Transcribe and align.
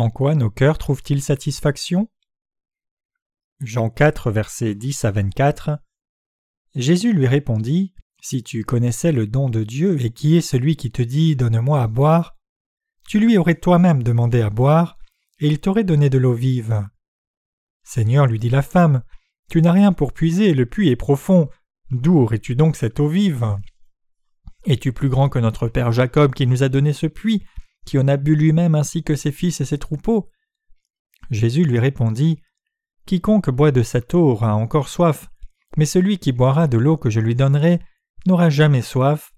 En 0.00 0.08
quoi 0.08 0.34
nos 0.34 0.48
cœurs 0.48 0.78
trouvent-ils 0.78 1.20
satisfaction? 1.20 2.08
Jean 3.60 3.90
4, 3.90 4.30
versets 4.30 4.74
10 4.74 5.04
à 5.04 5.10
24 5.10 5.78
Jésus 6.74 7.12
lui 7.12 7.26
répondit 7.26 7.92
Si 8.22 8.42
tu 8.42 8.64
connaissais 8.64 9.12
le 9.12 9.26
don 9.26 9.50
de 9.50 9.62
Dieu 9.62 10.00
et 10.02 10.08
qui 10.08 10.38
est 10.38 10.40
celui 10.40 10.76
qui 10.76 10.90
te 10.90 11.02
dit 11.02 11.36
Donne-moi 11.36 11.82
à 11.82 11.86
boire, 11.86 12.38
tu 13.08 13.20
lui 13.20 13.36
aurais 13.36 13.56
toi-même 13.56 14.02
demandé 14.02 14.40
à 14.40 14.48
boire, 14.48 14.96
et 15.38 15.48
il 15.48 15.60
t'aurait 15.60 15.84
donné 15.84 16.08
de 16.08 16.16
l'eau 16.16 16.32
vive. 16.32 16.88
Seigneur, 17.82 18.26
lui 18.26 18.38
dit 18.38 18.48
la 18.48 18.62
femme, 18.62 19.02
tu 19.50 19.60
n'as 19.60 19.72
rien 19.72 19.92
pour 19.92 20.14
puiser, 20.14 20.54
le 20.54 20.64
puits 20.64 20.88
est 20.88 20.96
profond. 20.96 21.50
D'où 21.90 22.20
aurais-tu 22.20 22.56
donc 22.56 22.76
cette 22.76 23.00
eau 23.00 23.08
vive? 23.08 23.58
Es-tu 24.64 24.94
plus 24.94 25.10
grand 25.10 25.28
que 25.28 25.38
notre 25.38 25.68
père 25.68 25.92
Jacob 25.92 26.32
qui 26.32 26.46
nous 26.46 26.62
a 26.62 26.70
donné 26.70 26.94
ce 26.94 27.06
puits, 27.06 27.44
qui 27.86 27.98
en 27.98 28.08
a 28.08 28.16
bu 28.16 28.34
lui-même 28.34 28.74
ainsi 28.74 29.02
que 29.02 29.16
ses 29.16 29.32
fils 29.32 29.60
et 29.60 29.64
ses 29.64 29.78
troupeaux 29.78 30.30
Jésus 31.30 31.64
lui 31.64 31.78
répondit 31.78 32.40
Quiconque 33.06 33.50
boit 33.50 33.72
de 33.72 33.82
cette 33.82 34.14
eau 34.14 34.30
aura 34.30 34.54
encore 34.54 34.88
soif, 34.88 35.28
mais 35.76 35.84
celui 35.84 36.18
qui 36.18 36.32
boira 36.32 36.68
de 36.68 36.78
l'eau 36.78 36.96
que 36.96 37.10
je 37.10 37.20
lui 37.20 37.34
donnerai 37.34 37.80
n'aura 38.26 38.50
jamais 38.50 38.82
soif, 38.82 39.32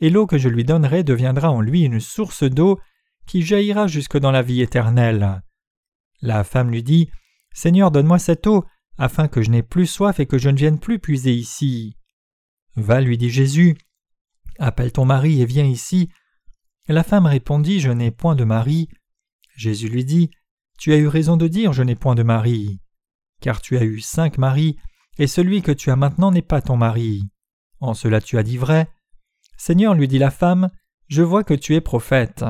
et 0.00 0.10
l'eau 0.10 0.26
que 0.26 0.38
je 0.38 0.48
lui 0.48 0.64
donnerai 0.64 1.04
deviendra 1.04 1.50
en 1.50 1.60
lui 1.60 1.82
une 1.82 2.00
source 2.00 2.44
d'eau 2.44 2.78
qui 3.26 3.42
jaillira 3.42 3.86
jusque 3.86 4.18
dans 4.18 4.30
la 4.30 4.42
vie 4.42 4.60
éternelle. 4.60 5.42
La 6.20 6.44
femme 6.44 6.70
lui 6.70 6.82
dit 6.82 7.10
Seigneur, 7.52 7.90
donne-moi 7.90 8.18
cette 8.18 8.46
eau, 8.46 8.64
afin 8.98 9.28
que 9.28 9.42
je 9.42 9.50
n'ai 9.50 9.62
plus 9.62 9.86
soif 9.86 10.20
et 10.20 10.26
que 10.26 10.38
je 10.38 10.48
ne 10.48 10.56
vienne 10.56 10.78
plus 10.78 10.98
puiser 10.98 11.32
ici. 11.32 11.96
Va, 12.76 13.00
lui 13.00 13.18
dit 13.18 13.30
Jésus, 13.30 13.76
appelle 14.58 14.92
ton 14.92 15.04
mari 15.04 15.40
et 15.40 15.46
viens 15.46 15.64
ici. 15.64 16.10
La 16.88 17.02
femme 17.02 17.26
répondit 17.26 17.80
Je 17.80 17.90
n'ai 17.90 18.10
point 18.10 18.36
de 18.36 18.44
mari. 18.44 18.88
Jésus 19.56 19.88
lui 19.88 20.04
dit 20.04 20.30
Tu 20.78 20.92
as 20.92 20.96
eu 20.96 21.08
raison 21.08 21.36
de 21.36 21.48
dire 21.48 21.72
Je 21.72 21.82
n'ai 21.82 21.96
point 21.96 22.14
de 22.14 22.22
mari. 22.22 22.80
Car 23.40 23.60
tu 23.60 23.76
as 23.76 23.84
eu 23.84 24.00
cinq 24.00 24.38
maris, 24.38 24.76
et 25.18 25.26
celui 25.26 25.62
que 25.62 25.72
tu 25.72 25.90
as 25.90 25.96
maintenant 25.96 26.30
n'est 26.30 26.42
pas 26.42 26.62
ton 26.62 26.76
mari. 26.76 27.22
En 27.80 27.94
cela 27.94 28.20
tu 28.20 28.38
as 28.38 28.42
dit 28.42 28.58
vrai. 28.58 28.88
Seigneur, 29.56 29.94
lui 29.94 30.08
dit 30.08 30.18
la 30.18 30.30
femme, 30.30 30.70
je 31.08 31.22
vois 31.22 31.44
que 31.44 31.54
tu 31.54 31.74
es 31.74 31.80
prophète. 31.80 32.44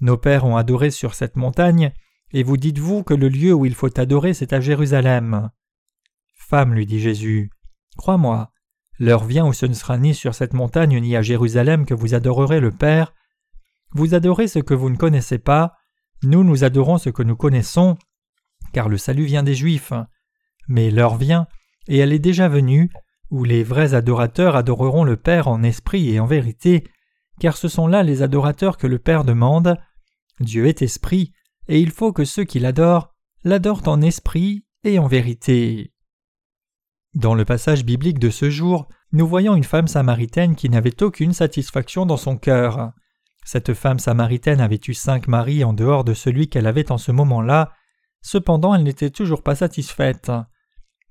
Nos 0.00 0.16
pères 0.16 0.44
ont 0.44 0.56
adoré 0.56 0.90
sur 0.90 1.14
cette 1.14 1.36
montagne, 1.36 1.92
et 2.32 2.42
vous 2.42 2.56
dites-vous 2.56 3.02
que 3.02 3.14
le 3.14 3.28
lieu 3.28 3.52
où 3.52 3.64
il 3.64 3.74
faut 3.74 3.98
adorer, 3.98 4.34
c'est 4.34 4.52
à 4.52 4.60
Jérusalem. 4.60 5.50
Femme, 6.34 6.74
lui 6.74 6.86
dit 6.86 7.00
Jésus, 7.00 7.50
crois-moi, 7.96 8.50
l'heure 8.98 9.24
vient 9.24 9.46
où 9.46 9.52
ce 9.52 9.66
ne 9.66 9.74
sera 9.74 9.98
ni 9.98 10.14
sur 10.14 10.34
cette 10.34 10.54
montagne 10.54 10.98
ni 11.00 11.16
à 11.16 11.22
Jérusalem 11.22 11.84
que 11.84 11.94
vous 11.94 12.14
adorerez 12.14 12.60
le 12.60 12.70
Père. 12.70 13.12
Vous 13.92 14.14
adorez 14.14 14.48
ce 14.48 14.58
que 14.58 14.74
vous 14.74 14.90
ne 14.90 14.96
connaissez 14.96 15.38
pas, 15.38 15.74
nous 16.22 16.44
nous 16.44 16.64
adorons 16.64 16.98
ce 16.98 17.10
que 17.10 17.22
nous 17.22 17.36
connaissons, 17.36 17.96
car 18.72 18.88
le 18.88 18.98
salut 18.98 19.24
vient 19.24 19.42
des 19.42 19.54
Juifs. 19.54 19.92
Mais 20.68 20.90
l'heure 20.90 21.16
vient, 21.16 21.46
et 21.86 21.98
elle 21.98 22.12
est 22.12 22.18
déjà 22.18 22.48
venue, 22.48 22.90
où 23.30 23.44
les 23.44 23.62
vrais 23.62 23.94
adorateurs 23.94 24.56
adoreront 24.56 25.04
le 25.04 25.16
Père 25.16 25.48
en 25.48 25.62
esprit 25.62 26.10
et 26.10 26.20
en 26.20 26.26
vérité, 26.26 26.84
car 27.40 27.56
ce 27.56 27.68
sont 27.68 27.86
là 27.86 28.02
les 28.02 28.22
adorateurs 28.22 28.76
que 28.76 28.86
le 28.86 28.98
Père 28.98 29.24
demande. 29.24 29.76
Dieu 30.40 30.66
est 30.66 30.82
esprit, 30.82 31.32
et 31.68 31.80
il 31.80 31.90
faut 31.90 32.12
que 32.12 32.24
ceux 32.24 32.44
qui 32.44 32.58
l'adorent 32.58 33.14
l'adorent 33.44 33.86
en 33.86 34.00
esprit 34.00 34.66
et 34.84 34.98
en 34.98 35.06
vérité. 35.06 35.92
Dans 37.14 37.34
le 37.34 37.44
passage 37.44 37.84
biblique 37.84 38.18
de 38.18 38.30
ce 38.30 38.50
jour, 38.50 38.88
nous 39.12 39.26
voyons 39.26 39.54
une 39.54 39.64
femme 39.64 39.88
samaritaine 39.88 40.56
qui 40.56 40.68
n'avait 40.68 41.02
aucune 41.02 41.32
satisfaction 41.32 42.04
dans 42.04 42.16
son 42.16 42.36
cœur. 42.36 42.92
Cette 43.50 43.72
femme 43.72 43.98
samaritaine 43.98 44.60
avait 44.60 44.78
eu 44.88 44.92
cinq 44.92 45.26
maris 45.26 45.64
en 45.64 45.72
dehors 45.72 46.04
de 46.04 46.12
celui 46.12 46.50
qu'elle 46.50 46.66
avait 46.66 46.92
en 46.92 46.98
ce 46.98 47.12
moment-là, 47.12 47.72
cependant 48.20 48.74
elle 48.74 48.82
n'était 48.82 49.08
toujours 49.08 49.42
pas 49.42 49.54
satisfaite. 49.54 50.30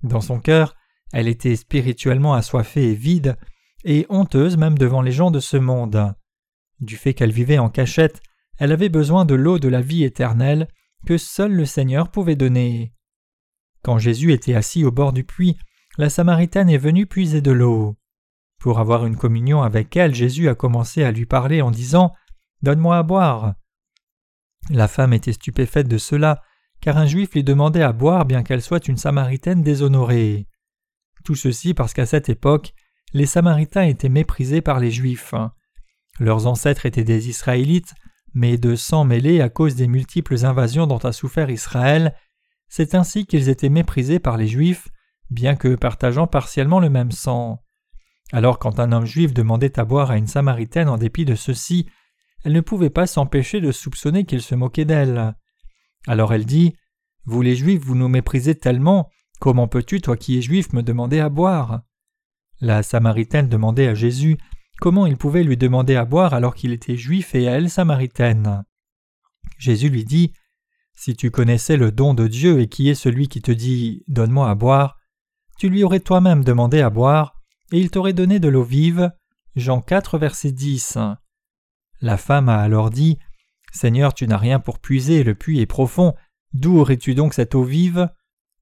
Dans 0.03 0.21
son 0.21 0.39
cœur, 0.39 0.75
elle 1.11 1.27
était 1.27 1.55
spirituellement 1.55 2.35
assoiffée 2.35 2.91
et 2.91 2.93
vide, 2.93 3.37
et 3.85 4.05
honteuse 4.09 4.55
même 4.55 4.77
devant 4.77 5.01
les 5.01 5.11
gens 5.11 5.31
de 5.31 5.39
ce 5.39 5.57
monde. 5.57 6.13
Du 6.79 6.95
fait 6.95 7.15
qu'elle 7.15 7.31
vivait 7.31 7.57
en 7.57 7.69
cachette, 7.69 8.21
elle 8.59 8.71
avait 8.71 8.89
besoin 8.89 9.25
de 9.25 9.33
l'eau 9.33 9.57
de 9.57 9.67
la 9.67 9.81
vie 9.81 10.03
éternelle 10.03 10.67
que 11.07 11.17
seul 11.17 11.53
le 11.53 11.65
Seigneur 11.65 12.11
pouvait 12.11 12.35
donner. 12.35 12.93
Quand 13.81 13.97
Jésus 13.97 14.31
était 14.31 14.53
assis 14.53 14.85
au 14.85 14.91
bord 14.91 15.11
du 15.11 15.23
puits, 15.23 15.57
la 15.97 16.11
Samaritaine 16.11 16.69
est 16.69 16.77
venue 16.77 17.07
puiser 17.07 17.41
de 17.41 17.51
l'eau. 17.51 17.95
Pour 18.59 18.77
avoir 18.77 19.07
une 19.07 19.17
communion 19.17 19.63
avec 19.63 19.97
elle, 19.97 20.13
Jésus 20.13 20.49
a 20.49 20.53
commencé 20.53 21.03
à 21.03 21.11
lui 21.11 21.25
parler 21.25 21.63
en 21.63 21.71
disant 21.71 22.13
Donne-moi 22.61 22.97
à 22.97 23.03
boire. 23.03 23.53
La 24.69 24.87
femme 24.87 25.13
était 25.13 25.33
stupéfaite 25.33 25.87
de 25.87 25.97
cela, 25.97 26.41
car 26.81 26.97
un 26.97 27.05
juif 27.05 27.33
lui 27.33 27.43
demandait 27.43 27.83
à 27.83 27.93
boire 27.93 28.25
bien 28.25 28.43
qu'elle 28.43 28.61
soit 28.61 28.87
une 28.87 28.97
Samaritaine 28.97 29.61
déshonorée. 29.61 30.47
Tout 31.23 31.35
ceci 31.35 31.73
parce 31.73 31.93
qu'à 31.93 32.05
cette 32.05 32.29
époque, 32.29 32.73
les 33.13 33.25
Samaritains 33.25 33.83
étaient 33.83 34.09
méprisés 34.09 34.61
par 34.61 34.79
les 34.79 34.91
Juifs. 34.91 35.33
Leurs 36.19 36.47
ancêtres 36.47 36.85
étaient 36.85 37.03
des 37.03 37.29
Israélites, 37.29 37.93
mais 38.33 38.57
de 38.57 38.75
sang 38.75 39.05
mêlé 39.05 39.41
à 39.41 39.49
cause 39.49 39.75
des 39.75 39.87
multiples 39.87 40.45
invasions 40.45 40.87
dont 40.87 40.97
a 40.97 41.11
souffert 41.11 41.49
Israël, 41.49 42.15
c'est 42.69 42.95
ainsi 42.95 43.25
qu'ils 43.25 43.49
étaient 43.49 43.69
méprisés 43.69 44.19
par 44.19 44.37
les 44.37 44.47
Juifs, 44.47 44.89
bien 45.29 45.55
que 45.55 45.75
partageant 45.75 46.27
partiellement 46.27 46.79
le 46.79 46.89
même 46.89 47.11
sang. 47.11 47.63
Alors 48.33 48.59
quand 48.59 48.79
un 48.79 48.91
homme 48.91 49.05
juif 49.05 49.33
demandait 49.33 49.79
à 49.79 49.85
boire 49.85 50.11
à 50.11 50.17
une 50.17 50.27
Samaritaine 50.27 50.89
en 50.89 50.97
dépit 50.97 51.23
de 51.23 51.35
ceci, 51.35 51.87
elle 52.47 52.53
ne 52.53 52.61
pouvait 52.61 52.89
pas 52.89 53.07
s'empêcher 53.07 53.59
de 53.59 53.73
soupçonner 53.73 54.23
qu'il 54.23 54.41
se 54.41 54.55
moquait 54.55 54.85
d'elle. 54.85 55.35
Alors 56.07 56.33
elle 56.33 56.45
dit 56.45 56.75
Vous 57.25 57.41
les 57.41 57.57
Juifs, 57.57 57.83
vous 57.83 57.93
nous 57.93 58.07
méprisez 58.07 58.55
tellement, 58.55 59.09
comment 59.41 59.67
peux-tu, 59.67 59.99
toi 59.99 60.15
qui 60.15 60.37
es 60.37 60.41
juif, 60.41 60.71
me 60.71 60.81
demander 60.81 61.19
à 61.19 61.27
boire? 61.27 61.81
La 62.61 62.83
Samaritaine 62.83 63.49
demandait 63.49 63.89
à 63.89 63.95
Jésus 63.95 64.37
comment 64.79 65.05
il 65.05 65.17
pouvait 65.17 65.43
lui 65.43 65.57
demander 65.57 65.97
à 65.97 66.05
boire 66.05 66.33
alors 66.33 66.55
qu'il 66.55 66.71
était 66.71 66.95
juif 66.95 67.35
et 67.35 67.43
elle 67.43 67.69
samaritaine? 67.69 68.63
Jésus 69.57 69.89
lui 69.89 70.05
dit 70.05 70.31
Si 70.95 71.17
tu 71.17 71.31
connaissais 71.31 71.75
le 71.75 71.91
don 71.91 72.13
de 72.13 72.27
Dieu 72.29 72.61
et 72.61 72.69
qui 72.69 72.87
est 72.87 72.95
celui 72.95 73.27
qui 73.27 73.41
te 73.41 73.51
dit 73.51 74.05
Donne-moi 74.07 74.49
à 74.49 74.55
boire, 74.55 74.95
tu 75.59 75.67
lui 75.67 75.83
aurais 75.83 75.99
toi-même 75.99 76.45
demandé 76.45 76.79
à 76.79 76.89
boire, 76.89 77.41
et 77.73 77.79
il 77.81 77.91
t'aurait 77.91 78.13
donné 78.13 78.39
de 78.39 78.47
l'eau 78.47 78.63
vive. 78.63 79.11
Jean 79.57 79.81
4, 79.81 80.17
verset 80.17 80.53
10. 80.53 80.97
La 82.01 82.17
femme 82.17 82.49
a 82.49 82.59
alors 82.59 82.89
dit 82.89 83.17
Seigneur, 83.71 84.13
tu 84.13 84.27
n'as 84.27 84.37
rien 84.37 84.59
pour 84.59 84.79
puiser, 84.79 85.23
le 85.23 85.35
puits 85.35 85.59
est 85.59 85.65
profond, 85.65 86.15
d'où 86.53 86.79
aurais-tu 86.79 87.15
donc 87.15 87.33
cette 87.33 87.55
eau 87.55 87.63
vive? 87.63 88.09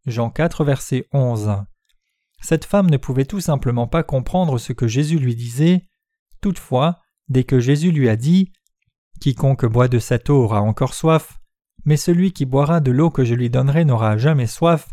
Jean 0.06 0.29
4, 0.29 0.63
verset 0.63 1.07
11. 1.13 1.63
Cette 2.41 2.66
femme 2.66 2.90
ne 2.90 2.97
pouvait 2.97 3.25
tout 3.25 3.40
simplement 3.40 3.88
pas 3.88 4.03
comprendre 4.03 4.57
ce 4.57 4.74
que 4.74 4.88
Jésus 4.88 5.19
lui 5.19 5.35
disait. 5.35 5.85
Toutefois, 6.41 7.00
dès 7.28 7.44
que 7.44 7.59
Jésus 7.59 7.91
lui 7.91 8.09
a 8.09 8.16
dit 8.16 8.51
Quiconque 9.19 9.66
boit 9.66 9.88
de 9.88 10.00
cette 10.00 10.29
eau 10.29 10.44
aura 10.44 10.62
encore 10.62 10.94
soif, 10.94 11.40
mais 11.85 11.97
celui 11.97 12.34
qui 12.34 12.45
boira 12.45 12.81
de 12.81 12.91
l'eau 12.91 13.09
que 13.09 13.25
je 13.25 13.34
lui 13.34 13.50
donnerai 13.50 13.85
n'aura 13.85 14.18
jamais 14.18 14.47
soif, 14.47 14.88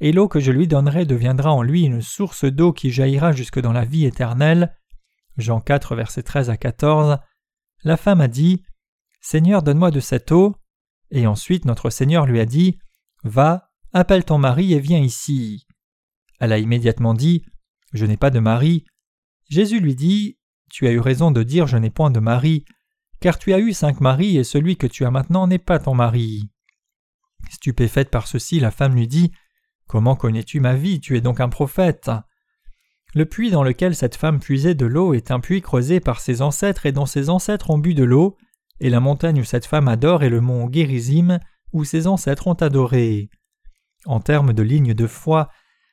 et 0.00 0.12
l'eau 0.12 0.28
que 0.28 0.40
je 0.40 0.52
lui 0.52 0.68
donnerai 0.68 1.04
deviendra 1.04 1.52
en 1.52 1.62
lui 1.62 1.82
une 1.84 2.02
source 2.02 2.44
d'eau 2.44 2.72
qui 2.72 2.90
jaillira 2.90 3.32
jusque 3.32 3.60
dans 3.60 3.72
la 3.72 3.84
vie 3.84 4.04
éternelle. 4.04 4.74
Jean 5.36 5.60
4, 5.60 5.96
verset 5.96 6.22
13 6.22 6.50
à 6.50 6.56
14. 6.56 7.18
La 7.84 7.96
femme 7.96 8.20
a 8.20 8.28
dit 8.28 8.62
Seigneur, 9.20 9.62
donne-moi 9.62 9.90
de 9.90 10.00
cette 10.00 10.32
eau. 10.32 10.56
Et 11.10 11.26
ensuite 11.26 11.64
notre 11.64 11.90
Seigneur 11.90 12.26
lui 12.26 12.40
a 12.40 12.46
dit 12.46 12.78
Va, 13.24 13.70
appelle 13.92 14.24
ton 14.24 14.38
mari 14.38 14.72
et 14.72 14.80
viens 14.80 15.00
ici. 15.00 15.66
Elle 16.40 16.52
a 16.52 16.58
immédiatement 16.58 17.14
dit 17.14 17.44
Je 17.92 18.06
n'ai 18.06 18.16
pas 18.16 18.30
de 18.30 18.40
mari. 18.40 18.84
Jésus 19.48 19.80
lui 19.80 19.94
dit 19.94 20.38
Tu 20.70 20.86
as 20.86 20.92
eu 20.92 21.00
raison 21.00 21.30
de 21.30 21.42
dire 21.42 21.66
Je 21.66 21.76
n'ai 21.76 21.90
point 21.90 22.10
de 22.10 22.20
mari, 22.20 22.64
car 23.20 23.38
tu 23.38 23.52
as 23.52 23.58
eu 23.58 23.72
cinq 23.72 24.00
maris 24.00 24.36
et 24.36 24.44
celui 24.44 24.76
que 24.76 24.86
tu 24.86 25.04
as 25.04 25.10
maintenant 25.10 25.46
n'est 25.46 25.58
pas 25.58 25.78
ton 25.78 25.94
mari. 25.94 26.50
Stupéfaite 27.50 28.10
par 28.10 28.26
ceci, 28.26 28.60
la 28.60 28.70
femme 28.70 28.94
lui 28.94 29.08
dit 29.08 29.32
Comment 29.86 30.16
connais-tu 30.16 30.60
ma 30.60 30.74
vie? 30.74 31.00
Tu 31.00 31.16
es 31.16 31.20
donc 31.20 31.40
un 31.40 31.48
prophète. 31.48 32.10
Le 33.16 33.24
puits 33.24 33.50
dans 33.50 33.62
lequel 33.62 33.94
cette 33.94 34.14
femme 34.14 34.40
puisait 34.40 34.74
de 34.74 34.84
l'eau 34.84 35.14
est 35.14 35.30
un 35.30 35.40
puits 35.40 35.62
creusé 35.62 36.00
par 36.00 36.20
ses 36.20 36.42
ancêtres 36.42 36.84
et 36.84 36.92
dont 36.92 37.06
ses 37.06 37.30
ancêtres 37.30 37.70
ont 37.70 37.78
bu 37.78 37.94
de 37.94 38.04
l'eau, 38.04 38.36
et 38.78 38.90
la 38.90 39.00
montagne 39.00 39.40
où 39.40 39.44
cette 39.44 39.64
femme 39.64 39.88
adore 39.88 40.22
est 40.22 40.28
le 40.28 40.42
mont 40.42 40.66
Guérizim, 40.66 41.40
où 41.72 41.82
ses 41.82 42.08
ancêtres 42.08 42.46
ont 42.46 42.52
adoré. 42.52 43.30
En 44.04 44.20
termes 44.20 44.52
de 44.52 44.62
ligne 44.62 44.92
de 44.92 45.06
foi, 45.06 45.48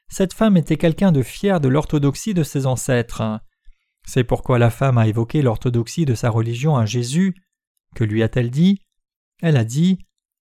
cette 0.10 0.34
femme 0.34 0.58
était 0.58 0.76
quelqu'un 0.76 1.14
de 1.14 1.22
fier 1.22 1.62
de 1.62 1.70
l'orthodoxie 1.70 2.34
de 2.34 2.44
ses 2.44 2.66
ancêtres. 2.66 3.40
C'est 4.06 4.26
pourquoi 4.26 4.60
la 4.60 4.70
femme 4.70 4.98
a 4.98 5.08
évoqué 5.08 5.42
l'orthodoxie 5.42 6.04
de 6.04 6.16
sa 6.16 6.30
religion 6.30 6.76
à 6.76 6.86
Jésus. 6.86 7.36
Que 7.96 8.04
lui 8.04 8.22
a-t-elle 8.22 8.52
dit? 8.52 8.82
Elle 9.42 9.56
a 9.56 9.64
dit 9.64 9.98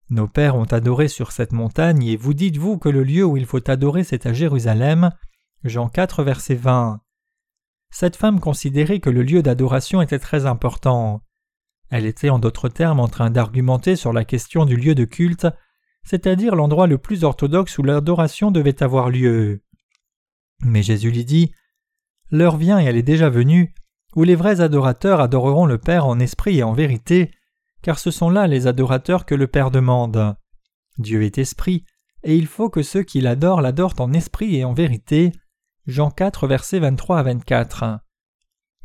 Nos 0.09 0.29
pères 0.29 0.57
ont 0.57 0.65
adoré 0.65 1.09
sur 1.09 1.33
cette 1.33 1.53
montagne, 1.53 2.05
et 2.05 2.17
vous 2.17 2.33
dites-vous 2.33 2.79
que 2.79 2.89
le 2.89 3.05
lieu 3.05 3.27
où 3.27 3.37
il 3.37 3.45
faut 3.45 3.71
adorer 3.71 4.03
c'est 4.03 4.25
à 4.25 4.33
Jérusalem. 4.33 5.11
Jean 5.65 5.91
4, 5.91 6.23
verset 6.23 6.55
20. 6.55 7.03
Cette 7.91 8.17
femme 8.17 8.41
considérait 8.41 9.01
que 9.01 9.11
le 9.11 9.23
lieu 9.23 9.43
d'adoration 9.43 10.01
était 10.01 10.19
très 10.19 10.47
important. 10.47 11.23
Elle 11.91 12.07
était 12.07 12.31
en 12.31 12.39
d'autres 12.39 12.71
termes 12.71 13.01
en 13.01 13.09
train 13.09 13.31
d'argumenter 13.31 13.95
sur 13.95 14.15
la 14.15 14.25
question 14.25 14.65
du 14.65 14.77
lieu 14.77 14.95
de 14.95 15.05
culte, 15.05 15.49
c'est-à-dire 16.03 16.55
l'endroit 16.55 16.87
le 16.87 16.97
plus 16.97 17.25
orthodoxe 17.25 17.77
où 17.77 17.83
l'adoration 17.83 18.51
devait 18.51 18.83
avoir 18.83 19.11
lieu. 19.11 19.63
Mais 20.63 20.83
Jésus 20.83 21.11
lui 21.11 21.27
dit 21.27 21.53
L'heure 22.31 22.57
vient 22.57 22.81
et 22.81 22.85
elle 22.85 22.97
est 22.97 23.03
déjà 23.03 23.29
venue, 23.29 23.75
où 24.17 24.23
les 24.23 24.37
vrais 24.37 24.63
adorateurs 24.63 25.21
adoreront 25.21 25.67
le 25.67 25.77
Père 25.77 26.07
en 26.07 26.21
esprit 26.21 26.59
et 26.59 26.63
en 26.63 26.73
vérité, 26.73 27.33
car 27.83 27.99
ce 27.99 28.11
sont 28.11 28.31
là 28.31 28.47
les 28.47 28.67
adorateurs 28.67 29.27
que 29.27 29.35
le 29.35 29.47
Père 29.47 29.71
demande. 29.71 30.37
Dieu 30.97 31.23
est 31.23 31.37
esprit, 31.37 31.85
et 32.23 32.35
il 32.37 32.47
faut 32.47 32.71
que 32.71 32.83
ceux 32.83 33.03
qui 33.03 33.21
l'adorent 33.21 33.61
l'adorent 33.61 33.97
en 33.99 34.15
esprit 34.15 34.57
et 34.57 34.65
en 34.65 34.73
vérité. 34.73 35.33
Jean 35.91 36.11
4, 36.11 36.47
versets 36.47 36.79
23 36.79 37.19
à 37.19 37.23
24. 37.25 38.01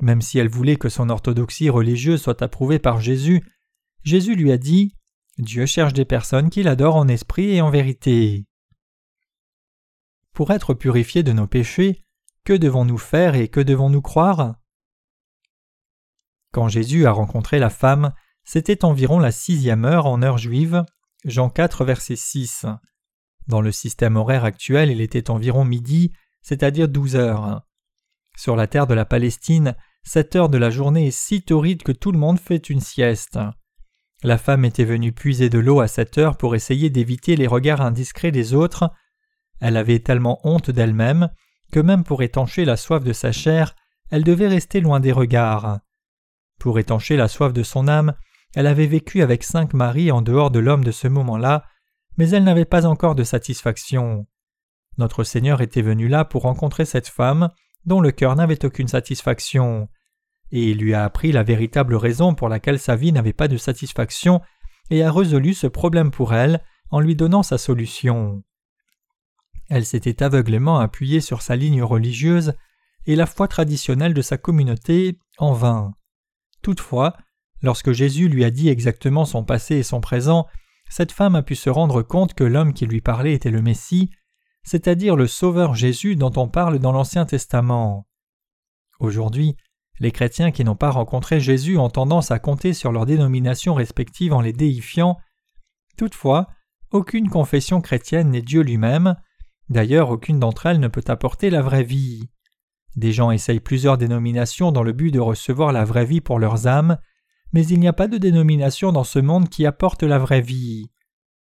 Même 0.02 0.22
si 0.22 0.40
elle 0.40 0.50
voulait 0.50 0.76
que 0.76 0.90
son 0.90 1.10
orthodoxie 1.10 1.70
religieuse 1.70 2.22
soit 2.22 2.42
approuvée 2.42 2.80
par 2.80 3.00
Jésus, 3.00 3.44
Jésus 4.04 4.36
lui 4.36 4.52
a 4.52 4.58
dit 4.58 4.96
Dieu 5.38 5.66
cherche 5.66 5.94
des 5.94 6.06
personnes 6.06 6.50
qui 6.50 6.64
l'adorent 6.64 6.96
en 6.96 7.08
esprit 7.08 7.56
et 7.56 7.62
en 7.62 7.70
vérité. 7.70 8.46
Pour 10.34 10.52
être 10.52 10.74
purifiés 10.74 11.24
de 11.24 11.32
nos 11.32 11.48
péchés, 11.48 12.04
que 12.44 12.54
devons-nous 12.54 12.98
faire 12.98 13.36
et 13.36 13.48
que 13.48 13.60
devons-nous 13.60 14.02
croire? 14.02 14.56
Quand 16.52 16.68
Jésus 16.70 17.06
a 17.06 17.12
rencontré 17.12 17.60
la 17.60 17.70
femme, 17.70 18.14
c'était 18.44 18.84
environ 18.86 19.20
la 19.20 19.32
sixième 19.32 19.86
heure 19.86 20.06
en 20.06 20.22
heure 20.22 20.38
juive, 20.38 20.84
Jean 21.24 21.50
4, 21.50 21.86
verset 21.86 22.16
6. 22.16 22.66
Dans 23.48 23.62
le 23.62 23.72
système 23.72 24.16
horaire 24.16 24.46
actuel, 24.46 24.90
il 24.90 25.02
était 25.02 25.30
environ 25.30 25.66
midi, 25.66 26.12
c'est-à-dire 26.46 26.88
douze 26.88 27.16
heures. 27.16 27.66
Sur 28.38 28.56
la 28.56 28.68
terre 28.68 28.86
de 28.86 28.94
la 28.94 29.04
Palestine, 29.06 29.76
cette 30.04 30.36
heure 30.36 30.48
de 30.48 30.60
la 30.60 30.70
journée 30.70 31.08
est 31.08 31.12
si 31.12 31.42
torride 31.42 31.82
que 31.82 31.92
tout 31.92 32.12
le 32.12 32.20
monde 32.20 32.40
fait 32.40 32.70
une 32.70 32.82
sieste. 32.82 33.40
La 34.22 34.38
femme 34.38 34.64
était 34.64 34.86
venue 34.86 35.12
puiser 35.12 35.50
de 35.50 35.58
l'eau 35.58 35.80
à 35.80 35.88
cette 35.88 36.20
heure 36.20 36.38
pour 36.38 36.54
essayer 36.54 36.92
d'éviter 36.92 37.36
les 37.36 37.48
regards 37.48 37.82
indiscrets 37.82 38.32
des 38.32 38.54
autres. 38.54 38.92
Elle 39.60 39.76
avait 39.76 40.00
tellement 40.00 40.40
honte 40.44 40.70
d'elle-même 40.70 41.30
que 41.72 41.80
même 41.80 42.04
pour 42.04 42.22
étancher 42.22 42.64
la 42.64 42.78
soif 42.78 43.04
de 43.04 43.14
sa 43.14 43.32
chair, 43.32 43.76
elle 44.12 44.24
devait 44.24 44.48
rester 44.48 44.82
loin 44.82 45.00
des 45.00 45.12
regards. 45.12 45.80
Pour 46.60 46.78
étancher 46.78 47.18
la 47.18 47.28
soif 47.28 47.54
de 47.54 47.64
son 47.64 47.88
âme, 47.88 48.14
elle 48.54 48.68
avait 48.68 48.86
vécu 48.86 49.24
avec 49.24 49.44
cinq 49.44 49.74
maris 49.74 50.12
en 50.12 50.22
dehors 50.22 50.52
de 50.52 50.60
l'homme 50.60 50.84
de 50.84 50.92
ce 50.92 51.08
moment-là, 51.08 51.66
mais 52.18 52.30
elle 52.30 52.44
n'avait 52.44 52.66
pas 52.66 52.86
encore 52.86 53.16
de 53.16 53.24
satisfaction. 53.24 54.28
Notre 54.98 55.24
Seigneur 55.24 55.62
était 55.62 55.82
venu 55.82 56.08
là 56.08 56.26
pour 56.26 56.44
rencontrer 56.44 56.86
cette 56.86 57.08
femme 57.08 57.50
dont 57.86 58.02
le 58.02 58.12
cœur 58.12 58.36
n'avait 58.36 58.66
aucune 58.66 58.88
satisfaction, 58.88 59.90
et 60.52 60.72
il 60.72 60.78
lui 60.78 60.94
a 60.94 61.04
appris 61.04 61.32
la 61.32 61.44
véritable 61.44 61.96
raison 61.96 62.34
pour 62.34 62.50
laquelle 62.50 62.80
sa 62.80 62.96
vie 62.96 63.12
n'avait 63.12 63.34
pas 63.34 63.48
de 63.48 63.58
satisfaction, 63.58 64.42
et 64.90 65.04
a 65.04 65.12
résolu 65.12 65.54
ce 65.54 65.68
problème 65.68 66.12
pour 66.12 66.34
elle 66.34 66.62
en 66.92 67.00
lui 67.00 67.16
donnant 67.16 67.44
sa 67.44 67.58
solution. 67.58 68.44
Elle 69.70 69.86
s'était 69.86 70.24
aveuglément 70.24 70.80
appuyée 70.80 71.22
sur 71.22 71.42
sa 71.42 71.56
ligne 71.56 71.84
religieuse 71.84 72.54
et 73.08 73.16
la 73.16 73.26
foi 73.26 73.48
traditionnelle 73.48 74.14
de 74.14 74.22
sa 74.22 74.38
communauté 74.38 75.18
en 75.38 75.54
vain. 75.54 75.94
Toutefois, 76.62 77.16
lorsque 77.62 77.92
Jésus 77.92 78.30
lui 78.30 78.44
a 78.44 78.52
dit 78.52 78.70
exactement 78.70 79.26
son 79.26 79.44
passé 79.44 79.76
et 79.78 79.84
son 79.84 80.02
présent, 80.02 80.48
cette 80.90 81.12
femme 81.12 81.36
a 81.36 81.42
pu 81.42 81.56
se 81.56 81.70
rendre 81.70 82.04
compte 82.04 82.36
que 82.36 82.44
l'homme 82.44 82.74
qui 82.74 82.86
lui 82.86 83.02
parlait 83.02 83.34
était 83.34 83.52
le 83.52 83.62
Messie, 83.62 84.12
c'est-à-dire 84.66 85.16
le 85.16 85.28
Sauveur 85.28 85.76
Jésus 85.76 86.16
dont 86.16 86.34
on 86.36 86.50
parle 86.50 86.80
dans 86.80 86.92
l'Ancien 86.92 87.26
Testament. 87.26 88.08
Aujourd'hui, 89.00 89.56
les 90.00 90.12
chrétiens 90.12 90.52
qui 90.52 90.64
n'ont 90.64 90.76
pas 90.76 90.90
rencontré 90.90 91.40
Jésus 91.40 91.78
ont 91.78 91.90
tendance 91.90 92.32
à 92.32 92.40
compter 92.40 92.74
sur 92.74 92.92
leurs 92.92 93.06
dénominations 93.06 93.76
respectives 93.76 94.34
en 94.34 94.42
les 94.42 94.54
déifiant. 94.54 95.18
Toutefois, 95.98 96.50
aucune 96.92 97.30
confession 97.30 97.80
chrétienne 97.80 98.32
n'est 98.32 98.42
Dieu 98.42 98.62
lui-même, 98.62 99.16
d'ailleurs 99.70 100.10
aucune 100.10 100.40
d'entre 100.40 100.66
elles 100.66 100.80
ne 100.80 100.88
peut 100.88 101.04
apporter 101.08 101.50
la 101.50 101.62
vraie 101.62 101.84
vie. 101.84 102.30
Des 102.96 103.12
gens 103.12 103.32
essayent 103.32 103.60
plusieurs 103.60 103.98
dénominations 103.98 104.72
dans 104.72 104.84
le 104.84 104.94
but 104.94 105.12
de 105.12 105.20
recevoir 105.20 105.72
la 105.74 105.86
vraie 105.86 106.06
vie 106.06 106.22
pour 106.22 106.40
leurs 106.40 106.68
âmes, 106.68 106.98
mais 107.54 107.66
il 107.68 107.80
n'y 107.80 107.88
a 107.88 107.94
pas 107.94 108.08
de 108.08 108.18
dénomination 108.18 108.92
dans 108.92 109.04
ce 109.04 109.20
monde 109.20 109.50
qui 109.50 109.66
apporte 109.66 110.04
la 110.04 110.18
vraie 110.18 110.42
vie. 110.42 110.90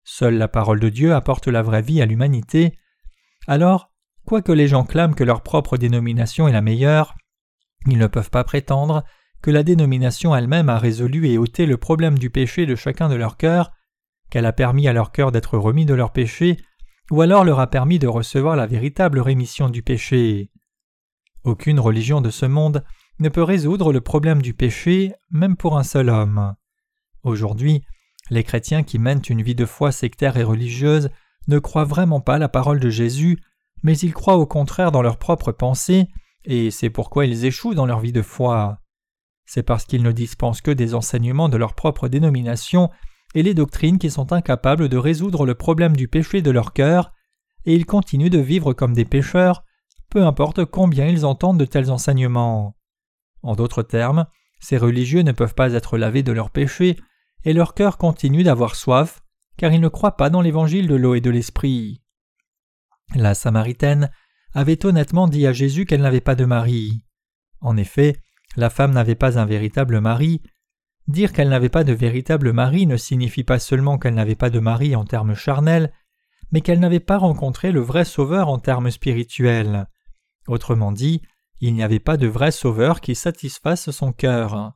Seule 0.04 0.38
la 0.38 0.48
parole 0.48 0.80
de 0.80 0.88
Dieu 0.88 1.14
apporte 1.14 1.48
la 1.48 1.62
vraie 1.62 1.82
vie 1.82 2.00
à 2.00 2.06
l'humanité, 2.06 2.76
alors, 3.46 3.90
quoique 4.24 4.52
les 4.52 4.68
gens 4.68 4.84
clament 4.84 5.14
que 5.14 5.24
leur 5.24 5.42
propre 5.42 5.76
dénomination 5.76 6.46
est 6.48 6.52
la 6.52 6.62
meilleure, 6.62 7.14
ils 7.86 7.98
ne 7.98 8.06
peuvent 8.06 8.30
pas 8.30 8.44
prétendre 8.44 9.04
que 9.42 9.50
la 9.50 9.62
dénomination 9.62 10.36
elle-même 10.36 10.68
a 10.68 10.78
résolu 10.78 11.28
et 11.28 11.38
ôté 11.38 11.66
le 11.66 11.78
problème 11.78 12.18
du 12.18 12.30
péché 12.30 12.66
de 12.66 12.74
chacun 12.74 13.08
de 13.08 13.14
leurs 13.14 13.36
cœurs, 13.36 13.72
qu'elle 14.30 14.46
a 14.46 14.52
permis 14.52 14.86
à 14.86 14.92
leur 14.92 15.12
cœur 15.12 15.32
d'être 15.32 15.56
remis 15.56 15.86
de 15.86 15.94
leurs 15.94 16.12
péchés, 16.12 16.58
ou 17.10 17.22
alors 17.22 17.44
leur 17.44 17.58
a 17.58 17.68
permis 17.68 17.98
de 17.98 18.06
recevoir 18.06 18.54
la 18.54 18.66
véritable 18.66 19.18
rémission 19.18 19.68
du 19.68 19.82
péché. 19.82 20.50
Aucune 21.42 21.80
religion 21.80 22.20
de 22.20 22.30
ce 22.30 22.46
monde 22.46 22.84
ne 23.18 23.28
peut 23.28 23.42
résoudre 23.42 23.92
le 23.92 24.00
problème 24.00 24.42
du 24.42 24.54
péché, 24.54 25.12
même 25.30 25.56
pour 25.56 25.78
un 25.78 25.82
seul 25.82 26.10
homme. 26.10 26.54
Aujourd'hui, 27.22 27.82
les 28.30 28.44
chrétiens 28.44 28.82
qui 28.82 28.98
mènent 28.98 29.22
une 29.28 29.42
vie 29.42 29.54
de 29.54 29.66
foi 29.66 29.90
sectaire 29.90 30.36
et 30.36 30.44
religieuse 30.44 31.10
ne 31.48 31.58
croient 31.58 31.84
vraiment 31.84 32.20
pas 32.20 32.38
la 32.38 32.48
parole 32.48 32.80
de 32.80 32.90
Jésus, 32.90 33.38
mais 33.82 33.96
ils 33.98 34.14
croient 34.14 34.36
au 34.36 34.46
contraire 34.46 34.92
dans 34.92 35.02
leurs 35.02 35.18
propres 35.18 35.52
pensées, 35.52 36.08
et 36.44 36.70
c'est 36.70 36.90
pourquoi 36.90 37.26
ils 37.26 37.44
échouent 37.44 37.74
dans 37.74 37.86
leur 37.86 38.00
vie 38.00 38.12
de 38.12 38.22
foi. 38.22 38.78
C'est 39.46 39.62
parce 39.62 39.84
qu'ils 39.84 40.02
ne 40.02 40.12
dispensent 40.12 40.62
que 40.62 40.70
des 40.70 40.94
enseignements 40.94 41.48
de 41.48 41.56
leur 41.56 41.74
propre 41.74 42.08
dénomination 42.08 42.90
et 43.34 43.42
les 43.42 43.54
doctrines 43.54 43.98
qui 43.98 44.10
sont 44.10 44.32
incapables 44.32 44.88
de 44.88 44.96
résoudre 44.96 45.46
le 45.46 45.54
problème 45.54 45.96
du 45.96 46.08
péché 46.08 46.42
de 46.42 46.50
leur 46.50 46.72
cœur, 46.72 47.12
et 47.64 47.74
ils 47.74 47.86
continuent 47.86 48.30
de 48.30 48.38
vivre 48.38 48.72
comme 48.72 48.94
des 48.94 49.04
pécheurs, 49.04 49.64
peu 50.08 50.24
importe 50.24 50.64
combien 50.64 51.06
ils 51.06 51.24
entendent 51.24 51.58
de 51.58 51.64
tels 51.64 51.90
enseignements. 51.90 52.76
En 53.42 53.54
d'autres 53.54 53.82
termes, 53.82 54.26
ces 54.60 54.76
religieux 54.76 55.22
ne 55.22 55.32
peuvent 55.32 55.54
pas 55.54 55.72
être 55.72 55.96
lavés 55.96 56.22
de 56.22 56.32
leurs 56.32 56.50
péchés, 56.50 56.96
et 57.44 57.52
leur 57.52 57.74
cœur 57.74 57.96
continue 57.96 58.42
d'avoir 58.42 58.74
soif, 58.74 59.22
car 59.60 59.74
ils 59.74 59.80
ne 59.80 59.88
croient 59.88 60.16
pas 60.16 60.30
dans 60.30 60.40
l'évangile 60.40 60.88
de 60.88 60.94
l'eau 60.94 61.14
et 61.14 61.20
de 61.20 61.28
l'esprit. 61.28 62.00
La 63.14 63.34
Samaritaine 63.34 64.10
avait 64.54 64.86
honnêtement 64.86 65.28
dit 65.28 65.46
à 65.46 65.52
Jésus 65.52 65.84
qu'elle 65.84 66.00
n'avait 66.00 66.22
pas 66.22 66.34
de 66.34 66.46
mari. 66.46 67.02
En 67.60 67.76
effet, 67.76 68.16
la 68.56 68.70
femme 68.70 68.92
n'avait 68.94 69.16
pas 69.16 69.38
un 69.38 69.44
véritable 69.44 70.00
mari. 70.00 70.40
Dire 71.08 71.34
qu'elle 71.34 71.50
n'avait 71.50 71.68
pas 71.68 71.84
de 71.84 71.92
véritable 71.92 72.54
mari 72.54 72.86
ne 72.86 72.96
signifie 72.96 73.44
pas 73.44 73.58
seulement 73.58 73.98
qu'elle 73.98 74.14
n'avait 74.14 74.34
pas 74.34 74.48
de 74.48 74.60
mari 74.60 74.96
en 74.96 75.04
termes 75.04 75.34
charnels, 75.34 75.92
mais 76.52 76.62
qu'elle 76.62 76.80
n'avait 76.80 76.98
pas 76.98 77.18
rencontré 77.18 77.70
le 77.70 77.80
vrai 77.80 78.06
Sauveur 78.06 78.48
en 78.48 78.58
termes 78.58 78.90
spirituels. 78.90 79.88
Autrement 80.48 80.90
dit, 80.90 81.20
il 81.60 81.74
n'y 81.74 81.82
avait 81.82 82.00
pas 82.00 82.16
de 82.16 82.26
vrai 82.26 82.50
Sauveur 82.50 83.02
qui 83.02 83.14
satisfasse 83.14 83.90
son 83.90 84.14
cœur. 84.14 84.72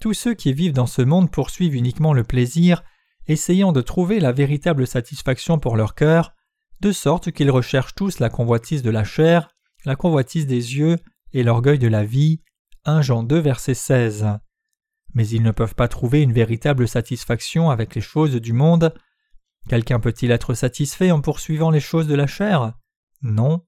Tous 0.00 0.14
ceux 0.14 0.34
qui 0.34 0.52
vivent 0.52 0.72
dans 0.72 0.88
ce 0.88 1.02
monde 1.02 1.30
poursuivent 1.30 1.76
uniquement 1.76 2.12
le 2.12 2.24
plaisir 2.24 2.82
essayant 3.26 3.72
de 3.72 3.80
trouver 3.80 4.20
la 4.20 4.32
véritable 4.32 4.86
satisfaction 4.86 5.58
pour 5.58 5.76
leur 5.76 5.94
cœur, 5.94 6.34
de 6.80 6.92
sorte 6.92 7.30
qu'ils 7.32 7.50
recherchent 7.50 7.94
tous 7.94 8.18
la 8.18 8.30
convoitise 8.30 8.82
de 8.82 8.90
la 8.90 9.04
chair, 9.04 9.48
la 9.84 9.96
convoitise 9.96 10.46
des 10.46 10.76
yeux 10.76 10.98
et 11.32 11.42
l'orgueil 11.42 11.78
de 11.78 11.88
la 11.88 12.04
vie. 12.04 12.42
1 12.84 13.02
Jean 13.02 13.22
2 13.22 13.38
verset 13.38 13.74
16. 13.74 14.26
Mais 15.14 15.26
ils 15.28 15.42
ne 15.42 15.52
peuvent 15.52 15.74
pas 15.74 15.88
trouver 15.88 16.22
une 16.22 16.32
véritable 16.32 16.86
satisfaction 16.86 17.70
avec 17.70 17.94
les 17.94 18.00
choses 18.00 18.34
du 18.34 18.52
monde. 18.52 18.94
Quelqu'un 19.68 20.00
peut-il 20.00 20.30
être 20.30 20.54
satisfait 20.54 21.10
en 21.10 21.20
poursuivant 21.20 21.70
les 21.70 21.80
choses 21.80 22.06
de 22.06 22.14
la 22.14 22.26
chair? 22.26 22.74
Non. 23.22 23.64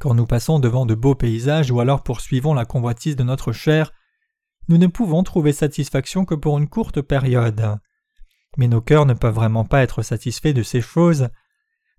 Quand 0.00 0.14
nous 0.14 0.26
passons 0.26 0.58
devant 0.58 0.86
de 0.86 0.94
beaux 0.94 1.14
paysages 1.14 1.70
ou 1.70 1.78
alors 1.78 2.02
poursuivons 2.02 2.54
la 2.54 2.64
convoitise 2.64 3.14
de 3.14 3.22
notre 3.22 3.52
chair, 3.52 3.92
nous 4.68 4.78
ne 4.78 4.88
pouvons 4.88 5.22
trouver 5.22 5.52
satisfaction 5.52 6.24
que 6.24 6.34
pour 6.34 6.58
une 6.58 6.68
courte 6.68 7.00
période 7.00 7.78
mais 8.56 8.68
nos 8.68 8.80
cœurs 8.80 9.06
ne 9.06 9.14
peuvent 9.14 9.34
vraiment 9.34 9.64
pas 9.64 9.82
être 9.82 10.02
satisfaits 10.02 10.52
de 10.52 10.62
ces 10.62 10.80
choses. 10.80 11.28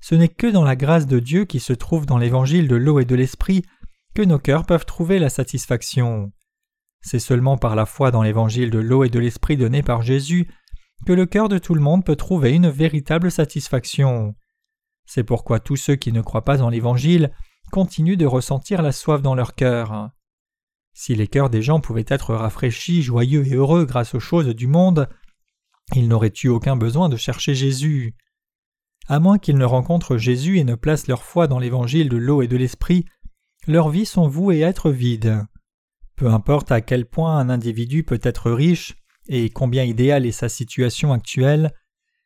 Ce 0.02 0.16
n'est 0.16 0.30
que 0.30 0.48
dans 0.48 0.64
la 0.64 0.76
grâce 0.76 1.08
de 1.08 1.20
Dieu 1.20 1.46
qui 1.46 1.60
se 1.60 1.74
trouve 1.74 2.06
dans 2.06 2.18
l'évangile 2.18 2.68
de 2.68 2.76
l'eau 2.76 3.00
et 3.00 3.06
de 3.06 3.16
l'esprit 3.16 3.64
que 4.14 4.22
nos 4.22 4.40
cœurs 4.40 4.66
peuvent 4.66 4.86
trouver 4.86 5.20
la 5.20 5.30
satisfaction. 5.30 6.32
C'est 7.02 7.20
seulement 7.20 7.58
par 7.58 7.76
la 7.76 7.86
foi 7.86 8.12
dans 8.12 8.24
l'évangile 8.24 8.70
de 8.70 8.80
l'eau 8.80 9.04
et 9.04 9.10
de 9.10 9.20
l'esprit 9.20 9.58
donné 9.58 9.84
par 9.84 10.02
Jésus 10.02 10.48
que 11.06 11.14
le 11.14 11.26
cœur 11.26 11.50
de 11.50 11.58
tout 11.58 11.76
le 11.76 11.82
monde 11.82 12.04
peut 12.04 12.16
trouver 12.16 12.54
une 12.54 12.70
véritable 12.70 13.32
satisfaction. 13.32 14.36
C'est 15.06 15.24
pourquoi 15.24 15.60
tous 15.60 15.76
ceux 15.76 15.96
qui 15.96 16.12
ne 16.12 16.22
croient 16.22 16.44
pas 16.44 16.62
en 16.62 16.70
l'évangile 16.70 17.32
continuent 17.72 18.18
de 18.18 18.26
ressentir 18.26 18.82
la 18.82 18.92
soif 18.92 19.22
dans 19.22 19.36
leur 19.36 19.56
cœur. 19.56 20.10
Si 20.94 21.14
les 21.16 21.28
cœurs 21.28 21.50
des 21.50 21.62
gens 21.62 21.80
pouvaient 21.80 22.06
être 22.08 22.34
rafraîchis, 22.34 23.04
joyeux 23.04 23.46
et 23.46 23.54
heureux 23.54 23.86
grâce 23.86 24.16
aux 24.16 24.20
choses 24.20 24.48
du 24.48 24.68
monde, 24.68 25.08
ils 25.96 26.08
n'auraient 26.08 26.34
eu 26.44 26.50
aucun 26.50 26.76
besoin 26.76 27.10
de 27.10 27.18
chercher 27.18 27.56
Jésus. 27.56 28.16
À 29.08 29.20
moins 29.20 29.38
qu'ils 29.38 29.58
ne 29.58 29.66
rencontrent 29.66 30.18
Jésus 30.18 30.60
et 30.60 30.64
ne 30.64 30.76
placent 30.76 31.08
leur 31.08 31.24
foi 31.24 31.48
dans 31.48 31.60
l'évangile 31.60 32.10
de 32.10 32.18
l'eau 32.18 32.42
et 32.42 32.48
de 32.48 32.58
l'esprit, 32.58 33.06
leurs 33.68 33.90
vies 33.90 34.06
sont 34.06 34.28
vouées 34.28 34.64
à 34.64 34.70
être 34.70 34.92
vides. 34.92 35.44
Peu 36.16 36.28
importe 36.28 36.72
à 36.72 36.82
quel 36.82 37.06
point 37.06 37.38
un 37.38 37.50
individu 37.50 38.04
peut 38.04 38.20
être 38.24 38.52
riche, 38.52 38.96
et 39.30 39.50
combien 39.50 39.84
idéale 39.84 40.26
est 40.26 40.32
sa 40.32 40.50
situation 40.50 41.14
actuelle, 41.14 41.72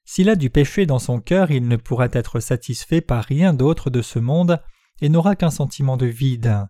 s'il 0.05 0.29
a 0.29 0.35
du 0.35 0.49
péché 0.49 0.85
dans 0.85 0.99
son 0.99 1.19
cœur, 1.19 1.51
il 1.51 1.67
ne 1.67 1.75
pourra 1.77 2.07
être 2.11 2.39
satisfait 2.39 3.01
par 3.01 3.23
rien 3.23 3.53
d'autre 3.53 3.89
de 3.89 4.01
ce 4.01 4.19
monde 4.19 4.61
et 5.01 5.09
n'aura 5.09 5.35
qu'un 5.35 5.51
sentiment 5.51 5.97
de 5.97 6.05
vide. 6.05 6.67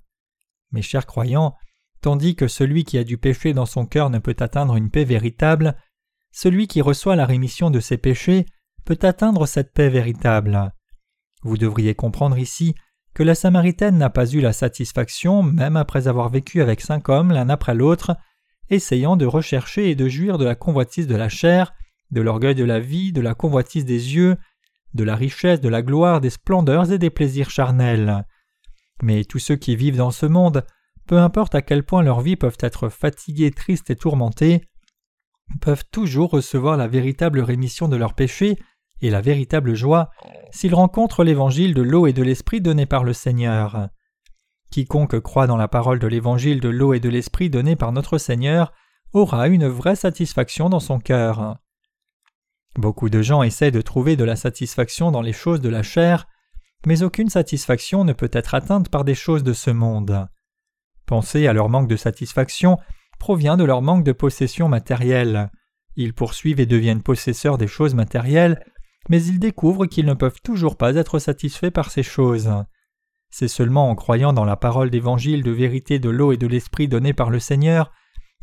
Mes 0.71 0.81
chers 0.81 1.05
croyants, 1.05 1.55
tandis 2.01 2.35
que 2.35 2.47
celui 2.47 2.83
qui 2.83 2.97
a 2.97 3.03
du 3.03 3.17
péché 3.17 3.53
dans 3.53 3.65
son 3.65 3.85
cœur 3.85 4.09
ne 4.09 4.19
peut 4.19 4.35
atteindre 4.39 4.75
une 4.75 4.89
paix 4.89 5.05
véritable, 5.05 5.75
celui 6.31 6.67
qui 6.67 6.81
reçoit 6.81 7.15
la 7.15 7.25
rémission 7.25 7.69
de 7.69 7.79
ses 7.79 7.97
péchés 7.97 8.45
peut 8.85 8.99
atteindre 9.01 9.45
cette 9.45 9.73
paix 9.73 9.89
véritable. 9.89 10.73
Vous 11.43 11.57
devriez 11.57 11.95
comprendre 11.95 12.37
ici 12.37 12.75
que 13.13 13.23
la 13.23 13.35
Samaritaine 13.35 13.97
n'a 13.97 14.09
pas 14.09 14.29
eu 14.29 14.39
la 14.39 14.53
satisfaction, 14.53 15.43
même 15.43 15.75
après 15.75 16.07
avoir 16.07 16.29
vécu 16.29 16.61
avec 16.61 16.81
cinq 16.81 17.09
hommes 17.09 17.31
l'un 17.31 17.49
après 17.49 17.75
l'autre, 17.75 18.15
essayant 18.69 19.17
de 19.17 19.25
rechercher 19.25 19.89
et 19.89 19.95
de 19.95 20.07
jouir 20.07 20.37
de 20.37 20.45
la 20.45 20.55
convoitise 20.55 21.07
de 21.07 21.15
la 21.15 21.29
chair, 21.29 21.73
de 22.11 22.21
l'orgueil 22.21 22.55
de 22.55 22.63
la 22.63 22.79
vie, 22.79 23.11
de 23.11 23.21
la 23.21 23.33
convoitise 23.33 23.85
des 23.85 24.15
yeux, 24.15 24.37
de 24.93 25.03
la 25.03 25.15
richesse, 25.15 25.61
de 25.61 25.69
la 25.69 25.81
gloire, 25.81 26.21
des 26.21 26.29
splendeurs 26.29 26.91
et 26.91 26.97
des 26.97 27.09
plaisirs 27.09 27.49
charnels. 27.49 28.25
Mais 29.01 29.25
tous 29.25 29.39
ceux 29.39 29.55
qui 29.55 29.75
vivent 29.75 29.97
dans 29.97 30.11
ce 30.11 30.25
monde, 30.25 30.65
peu 31.07 31.17
importe 31.17 31.55
à 31.55 31.61
quel 31.61 31.83
point 31.83 32.03
leur 32.03 32.21
vie 32.21 32.35
peuvent 32.35 32.57
être 32.59 32.89
fatigués, 32.89 33.51
tristes 33.51 33.89
et 33.89 33.95
tourmentés, 33.95 34.61
peuvent 35.59 35.85
toujours 35.91 36.31
recevoir 36.31 36.77
la 36.77 36.87
véritable 36.87 37.39
rémission 37.39 37.87
de 37.87 37.95
leurs 37.95 38.13
péchés 38.13 38.57
et 39.01 39.09
la 39.09 39.21
véritable 39.21 39.73
joie 39.73 40.11
s'ils 40.51 40.75
rencontrent 40.75 41.23
l'évangile 41.23 41.73
de 41.73 41.81
l'eau 41.81 42.07
et 42.07 42.13
de 42.13 42.23
l'esprit 42.23 42.61
donné 42.61 42.85
par 42.85 43.03
le 43.03 43.13
Seigneur. 43.13 43.89
Quiconque 44.71 45.19
croit 45.19 45.47
dans 45.47 45.57
la 45.57 45.67
parole 45.67 45.99
de 45.99 46.07
l'évangile 46.07 46.61
de 46.61 46.69
l'eau 46.69 46.93
et 46.93 46.99
de 46.99 47.09
l'esprit 47.09 47.49
donné 47.49 47.75
par 47.75 47.91
notre 47.91 48.17
Seigneur 48.17 48.71
aura 49.13 49.47
une 49.47 49.67
vraie 49.67 49.95
satisfaction 49.95 50.69
dans 50.69 50.79
son 50.79 50.99
cœur. 50.99 51.57
Beaucoup 52.77 53.09
de 53.09 53.21
gens 53.21 53.43
essaient 53.43 53.71
de 53.71 53.81
trouver 53.81 54.15
de 54.15 54.23
la 54.23 54.37
satisfaction 54.37 55.11
dans 55.11 55.21
les 55.21 55.33
choses 55.33 55.59
de 55.59 55.67
la 55.67 55.83
chair, 55.83 56.27
mais 56.85 57.03
aucune 57.03 57.29
satisfaction 57.29 58.05
ne 58.05 58.13
peut 58.13 58.31
être 58.31 58.55
atteinte 58.55 58.89
par 58.89 59.03
des 59.03 59.15
choses 59.15 59.43
de 59.43 59.53
ce 59.53 59.71
monde. 59.71 60.27
Penser 61.05 61.47
à 61.47 61.53
leur 61.53 61.67
manque 61.67 61.89
de 61.89 61.97
satisfaction 61.97 62.77
provient 63.21 63.55
de 63.55 63.63
leur 63.63 63.83
manque 63.83 64.03
de 64.03 64.13
possession 64.13 64.67
matérielle. 64.67 65.51
Ils 65.95 66.15
poursuivent 66.15 66.59
et 66.59 66.65
deviennent 66.65 67.03
possesseurs 67.03 67.59
des 67.59 67.67
choses 67.67 67.93
matérielles, 67.93 68.65
mais 69.09 69.23
ils 69.23 69.37
découvrent 69.37 69.85
qu'ils 69.85 70.07
ne 70.07 70.15
peuvent 70.15 70.41
toujours 70.43 70.75
pas 70.75 70.95
être 70.95 71.19
satisfaits 71.19 71.69
par 71.69 71.91
ces 71.91 72.01
choses. 72.01 72.51
C'est 73.29 73.47
seulement 73.47 73.91
en 73.91 73.95
croyant 73.95 74.33
dans 74.33 74.43
la 74.43 74.55
parole 74.55 74.89
d'évangile 74.89 75.43
de 75.43 75.51
vérité 75.51 75.99
de 75.99 76.09
l'eau 76.09 76.31
et 76.31 76.37
de 76.37 76.47
l'esprit 76.47 76.87
donnée 76.87 77.13
par 77.13 77.29
le 77.29 77.37
Seigneur 77.37 77.91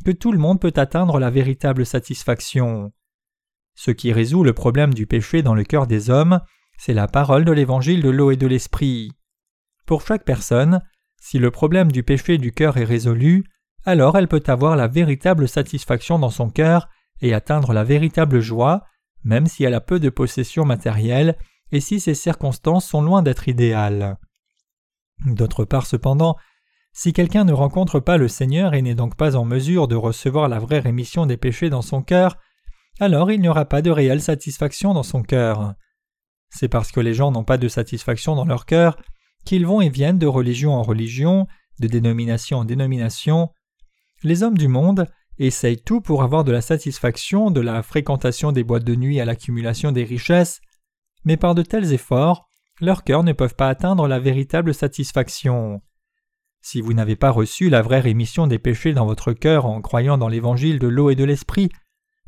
que 0.05 0.13
tout 0.13 0.31
le 0.31 0.39
monde 0.39 0.61
peut 0.61 0.75
atteindre 0.77 1.19
la 1.19 1.31
véritable 1.31 1.85
satisfaction. 1.85 2.93
Ce 3.75 3.91
qui 3.91 4.13
résout 4.13 4.45
le 4.45 4.53
problème 4.53 4.95
du 4.95 5.09
péché 5.09 5.43
dans 5.43 5.55
le 5.55 5.65
cœur 5.65 5.89
des 5.89 6.09
hommes, 6.09 6.41
c'est 6.79 6.95
la 6.95 7.09
parole 7.09 7.45
de 7.45 7.51
l'évangile 7.51 8.01
de 8.01 8.11
l'eau 8.11 8.31
et 8.31 8.37
de 8.37 8.47
l'esprit. 8.47 9.11
Pour 9.87 10.07
chaque 10.07 10.25
personne, 10.25 10.83
si 11.21 11.41
le 11.41 11.51
problème 11.51 11.91
du 11.91 12.05
péché 12.05 12.39
du 12.39 12.53
cœur 12.53 12.77
est 12.77 12.85
résolu, 12.85 13.43
alors 13.85 14.17
elle 14.17 14.29
peut 14.29 14.43
avoir 14.47 14.77
la 14.77 14.89
véritable 14.89 15.49
satisfaction 15.49 16.19
dans 16.19 16.31
son 16.31 16.51
cœur 16.51 16.89
et 17.21 17.35
atteindre 17.35 17.73
la 17.73 17.85
véritable 17.85 18.41
joie, 18.41 18.85
même 19.25 19.47
si 19.47 19.65
elle 19.65 19.75
a 19.75 19.81
peu 19.81 19.99
de 19.99 20.11
possessions 20.11 20.65
matérielles 20.65 21.37
et 21.73 21.81
si 21.81 22.01
ses 22.01 22.15
circonstances 22.15 22.87
sont 22.87 23.03
loin 23.03 23.23
d'être 23.23 23.49
idéales. 23.49 24.19
D'autre 25.27 25.65
part 25.65 25.87
cependant, 25.87 26.37
si 26.93 27.13
quelqu'un 27.13 27.45
ne 27.45 27.53
rencontre 27.53 28.01
pas 28.01 28.17
le 28.17 28.29
Seigneur 28.29 28.75
et 28.75 28.83
n'est 28.83 28.95
donc 28.95 29.17
pas 29.17 29.37
en 29.37 29.45
mesure 29.45 29.89
de 29.89 29.97
recevoir 29.97 30.49
la 30.49 30.59
vraie 30.59 30.81
rémission 30.81 31.27
des 31.27 31.37
péchés 31.37 31.71
dans 31.71 31.83
son 31.83 32.03
cœur, 32.03 32.37
alors 33.01 33.31
il 33.31 33.41
n'y 33.41 33.49
aura 33.49 33.67
pas 33.67 33.83
de 33.83 33.91
réelle 33.91 34.23
satisfaction 34.23 34.95
dans 34.95 35.03
son 35.03 35.23
cœur. 35.23 35.75
C'est 36.51 36.69
parce 36.69 36.91
que 36.91 37.01
les 37.01 37.15
gens 37.15 37.31
n'ont 37.31 37.45
pas 37.45 37.59
de 37.59 37.69
satisfaction 37.69 38.35
dans 38.35 38.45
leur 38.45 38.67
cœur 38.67 38.97
qu'ils 39.45 39.67
vont 39.67 39.81
et 39.81 39.89
viennent 39.89 40.19
de 40.19 40.27
religion 40.27 40.75
en 40.75 40.83
religion, 40.83 41.47
de 41.79 41.87
dénomination 41.87 42.59
en 42.59 42.65
dénomination. 42.65 43.51
Les 44.25 44.43
hommes 44.43 44.59
du 44.59 44.69
monde 44.69 45.07
essayent 45.39 45.81
tout 45.81 46.01
pour 46.01 46.23
avoir 46.23 46.43
de 46.43 46.51
la 46.51 46.61
satisfaction, 46.61 47.51
de 47.51 47.61
la 47.61 47.83
fréquentation 47.83 48.51
des 48.51 48.65
boîtes 48.65 48.85
de 48.85 48.97
nuit 48.97 49.21
à 49.21 49.25
l'accumulation 49.25 49.93
des 49.93 50.05
richesses, 50.05 50.61
mais 51.25 51.37
par 51.37 51.55
de 51.55 51.63
tels 51.63 51.93
efforts, 51.93 52.49
leurs 52.81 53.05
cœurs 53.05 53.23
ne 53.23 53.33
peuvent 53.33 53.55
pas 53.55 53.69
atteindre 53.69 54.09
la 54.09 54.19
véritable 54.19 54.75
satisfaction. 54.75 55.81
Si 56.61 56.81
vous 56.81 56.93
n'avez 56.93 57.15
pas 57.15 57.31
reçu 57.31 57.71
la 57.71 57.83
vraie 57.83 58.01
rémission 58.01 58.47
des 58.49 58.59
péchés 58.59 58.93
dans 58.93 59.07
votre 59.07 59.33
cœur 59.33 59.67
en 59.67 59.81
croyant 59.81 60.19
dans 60.19 60.29
l'évangile 60.29 60.81
de 60.81 60.89
l'eau 60.89 61.11
et 61.11 61.15
de 61.15 61.25
l'esprit, 61.25 61.69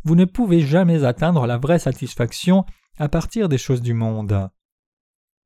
vous 0.05 0.15
ne 0.15 0.25
pouvez 0.25 0.61
jamais 0.61 1.05
atteindre 1.05 1.47
la 1.47 1.59
vraie 1.59 1.81
satisfaction 1.81 2.65
à 2.99 3.09
partir 3.09 3.49
des 3.49 3.59
choses 3.59 3.83
du 3.83 3.95
monde. 3.95 4.49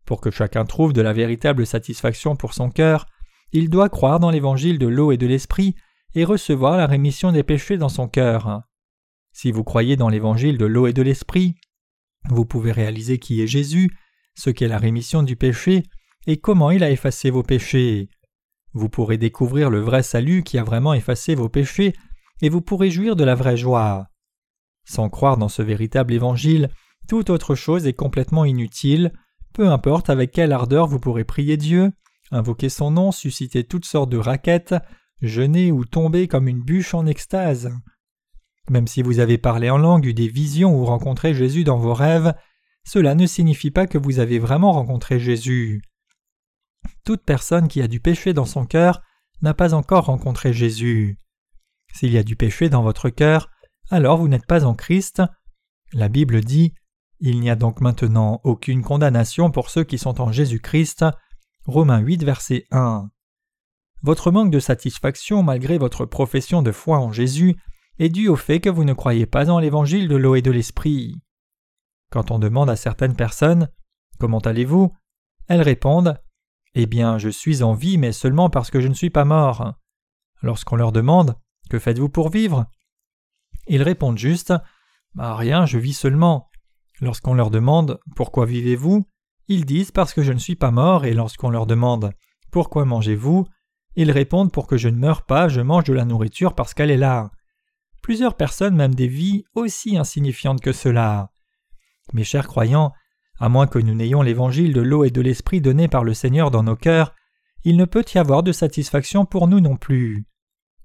Pour 0.05 0.21
que 0.21 0.31
chacun 0.31 0.67
trouve 0.67 0.93
de 0.93 1.01
la 1.01 1.15
véritable 1.15 1.67
satisfaction 1.67 2.37
pour 2.37 2.53
son 2.53 2.71
cœur, 2.71 3.07
il 3.53 3.71
doit 3.71 3.89
croire 3.89 4.21
dans 4.21 4.31
l'évangile 4.31 4.79
de 4.79 4.87
l'eau 4.87 5.13
et 5.13 5.17
de 5.17 5.27
l'esprit 5.27 5.75
et 6.15 6.25
recevoir 6.25 6.77
la 6.77 6.87
rémission 6.87 7.33
des 7.33 7.43
péchés 7.43 7.77
dans 7.77 7.89
son 7.89 8.09
cœur. 8.09 8.63
Si 9.33 9.51
vous 9.51 9.65
croyez 9.65 9.97
dans 9.97 10.09
l'évangile 10.09 10.59
de 10.59 10.67
l'eau 10.67 10.87
et 10.87 10.93
de 10.93 11.03
l'esprit, 11.03 11.57
vous 12.31 12.47
pouvez 12.47 12.73
réaliser 12.73 13.19
qui 13.19 13.43
est 13.43 13.47
Jésus, 13.47 13.91
ce 14.35 14.51
qu'est 14.51 14.69
la 14.69 14.79
rémission 14.79 15.23
du 15.23 15.37
péché 15.37 15.83
et 16.27 16.39
comment 16.39 16.71
il 16.71 16.83
a 16.83 16.91
effacé 16.91 17.31
vos 17.31 17.43
péchés. 17.43 18.09
Vous 18.73 18.89
pourrez 18.89 19.19
découvrir 19.19 19.71
le 19.71 19.81
vrai 19.81 20.03
salut 20.03 20.43
qui 20.43 20.59
a 20.59 20.65
vraiment 20.65 20.95
effacé 20.95 21.35
vos 21.35 21.49
péchés 21.49 21.93
et 22.41 22.49
vous 22.49 22.61
pourrez 22.61 22.91
jouir 22.91 23.17
de 23.17 23.25
la 23.25 23.35
vraie 23.35 23.57
joie. 23.57 24.09
Sans 24.85 25.09
croire 25.09 25.37
dans 25.37 25.49
ce 25.49 25.63
véritable 25.63 26.13
évangile, 26.13 26.71
toute 27.09 27.31
autre 27.31 27.55
chose 27.55 27.87
est 27.87 27.93
complètement 27.93 28.45
inutile, 28.45 29.13
peu 29.53 29.69
importe 29.69 30.11
avec 30.11 30.33
quelle 30.33 30.53
ardeur 30.53 30.87
vous 30.87 30.99
pourrez 30.99 31.25
prier 31.25 31.57
Dieu, 31.57 31.93
invoquer 32.31 32.69
son 32.69 32.91
nom, 32.91 33.13
susciter 33.13 33.65
toutes 33.65 33.85
sortes 33.85 34.11
de 34.11 34.19
raquettes, 34.19 34.75
jeûner 35.21 35.73
ou 35.73 35.85
tomber 35.85 36.29
comme 36.29 36.49
une 36.49 36.63
bûche 36.63 36.95
en 36.95 37.07
extase. 37.07 37.73
Même 38.71 38.87
si 38.87 39.03
vous 39.03 39.19
avez 39.19 39.39
parlé 39.39 39.71
en 39.71 39.79
langue, 39.79 40.07
eu 40.07 40.15
des 40.15 40.29
visions 40.29 40.75
ou 40.75 40.85
rencontré 40.85 41.35
Jésus 41.35 41.65
dans 41.65 41.79
vos 41.79 41.95
rêves, 41.95 42.35
cela 42.85 43.15
ne 43.15 43.27
signifie 43.27 43.71
pas 43.71 43.87
que 43.87 43.99
vous 43.99 44.19
avez 44.19 44.39
vraiment 44.39 44.73
rencontré 44.73 45.19
Jésus. 45.19 45.83
Toute 47.05 47.25
personne 47.25 47.69
qui 47.69 47.83
a 47.83 47.89
du 47.89 48.01
péché 48.01 48.33
dans 48.33 48.45
son 48.45 48.67
cœur 48.67 49.03
n'a 49.43 49.55
pas 49.55 49.75
encore 49.75 50.07
rencontré 50.07 50.53
Jésus. 50.53 51.19
S'il 51.93 52.13
y 52.13 52.19
a 52.19 52.23
du 52.23 52.37
péché 52.37 52.69
dans 52.69 52.83
votre 52.83 53.11
cœur, 53.11 53.51
alors 53.91 54.19
vous 54.19 54.29
n'êtes 54.29 54.47
pas 54.47 54.65
en 54.65 54.75
Christ. 54.75 55.23
La 55.93 56.09
Bible 56.09 56.41
dit 56.43 56.75
Il 57.21 57.41
n'y 57.41 57.51
a 57.51 57.57
donc 57.57 57.81
maintenant 57.81 58.41
aucune 58.45 58.83
condamnation 58.83 59.51
pour 59.51 59.71
ceux 59.71 59.85
qui 59.85 59.99
sont 59.99 60.21
en 60.21 60.33
Jésus-Christ. 60.33 61.05
Romains 61.67 62.01
8, 62.01 62.25
verset 62.25 62.67
1. 62.71 63.11
Votre 64.05 64.31
manque 64.31 64.51
de 64.51 64.61
satisfaction 64.61 65.43
malgré 65.43 65.79
votre 65.79 66.05
profession 66.05 66.61
de 66.61 66.73
foi 66.73 66.99
en 66.99 67.11
Jésus 67.11 67.57
est 67.99 68.11
dû 68.11 68.29
au 68.29 68.37
fait 68.37 68.61
que 68.61 68.69
vous 68.69 68.85
ne 68.85 68.93
croyez 68.93 69.25
pas 69.25 69.49
en 69.49 69.59
l'évangile 69.59 70.09
de 70.09 70.17
l'eau 70.17 70.35
et 70.35 70.43
de 70.43 70.51
l'esprit. 70.51 71.17
Quand 72.11 72.31
on 72.31 72.39
demande 72.39 72.69
à 72.69 72.77
certaines 72.77 73.17
personnes 73.17 73.71
Comment 74.21 74.41
allez-vous? 74.41 74.93
elles 75.49 75.63
répondent 75.63 76.21
Eh 76.75 76.85
bien, 76.85 77.17
je 77.17 77.31
suis 77.31 77.63
en 77.63 77.73
vie, 77.73 77.97
mais 77.97 78.13
seulement 78.13 78.51
parce 78.51 78.71
que 78.71 78.79
je 78.83 78.89
ne 78.89 78.95
suis 78.95 79.09
pas 79.09 79.25
mort. 79.25 79.73
Lorsqu'on 80.43 80.77
leur 80.77 80.93
demande 80.93 81.37
Que 81.71 81.79
faites-vous 81.79 82.11
pour 82.11 82.29
vivre? 82.29 82.67
ils 83.69 83.83
répondent 83.83 84.19
juste 84.19 84.53
bah, 85.15 85.35
Rien, 85.35 85.65
je 85.65 85.79
vis 85.79 85.95
seulement. 85.95 86.51
Lorsqu'on 87.01 87.33
leur 87.33 87.51
demande 87.51 87.99
Pourquoi 88.17 88.45
vivez-vous? 88.45 89.07
ils 89.49 89.65
disent 89.65 89.93
Parce 89.93 90.13
que 90.13 90.23
je 90.23 90.35
ne 90.35 90.39
suis 90.39 90.57
pas 90.57 90.71
mort, 90.71 91.07
et 91.07 91.15
lorsqu'on 91.15 91.49
leur 91.49 91.65
demande 91.65 92.13
Pourquoi 92.51 92.85
mangez-vous? 92.85 93.47
Ils 93.97 94.11
répondent 94.11 94.53
Pour 94.53 94.67
que 94.67 94.77
je 94.77 94.89
ne 94.89 94.97
meure 94.97 95.25
pas, 95.25 95.49
je 95.49 95.61
mange 95.61 95.85
de 95.85 95.93
la 95.93 96.05
nourriture 96.05 96.55
parce 96.55 96.75
qu'elle 96.75 96.91
est 96.91 96.97
là. 96.97 97.31
Plusieurs 98.03 98.37
personnes 98.37 98.77
mènent 98.77 98.95
des 98.95 99.09
vies 99.09 99.45
aussi 99.55 99.97
insignifiantes 99.97 100.61
que 100.61 100.73
cela. 100.73 101.31
Mes 102.13 102.25
chers 102.25 102.47
croyants, 102.47 102.93
à 103.39 103.49
moins 103.49 103.67
que 103.67 103.79
nous 103.79 103.95
n'ayons 103.95 104.23
l'évangile 104.23 104.73
de 104.73 104.81
l'eau 104.81 105.05
et 105.05 105.11
de 105.11 105.21
l'esprit 105.21 105.61
donné 105.61 105.89
par 105.89 106.05
le 106.05 106.15
Seigneur 106.15 106.51
dans 106.51 106.63
nos 106.63 106.77
cœurs, 106.77 107.15
il 107.65 107.77
ne 107.77 107.85
peut 107.85 108.05
y 108.15 108.19
avoir 108.19 108.43
de 108.43 108.53
satisfaction 108.53 109.25
pour 109.25 109.49
nous 109.49 109.61
non 109.61 109.77
plus. 109.77 110.27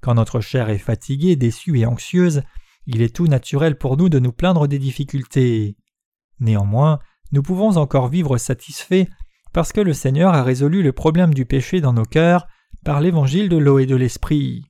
Quand 0.01 0.15
notre 0.15 0.39
chair 0.39 0.69
est 0.69 0.77
fatiguée, 0.77 1.35
déçue 1.35 1.77
et 1.79 1.85
anxieuse, 1.85 2.41
il 2.85 3.01
est 3.01 3.13
tout 3.13 3.27
naturel 3.27 3.77
pour 3.77 3.97
nous 3.97 4.07
de 4.07 4.19
nous 4.19 4.31
plaindre 4.31 4.67
des 4.67 4.79
difficultés. 4.79 5.75
Néanmoins, 6.39 6.99
nous 7.31 7.43
pouvons 7.43 7.77
encore 7.77 8.07
vivre 8.07 8.37
satisfaits 8.37 9.07
parce 9.51 9.73
que 9.73 9.81
le 9.81 9.93
Seigneur 9.93 10.33
a 10.33 10.43
résolu 10.43 10.81
le 10.81 10.93
problème 10.93 11.33
du 11.33 11.45
péché 11.45 11.81
dans 11.81 11.93
nos 11.93 12.05
cœurs 12.05 12.47
par 12.83 13.01
l'évangile 13.01 13.49
de 13.49 13.57
l'eau 13.57 13.79
et 13.79 13.85
de 13.85 13.95
l'esprit. 13.95 14.63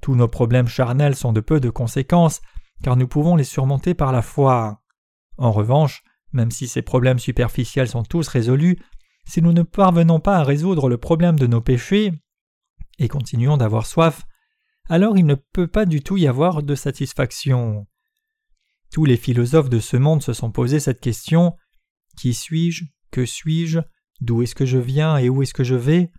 Tous 0.00 0.14
nos 0.14 0.28
problèmes 0.28 0.68
charnels 0.68 1.16
sont 1.16 1.32
de 1.32 1.40
peu 1.40 1.60
de 1.60 1.70
conséquences, 1.70 2.40
car 2.82 2.96
nous 2.96 3.08
pouvons 3.08 3.36
les 3.36 3.44
surmonter 3.44 3.94
par 3.94 4.12
la 4.12 4.22
foi. 4.22 4.82
En 5.38 5.50
revanche, 5.50 6.02
même 6.32 6.50
si 6.50 6.68
ces 6.68 6.82
problèmes 6.82 7.18
superficiels 7.18 7.88
sont 7.88 8.02
tous 8.02 8.28
résolus, 8.28 8.78
si 9.24 9.40
nous 9.40 9.52
ne 9.52 9.62
parvenons 9.62 10.20
pas 10.20 10.36
à 10.36 10.44
résoudre 10.44 10.88
le 10.88 10.98
problème 10.98 11.38
de 11.38 11.46
nos 11.46 11.60
péchés, 11.60 12.12
et 12.98 13.08
continuons 13.08 13.56
d'avoir 13.56 13.86
soif, 13.86 14.24
alors 14.88 15.16
il 15.16 15.24
ne 15.24 15.34
peut 15.34 15.66
pas 15.66 15.86
du 15.86 16.02
tout 16.02 16.16
y 16.16 16.26
avoir 16.26 16.62
de 16.62 16.74
satisfaction. 16.74 17.86
Tous 18.92 19.04
les 19.04 19.16
philosophes 19.16 19.70
de 19.70 19.80
ce 19.80 19.96
monde 19.96 20.22
se 20.22 20.32
sont 20.32 20.52
posé 20.52 20.78
cette 20.78 21.00
question 21.00 21.56
Qui 22.18 22.34
suis-je? 22.34 22.84
Que 23.10 23.24
suis-je? 23.24 23.80
D'où 24.20 24.42
est-ce 24.42 24.54
que 24.54 24.66
je 24.66 24.78
viens? 24.78 25.16
Et 25.16 25.28
où 25.28 25.42
est-ce 25.42 25.54
que 25.54 25.64
je 25.64 25.74
vais? 25.74 26.10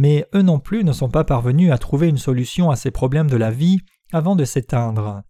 Mais 0.00 0.26
eux 0.34 0.40
non 0.40 0.58
plus 0.60 0.82
ne 0.82 0.92
sont 0.92 1.10
pas 1.10 1.24
parvenus 1.24 1.70
à 1.70 1.76
trouver 1.76 2.08
une 2.08 2.16
solution 2.16 2.70
à 2.70 2.76
ces 2.76 2.90
problèmes 2.90 3.28
de 3.28 3.36
la 3.36 3.50
vie 3.50 3.80
avant 4.14 4.34
de 4.34 4.46
s'éteindre. 4.46 5.20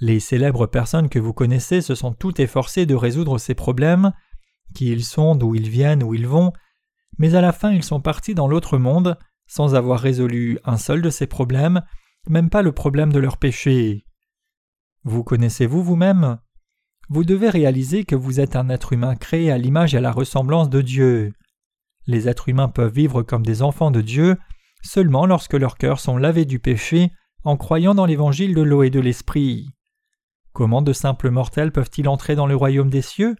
Les 0.00 0.18
célèbres 0.18 0.66
personnes 0.66 1.08
que 1.08 1.20
vous 1.20 1.32
connaissez 1.32 1.80
se 1.80 1.94
sont 1.94 2.12
toutes 2.12 2.40
efforcées 2.40 2.84
de 2.84 2.96
résoudre 2.96 3.38
ces 3.38 3.54
problèmes, 3.54 4.12
qui 4.74 4.90
ils 4.90 5.04
sont, 5.04 5.36
d'où 5.36 5.54
ils 5.54 5.68
viennent, 5.68 6.02
où 6.02 6.14
ils 6.14 6.26
vont, 6.26 6.52
mais 7.18 7.36
à 7.36 7.40
la 7.40 7.52
fin 7.52 7.70
ils 7.70 7.84
sont 7.84 8.00
partis 8.00 8.34
dans 8.34 8.48
l'autre 8.48 8.76
monde 8.76 9.16
sans 9.46 9.76
avoir 9.76 10.00
résolu 10.00 10.58
un 10.64 10.78
seul 10.78 11.00
de 11.00 11.10
ces 11.10 11.28
problèmes, 11.28 11.82
même 12.26 12.50
pas 12.50 12.62
le 12.62 12.72
problème 12.72 13.12
de 13.12 13.20
leur 13.20 13.36
péché. 13.36 14.04
Vous 15.04 15.22
connaissez-vous 15.22 15.80
vous-même? 15.80 16.38
Vous 17.08 17.22
devez 17.22 17.50
réaliser 17.50 18.02
que 18.02 18.16
vous 18.16 18.40
êtes 18.40 18.56
un 18.56 18.68
être 18.68 18.94
humain 18.94 19.14
créé 19.14 19.52
à 19.52 19.58
l'image 19.58 19.94
et 19.94 19.98
à 19.98 20.00
la 20.00 20.10
ressemblance 20.10 20.70
de 20.70 20.80
Dieu. 20.80 21.34
Les 22.06 22.28
êtres 22.28 22.48
humains 22.48 22.68
peuvent 22.68 22.92
vivre 22.92 23.22
comme 23.22 23.44
des 23.44 23.62
enfants 23.62 23.90
de 23.90 24.00
Dieu 24.00 24.36
seulement 24.82 25.26
lorsque 25.26 25.54
leurs 25.54 25.78
cœurs 25.78 26.00
sont 26.00 26.16
lavés 26.16 26.44
du 26.44 26.58
péché 26.58 27.12
en 27.44 27.56
croyant 27.56 27.94
dans 27.94 28.06
l'évangile 28.06 28.54
de 28.54 28.62
l'eau 28.62 28.82
et 28.82 28.90
de 28.90 29.00
l'esprit. 29.00 29.68
Comment 30.52 30.82
de 30.82 30.92
simples 30.92 31.30
mortels 31.30 31.72
peuvent-ils 31.72 32.08
entrer 32.08 32.34
dans 32.34 32.46
le 32.46 32.56
royaume 32.56 32.90
des 32.90 33.02
cieux? 33.02 33.36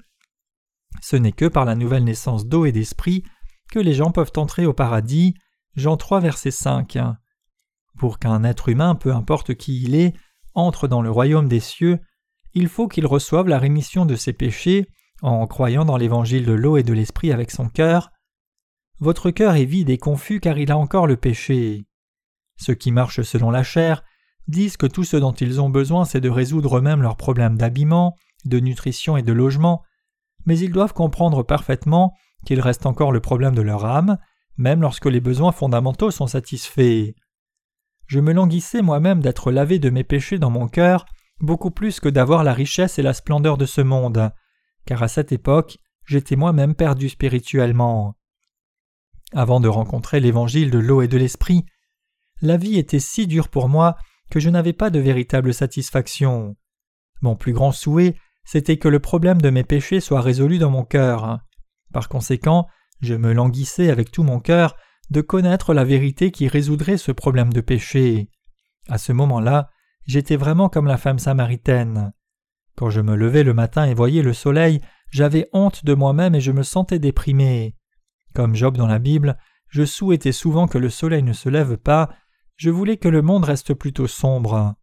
Ce 1.01 1.17
n'est 1.17 1.33
que 1.33 1.47
par 1.47 1.65
la 1.65 1.75
nouvelle 1.75 2.05
naissance 2.05 2.47
d'eau 2.47 2.65
et 2.65 2.73
d'esprit 2.73 3.25
que 3.71 3.79
les 3.79 3.95
gens 3.95 4.13
peuvent 4.13 4.33
entrer 4.37 4.67
au 4.67 4.73
paradis. 4.73 5.35
Jean 5.75 5.97
3 5.97 6.21
verset 6.21 6.51
5. 6.51 6.99
Pour 7.99 8.19
qu'un 8.19 8.45
être 8.45 8.69
humain, 8.69 8.95
peu 8.95 9.13
importe 9.15 9.55
qui 9.55 9.83
il 9.83 9.95
est, 9.95 10.15
entre 10.55 10.89
dans 10.89 11.03
le 11.03 11.11
royaume 11.11 11.49
des 11.49 11.61
cieux, 11.61 11.99
il 12.55 12.69
faut 12.69 12.89
qu'il 12.89 13.07
reçoive 13.07 13.49
la 13.49 13.59
rémission 13.59 14.05
de 14.05 14.17
ses 14.17 14.33
péchés 14.33 14.87
en 15.23 15.47
croyant 15.47 15.85
dans 15.85 15.97
l'évangile 15.97 16.45
de 16.45 16.53
l'eau 16.53 16.77
et 16.77 16.83
de 16.83 16.93
l'esprit 16.93 17.33
avec 17.33 17.51
son 17.51 17.69
cœur. 17.69 18.11
Votre 19.03 19.33
cœur 19.33 19.57
est 19.57 19.65
vide 19.65 19.91
et 19.91 19.99
confus 19.99 20.39
car 20.39 20.59
il 20.59 20.71
a 20.71 20.79
encore 20.79 21.09
le 21.09 21.17
péché. 21.17 21.89
Ceux 22.57 22.75
qui 22.75 22.93
marchent 22.93 23.23
selon 23.23 23.51
la 23.51 23.65
chair 23.65 24.05
disent 24.47 24.77
que 24.77 24.87
tout 24.87 25.03
ce 25.03 25.17
dont 25.17 25.33
ils 25.33 25.61
ont 25.61 25.71
besoin 25.71 26.05
c'est 26.05 26.21
de 26.21 26.29
résoudre 26.29 26.79
eux-mêmes 26.79 27.03
leurs 27.03 27.17
problèmes 27.17 27.59
d'habillement, 27.59 28.15
de 28.45 28.61
nutrition 28.61 29.17
et 29.17 29.25
de 29.25 29.33
logement, 29.33 29.83
mais 30.47 30.57
ils 30.57 30.71
doivent 30.71 30.93
comprendre 30.93 31.43
parfaitement 31.43 32.15
qu'il 32.47 32.61
reste 32.61 32.87
encore 32.87 33.11
le 33.11 33.19
problème 33.19 33.57
de 33.57 33.63
leur 33.63 33.85
âme, 33.87 34.19
même 34.57 34.83
lorsque 34.83 35.07
les 35.07 35.21
besoins 35.21 35.51
fondamentaux 35.51 36.13
sont 36.13 36.29
satisfaits. 36.29 37.13
Je 38.07 38.21
me 38.21 38.33
languissais 38.33 38.83
moi-même 38.83 39.21
d'être 39.21 39.51
lavé 39.51 39.81
de 39.81 39.91
mes 39.91 40.05
péchés 40.05 40.39
dans 40.39 40.51
mon 40.51 40.69
cœur, 40.69 41.07
beaucoup 41.41 41.73
plus 41.73 41.99
que 41.99 42.09
d'avoir 42.09 42.45
la 42.45 42.55
richesse 42.55 43.01
et 43.01 43.03
la 43.03 43.15
splendeur 43.15 43.59
de 43.59 43.67
ce 43.67 43.81
monde, 43.81 44.31
car 44.87 45.03
à 45.03 45.09
cette 45.09 45.33
époque 45.33 45.79
j'étais 46.05 46.37
moi-même 46.37 46.77
perdu 46.77 47.09
spirituellement. 47.09 48.15
Avant 49.35 49.61
de 49.61 49.69
rencontrer 49.69 50.21
l'évangile 50.21 50.71
de 50.71 50.79
l'eau 50.79 51.03
et 51.03 51.09
de 51.09 51.17
l'esprit, 51.17 51.65
la 52.43 52.57
vie 52.57 52.77
était 52.77 52.99
si 52.99 53.27
dure 53.27 53.49
pour 53.49 53.69
moi 53.69 53.97
que 54.31 54.41
je 54.41 54.51
n'avais 54.51 54.73
pas 54.73 54.91
de 54.91 54.99
véritable 54.99 55.55
satisfaction. 55.55 56.57
Mon 57.23 57.37
plus 57.37 57.53
grand 57.53 57.73
souhait, 57.73 58.17
c'était 58.45 58.77
que 58.77 58.89
le 58.89 58.99
problème 58.99 59.41
de 59.41 59.51
mes 59.51 59.65
péchés 59.65 60.01
soit 60.01 60.21
résolu 60.21 60.59
dans 60.59 60.71
mon 60.71 60.85
cœur. 60.85 61.41
Par 61.93 62.09
conséquent, 62.09 62.67
je 63.01 63.15
me 63.15 63.33
languissais 63.33 63.91
avec 63.91 64.11
tout 64.11 64.23
mon 64.23 64.41
cœur 64.41 64.77
de 65.11 65.21
connaître 65.21 65.75
la 65.75 65.85
vérité 65.85 66.31
qui 66.31 66.49
résoudrait 66.49 66.97
ce 66.97 67.13
problème 67.13 67.53
de 67.53 67.61
péché. 67.61 68.31
À 68.89 68.99
ce 68.99 69.13
moment-là, 69.13 69.71
j'étais 70.07 70.37
vraiment 70.37 70.69
comme 70.69 70.87
la 70.87 70.97
femme 70.97 71.19
samaritaine. 71.19 72.13
Quand 72.77 72.91
je 72.91 73.01
me 73.01 73.15
levais 73.15 73.45
le 73.45 73.55
matin 73.55 73.85
et 73.85 73.95
voyais 73.95 74.23
le 74.23 74.33
soleil, 74.33 74.81
j'avais 75.11 75.49
honte 75.53 75.85
de 75.85 75.95
moi-même 75.95 76.35
et 76.35 76.41
je 76.41 76.53
me 76.53 76.63
sentais 76.63 76.99
déprimé. 76.99 77.77
Comme 78.35 78.55
Job 78.55 78.77
dans 78.77 78.87
la 78.87 78.99
Bible, 78.99 79.39
je 79.69 79.85
souhaitais 79.85 80.33
souvent 80.33 80.67
que 80.67 80.79
le 80.79 80.91
soleil 80.91 81.23
ne 81.23 81.33
se 81.33 81.49
lève 81.49 81.77
pas 81.77 82.11
je 82.63 82.71
voulais 82.71 82.97
que 82.97 83.09
le 83.09 83.23
monde 83.23 83.45
reste 83.45 83.75
plutôt 83.75 84.07
sombre. 84.07 84.77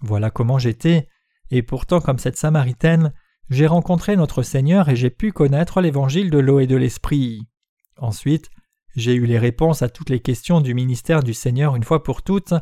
Voilà 0.00 0.30
comment 0.30 0.58
j'étais, 0.58 1.08
et 1.50 1.62
pourtant 1.62 2.00
comme 2.00 2.18
cette 2.18 2.36
Samaritaine, 2.36 3.14
j'ai 3.48 3.66
rencontré 3.66 4.14
notre 4.16 4.42
Seigneur 4.42 4.88
et 4.90 4.96
j'ai 4.96 5.08
pu 5.08 5.32
connaître 5.32 5.80
l'évangile 5.80 6.28
de 6.28 6.38
l'eau 6.38 6.60
et 6.60 6.66
de 6.66 6.76
l'esprit. 6.76 7.48
Ensuite, 7.96 8.50
j'ai 8.94 9.14
eu 9.14 9.24
les 9.24 9.38
réponses 9.38 9.80
à 9.80 9.88
toutes 9.88 10.10
les 10.10 10.20
questions 10.20 10.60
du 10.60 10.74
ministère 10.74 11.22
du 11.22 11.32
Seigneur 11.32 11.76
une 11.76 11.82
fois 11.82 12.02
pour 12.02 12.22
toutes. 12.22 12.52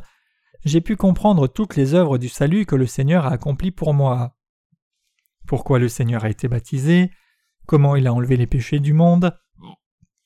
J'ai 0.65 0.81
pu 0.81 0.95
comprendre 0.95 1.49
toutes 1.49 1.75
les 1.75 1.95
œuvres 1.95 2.19
du 2.19 2.29
salut 2.29 2.65
que 2.65 2.77
le 2.77 2.87
Seigneur 2.87 3.27
a 3.27 3.33
accomplies 3.33 3.73
pour 3.73 3.95
moi. 3.95 4.37
Pourquoi 5.47 5.81
le 5.81 5.89
Seigneur 5.89 6.25
a 6.25 6.31
été 6.31 6.47
baptisé, 6.47 7.11
comment 7.67 7.97
il 7.97 8.07
a 8.07 8.15
enlevé 8.15 8.37
les 8.37 8.47
péchés 8.47 8.79
du 8.79 8.93
monde, 8.93 9.37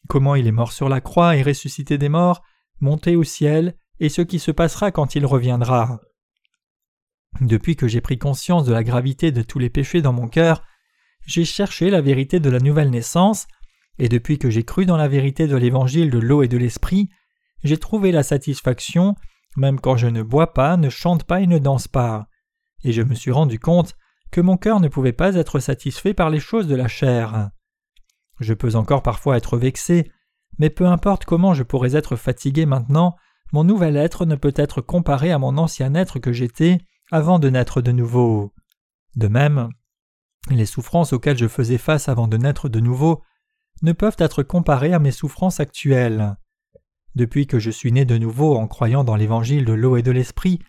comment 0.09 0.35
il 0.35 0.47
est 0.47 0.53
mort 0.53 0.73
sur 0.73 0.89
la 0.89 1.01
croix 1.01 1.37
et 1.37 1.43
ressuscité 1.43 1.99
des 1.99 2.09
morts, 2.09 2.43
monté 2.81 3.17
au 3.17 3.25
ciel, 3.25 3.77
et 4.01 4.09
ce 4.09 4.23
qui 4.23 4.39
se 4.39 4.51
passera 4.51 4.91
quand 4.91 5.15
il 5.15 5.25
reviendra. 5.27 6.01
Depuis 7.41 7.77
que 7.77 7.89
j'ai 7.89 8.01
pris 8.01 8.19
conscience 8.19 8.65
de 8.65 8.73
la 8.73 8.85
gravité 8.85 9.31
de 9.31 9.43
tous 9.43 9.59
les 9.59 9.71
péchés 9.71 10.03
dans 10.03 10.13
mon 10.13 10.29
cœur, 10.29 10.63
j'ai 11.27 11.45
cherché 11.45 11.91
la 11.91 12.01
vérité 12.01 12.41
de 12.41 12.51
la 12.51 12.61
nouvelle 12.61 12.91
naissance, 12.91 13.47
et 13.99 14.09
depuis 14.09 14.39
que 14.39 14.51
j'ai 14.51 14.65
cru 14.65 14.87
dans 14.87 14.97
la 14.97 15.09
vérité 15.09 15.47
de 15.47 15.57
l'évangile 15.57 16.11
de 16.11 16.19
l'eau 16.19 16.43
et 16.43 16.49
de 16.49 16.59
l'esprit, 16.59 17.09
j'ai 17.65 17.79
trouvé 17.79 18.13
la 18.13 18.23
satisfaction, 18.23 19.15
même 19.57 19.81
quand 19.81 19.97
je 19.97 20.07
ne 20.07 20.23
bois 20.23 20.53
pas, 20.53 20.77
ne 20.77 20.91
chante 20.91 21.25
pas 21.25 21.41
et 21.41 21.47
ne 21.47 21.59
danse 21.59 21.89
pas. 21.89 22.29
Et 22.85 22.93
je 22.93 23.03
me 23.03 23.15
suis 23.15 23.31
rendu 23.31 23.59
compte 23.59 23.97
que 24.31 24.41
mon 24.41 24.57
cœur 24.57 24.81
ne 24.81 24.89
pouvait 24.89 25.13
pas 25.13 25.35
être 25.35 25.61
satisfait 25.61 26.15
par 26.15 26.31
les 26.31 26.41
choses 26.41 26.67
de 26.67 26.77
la 26.77 26.89
chair. 26.89 27.51
Je 28.41 28.55
peux 28.55 28.75
encore 28.75 29.03
parfois 29.03 29.37
être 29.37 29.57
vexé, 29.57 30.11
mais 30.59 30.71
peu 30.71 30.87
importe 30.87 31.25
comment 31.25 31.55
je 31.55 31.63
pourrais 31.63 31.97
être 31.97 32.17
fatigué 32.17 32.67
maintenant, 32.67 33.17
mon 33.53 33.65
nouvel 33.65 33.97
être 33.97 34.27
ne 34.27 34.35
peut 34.35 34.55
être 34.57 34.81
comparé 34.81 35.33
à 35.33 35.39
mon 35.39 35.57
ancien 35.57 35.95
être 35.95 36.19
que 36.19 36.33
j'étais 36.33 36.79
avant 37.11 37.39
de 37.39 37.49
naître 37.49 37.81
de 37.81 37.93
nouveau. 37.93 38.53
De 39.15 39.29
même, 39.29 39.71
les 40.51 40.67
souffrances 40.67 41.13
auxquelles 41.13 41.39
je 41.39 41.49
faisais 41.49 41.79
face 41.79 42.09
avant 42.09 42.29
de 42.29 42.37
naître 42.37 42.69
de 42.69 42.81
nouveau 42.81 43.23
ne 43.83 43.93
peuvent 43.93 44.17
être 44.19 44.43
comparées 44.43 44.93
à 44.93 44.99
mes 44.99 45.11
souffrances 45.11 45.61
actuelles. 45.61 46.37
Depuis 47.15 47.47
que 47.47 47.59
je 47.59 47.71
suis 47.71 47.93
né 47.93 48.05
de 48.05 48.19
nouveau 48.19 48.57
en 48.57 48.67
croyant 48.67 49.05
dans 49.05 49.17
l'évangile 49.17 49.65
de 49.65 49.73
l'eau 49.73 49.97
et 49.97 50.03
de 50.03 50.11
l'esprit, 50.11 50.61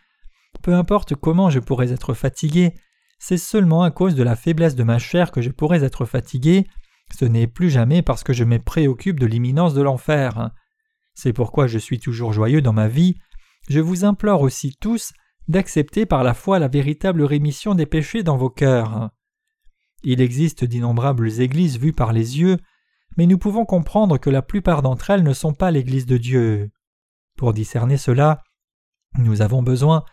peu 0.62 0.74
importe 0.74 1.16
comment 1.16 1.50
je 1.50 1.60
pourrais 1.60 1.92
être 1.92 2.14
fatigué, 2.14 2.74
c'est 3.20 3.38
seulement 3.38 3.84
à 3.84 3.92
cause 3.92 4.16
de 4.16 4.24
la 4.24 4.36
faiblesse 4.36 4.76
de 4.76 4.84
ma 4.84 5.00
chair 5.00 5.32
que 5.32 5.42
je 5.42 5.50
pourrais 5.50 5.84
être 5.84 6.06
fatigué, 6.06 6.68
ce 7.14 7.26
n'est 7.26 7.48
plus 7.48 7.70
jamais 7.70 8.02
parce 8.02 8.24
que 8.24 8.34
je 8.34 8.44
me 8.44 8.60
préoccupe 8.60 9.20
de 9.20 9.26
l'imminence 9.26 9.74
de 9.74 9.82
l'enfer. 9.82 10.52
C'est 11.14 11.34
pourquoi 11.34 11.68
je 11.68 11.78
suis 11.78 12.00
toujours 12.00 12.34
joyeux 12.34 12.62
dans 12.62 12.74
ma 12.74 12.88
vie. 12.88 13.18
Je 13.70 13.80
vous 13.80 14.06
implore 14.06 14.42
aussi 14.42 14.76
tous 14.80 15.14
d'accepter 15.48 16.06
par 16.06 16.24
la 16.24 16.34
foi 16.34 16.60
la 16.60 16.68
véritable 16.68 17.24
rémission 17.24 17.74
des 17.74 17.86
péchés 17.86 18.24
dans 18.24 18.38
vos 18.38 18.50
cœurs. 18.50 19.10
Il 20.04 20.22
existe 20.22 20.64
d'innombrables 20.64 21.42
églises 21.42 21.80
vues 21.80 21.94
par 21.94 22.14
les 22.14 22.40
yeux, 22.40 22.58
mais 23.18 23.26
nous 23.26 23.38
pouvons 23.38 23.66
comprendre 23.66 24.18
que 24.18 24.30
la 24.30 24.42
plupart 24.42 24.82
d'entre 24.82 25.10
elles 25.10 25.24
ne 25.24 25.34
sont 25.34 25.54
pas 25.54 25.72
l'Église 25.72 26.06
de 26.06 26.18
Dieu. 26.18 26.70
Pour 27.36 27.54
discerner 27.54 27.98
cela, 27.98 28.44
nous 29.18 29.42
avons 29.42 29.64
besoin 29.64 30.04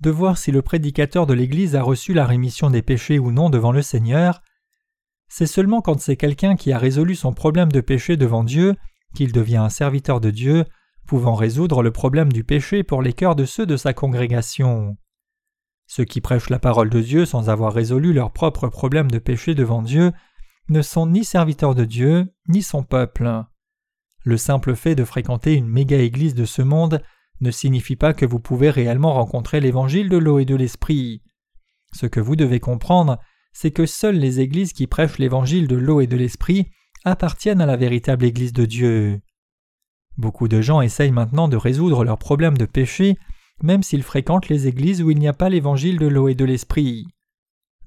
de 0.00 0.10
voir 0.10 0.38
si 0.38 0.50
le 0.50 0.62
prédicateur 0.62 1.26
de 1.26 1.34
l'Église 1.34 1.76
a 1.76 1.82
reçu 1.82 2.12
la 2.12 2.26
rémission 2.26 2.70
des 2.70 2.82
péchés 2.82 3.18
ou 3.18 3.30
non 3.30 3.50
devant 3.50 3.72
le 3.72 3.82
Seigneur. 3.82 4.42
C'est 5.34 5.46
seulement 5.46 5.80
quand 5.80 5.98
c'est 5.98 6.18
quelqu'un 6.18 6.56
qui 6.56 6.72
a 6.72 6.78
résolu 6.78 7.14
son 7.14 7.32
problème 7.32 7.72
de 7.72 7.80
péché 7.80 8.18
devant 8.18 8.44
Dieu 8.44 8.76
qu'il 9.14 9.32
devient 9.32 9.56
un 9.56 9.70
serviteur 9.70 10.20
de 10.20 10.28
Dieu, 10.28 10.66
pouvant 11.06 11.34
résoudre 11.34 11.82
le 11.82 11.90
problème 11.90 12.30
du 12.30 12.44
péché 12.44 12.82
pour 12.82 13.00
les 13.00 13.14
cœurs 13.14 13.34
de 13.34 13.46
ceux 13.46 13.64
de 13.64 13.78
sa 13.78 13.94
congrégation. 13.94 14.98
Ceux 15.86 16.04
qui 16.04 16.20
prêchent 16.20 16.50
la 16.50 16.58
parole 16.58 16.90
de 16.90 17.00
Dieu 17.00 17.24
sans 17.24 17.48
avoir 17.48 17.72
résolu 17.72 18.12
leur 18.12 18.30
propre 18.30 18.68
problème 18.68 19.10
de 19.10 19.18
péché 19.18 19.54
devant 19.54 19.80
Dieu 19.80 20.12
ne 20.68 20.82
sont 20.82 21.06
ni 21.06 21.24
serviteurs 21.24 21.74
de 21.74 21.86
Dieu, 21.86 22.30
ni 22.48 22.60
son 22.60 22.82
peuple. 22.82 23.44
Le 24.24 24.36
simple 24.36 24.76
fait 24.76 24.94
de 24.94 25.04
fréquenter 25.04 25.54
une 25.54 25.66
méga-église 25.66 26.34
de 26.34 26.44
ce 26.44 26.60
monde 26.60 27.02
ne 27.40 27.50
signifie 27.50 27.96
pas 27.96 28.12
que 28.12 28.26
vous 28.26 28.38
pouvez 28.38 28.68
réellement 28.68 29.14
rencontrer 29.14 29.60
l'évangile 29.60 30.10
de 30.10 30.18
l'eau 30.18 30.40
et 30.40 30.44
de 30.44 30.56
l'esprit. 30.56 31.22
Ce 31.94 32.04
que 32.04 32.20
vous 32.20 32.36
devez 32.36 32.60
comprendre, 32.60 33.18
c'est 33.52 33.70
que 33.70 33.86
seules 33.86 34.18
les 34.18 34.40
églises 34.40 34.72
qui 34.72 34.86
prêchent 34.86 35.18
l'évangile 35.18 35.68
de 35.68 35.76
l'eau 35.76 36.00
et 36.00 36.06
de 36.06 36.16
l'esprit 36.16 36.66
appartiennent 37.04 37.60
à 37.60 37.66
la 37.66 37.76
véritable 37.76 38.24
Église 38.24 38.52
de 38.52 38.64
Dieu. 38.64 39.20
Beaucoup 40.16 40.48
de 40.48 40.60
gens 40.60 40.80
essayent 40.80 41.12
maintenant 41.12 41.48
de 41.48 41.56
résoudre 41.56 42.04
leurs 42.04 42.18
problèmes 42.18 42.58
de 42.58 42.66
péché, 42.66 43.16
même 43.62 43.82
s'ils 43.82 44.02
fréquentent 44.02 44.48
les 44.48 44.66
églises 44.66 45.02
où 45.02 45.10
il 45.10 45.18
n'y 45.18 45.28
a 45.28 45.32
pas 45.32 45.48
l'évangile 45.48 45.98
de 45.98 46.06
l'eau 46.06 46.28
et 46.28 46.34
de 46.34 46.44
l'esprit. 46.44 47.06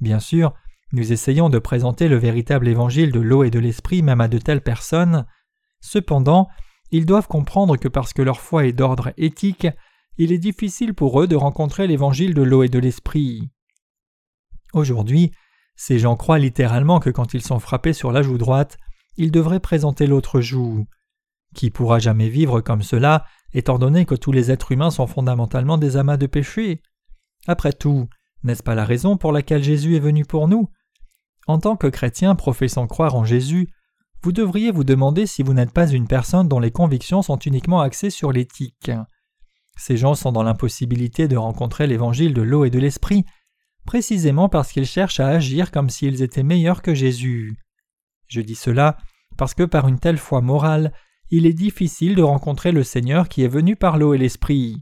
Bien 0.01 0.19
sûr, 0.19 0.54
nous 0.91 1.12
essayons 1.12 1.49
de 1.49 1.60
présenter 1.60 2.08
le 2.08 2.17
véritable 2.17 2.67
évangile 2.67 3.12
de 3.12 3.19
l'eau 3.19 3.43
et 3.43 3.49
de 3.49 3.60
l'esprit 3.60 4.01
même 4.01 4.21
à 4.21 4.28
de 4.28 4.38
telles 4.38 4.62
personnes. 4.62 5.25
Cependant, 5.82 6.47
ils 6.91 7.06
doivent 7.06 7.28
comprendre 7.28 7.78
que 7.78 7.88
parce 7.88 8.13
que 8.13 8.21
leur 8.21 8.39
foi 8.39 8.65
est 8.65 8.73
d'ordre 8.73 9.12
éthique, 9.17 9.67
il 10.17 10.32
est 10.32 10.38
difficile 10.38 10.93
pour 10.93 11.21
eux 11.21 11.28
de 11.28 11.36
rencontrer 11.36 11.88
l'évangile 11.88 12.34
de 12.34 12.41
l'eau 12.41 12.63
et 12.63 12.69
de 12.69 12.80
l'esprit. 12.80 13.49
Aujourd'hui, 14.73 15.32
ces 15.75 15.99
gens 15.99 16.15
croient 16.15 16.39
littéralement 16.39 16.99
que 16.99 17.09
quand 17.09 17.33
ils 17.33 17.41
sont 17.41 17.59
frappés 17.59 17.93
sur 17.93 18.11
la 18.11 18.21
joue 18.21 18.38
droite, 18.38 18.77
ils 19.17 19.31
devraient 19.31 19.59
présenter 19.59 20.07
l'autre 20.07 20.41
joue. 20.41 20.85
Qui 21.53 21.69
pourra 21.69 21.99
jamais 21.99 22.29
vivre 22.29 22.61
comme 22.61 22.81
cela, 22.81 23.25
étant 23.53 23.79
donné 23.79 24.05
que 24.05 24.15
tous 24.15 24.31
les 24.31 24.51
êtres 24.51 24.71
humains 24.71 24.91
sont 24.91 25.07
fondamentalement 25.07 25.77
des 25.77 25.97
amas 25.97 26.17
de 26.17 26.27
péché 26.27 26.81
Après 27.47 27.73
tout, 27.73 28.09
n'est-ce 28.43 28.63
pas 28.63 28.75
la 28.75 28.85
raison 28.85 29.17
pour 29.17 29.31
laquelle 29.31 29.63
Jésus 29.63 29.95
est 29.95 30.01
venu 30.01 30.25
pour 30.25 30.47
nous? 30.47 30.69
En 31.47 31.59
tant 31.59 31.75
que 31.75 31.88
chrétien 31.88 32.35
professant 32.35 32.88
croire 32.88 33.15
en 33.15 33.23
Jésus, 33.23 33.69
vous 34.23 34.31
devriez 34.31 34.71
vous 34.71 34.83
demander 34.83 35.27
si 35.27 35.43
vous 35.43 35.53
n'êtes 35.53 35.71
pas 35.71 35.88
une 35.88 36.07
personne 36.07 36.47
dont 36.47 36.59
les 36.59 36.71
convictions 36.71 37.21
sont 37.21 37.38
uniquement 37.38 37.81
axées 37.81 38.09
sur 38.09 38.31
l'éthique. 38.31 38.91
Ces 39.77 39.97
gens 39.97 40.15
sont 40.15 40.31
dans 40.31 40.43
l'impossibilité 40.43 41.27
de 41.27 41.38
rencontrer 41.38 41.85
l'évangile 41.85 42.33
de 42.33 42.41
l'eau 42.41 42.65
et 42.65 42.69
de 42.69 42.79
l'esprit, 42.79 43.25
précisément 43.86 44.50
parce 44.50 44.71
qu'ils 44.71 44.86
cherchent 44.86 45.19
à 45.19 45.28
agir 45.28 45.71
comme 45.71 45.89
s'ils 45.89 46.21
étaient 46.21 46.43
meilleurs 46.43 46.82
que 46.82 46.93
Jésus. 46.93 47.58
Je 48.28 48.41
dis 48.41 48.56
cela 48.56 48.98
parce 49.38 49.54
que 49.54 49.63
par 49.63 49.88
une 49.88 50.00
telle 50.00 50.17
foi 50.17 50.41
morale, 50.41 50.91
il 51.30 51.45
est 51.45 51.54
difficile 51.54 52.15
de 52.15 52.21
rencontrer 52.21 52.71
le 52.71 52.84
Seigneur 52.84 53.30
qui 53.30 53.43
est 53.43 53.50
venu 53.50 53.76
par 53.76 53.98
l'eau 53.98 54.13
et 54.13 54.17
l'esprit. 54.17 54.82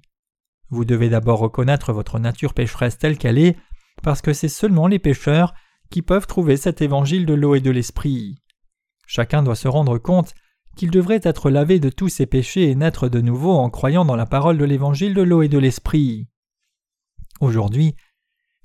Vous 0.70 0.86
devez 0.86 1.10
d'abord 1.10 1.40
reconnaître 1.40 1.94
votre 1.94 2.20
nature 2.20 2.54
pécheresse 2.54 2.98
telle 2.98 3.18
qu'elle 3.18 3.38
est, 3.38 3.58
parce 4.02 4.22
que 4.22 4.34
c'est 4.34 4.50
seulement 4.50 4.88
les 4.88 5.00
pécheurs 5.00 5.54
qui 5.90 6.02
peuvent 6.02 6.28
trouver 6.28 6.58
cet 6.58 6.82
évangile 6.82 7.26
de 7.26 7.34
l'eau 7.34 7.56
et 7.56 7.62
de 7.62 7.72
l'esprit. 7.72 8.36
Chacun 9.06 9.44
doit 9.44 9.56
se 9.56 9.68
rendre 9.68 9.98
compte 9.98 10.34
qu'il 10.76 10.90
devrait 10.90 11.22
être 11.24 11.50
lavé 11.50 11.80
de 11.80 11.90
tous 11.90 12.10
ses 12.10 12.26
péchés 12.26 12.70
et 12.70 12.76
naître 12.76 13.08
de 13.08 13.22
nouveau 13.22 13.52
en 13.52 13.70
croyant 13.70 14.06
dans 14.06 14.16
la 14.16 14.26
parole 14.26 14.58
de 14.58 14.66
l'évangile 14.66 15.14
de 15.14 15.22
l'eau 15.22 15.44
et 15.44 15.50
de 15.50 15.60
l'esprit. 15.60 16.28
Aujourd'hui, 17.40 17.96